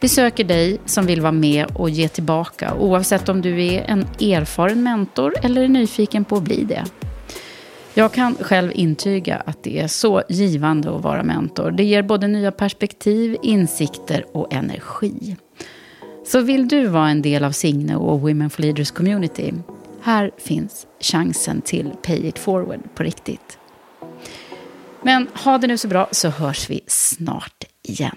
Vi 0.00 0.08
söker 0.08 0.44
dig 0.44 0.80
som 0.84 1.06
vill 1.06 1.20
vara 1.20 1.32
med 1.32 1.66
och 1.74 1.90
ge 1.90 2.08
tillbaka 2.08 2.74
oavsett 2.74 3.28
om 3.28 3.42
du 3.42 3.64
är 3.64 3.82
en 3.82 4.06
erfaren 4.20 4.82
mentor 4.82 5.34
eller 5.42 5.62
är 5.62 5.68
nyfiken 5.68 6.24
på 6.24 6.36
att 6.36 6.42
bli 6.42 6.64
det. 6.64 6.84
Jag 7.94 8.12
kan 8.12 8.36
själv 8.40 8.72
intyga 8.74 9.36
att 9.36 9.62
det 9.62 9.80
är 9.80 9.88
så 9.88 10.22
givande 10.28 10.96
att 10.96 11.02
vara 11.02 11.22
mentor. 11.22 11.70
Det 11.70 11.84
ger 11.84 12.02
både 12.02 12.28
nya 12.28 12.52
perspektiv, 12.52 13.36
insikter 13.42 14.26
och 14.32 14.52
energi. 14.52 15.36
Så 16.26 16.40
vill 16.40 16.68
du 16.68 16.86
vara 16.86 17.10
en 17.10 17.22
del 17.22 17.44
av 17.44 17.52
Signe 17.52 17.96
och 17.96 18.20
Women 18.20 18.50
for 18.50 18.62
Leaders 18.62 18.90
Community? 18.90 19.52
Här 20.02 20.30
finns 20.38 20.86
chansen 21.00 21.60
till 21.60 21.90
Pay 22.02 22.26
It 22.26 22.38
Forward 22.38 22.80
på 22.94 23.02
riktigt. 23.02 23.58
Men 25.02 25.28
ha 25.34 25.58
det 25.58 25.66
nu 25.66 25.78
så 25.78 25.88
bra 25.88 26.08
så 26.12 26.28
hörs 26.28 26.70
vi 26.70 26.80
snart 26.86 27.64
igen. 27.82 28.16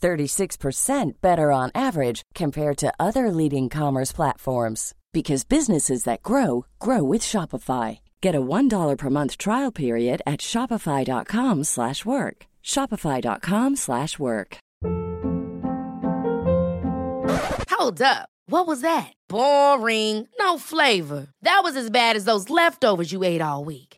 36% 0.00 1.20
better 1.20 1.52
on 1.52 1.70
average 1.74 2.22
compared 2.34 2.78
to 2.78 2.92
other 2.98 3.30
leading 3.30 3.68
commerce 3.68 4.12
platforms 4.12 4.94
because 5.12 5.44
businesses 5.44 6.04
that 6.04 6.22
grow 6.22 6.64
grow 6.78 7.02
with 7.02 7.22
Shopify. 7.22 7.98
Get 8.20 8.34
a 8.34 8.40
$1 8.40 8.96
per 8.96 9.10
month 9.10 9.36
trial 9.38 9.72
period 9.72 10.22
at 10.26 10.40
shopify.com/work. 10.40 12.46
shopify.com/work. 12.64 14.58
Hold 17.70 18.02
up. 18.02 18.28
What 18.50 18.66
was 18.66 18.80
that? 18.80 19.12
Boring. 19.28 20.26
No 20.40 20.58
flavor. 20.58 21.28
That 21.42 21.60
was 21.62 21.76
as 21.76 21.90
bad 21.90 22.16
as 22.16 22.24
those 22.24 22.48
leftovers 22.50 23.12
you 23.12 23.22
ate 23.22 23.42
all 23.42 23.64
week. 23.64 23.87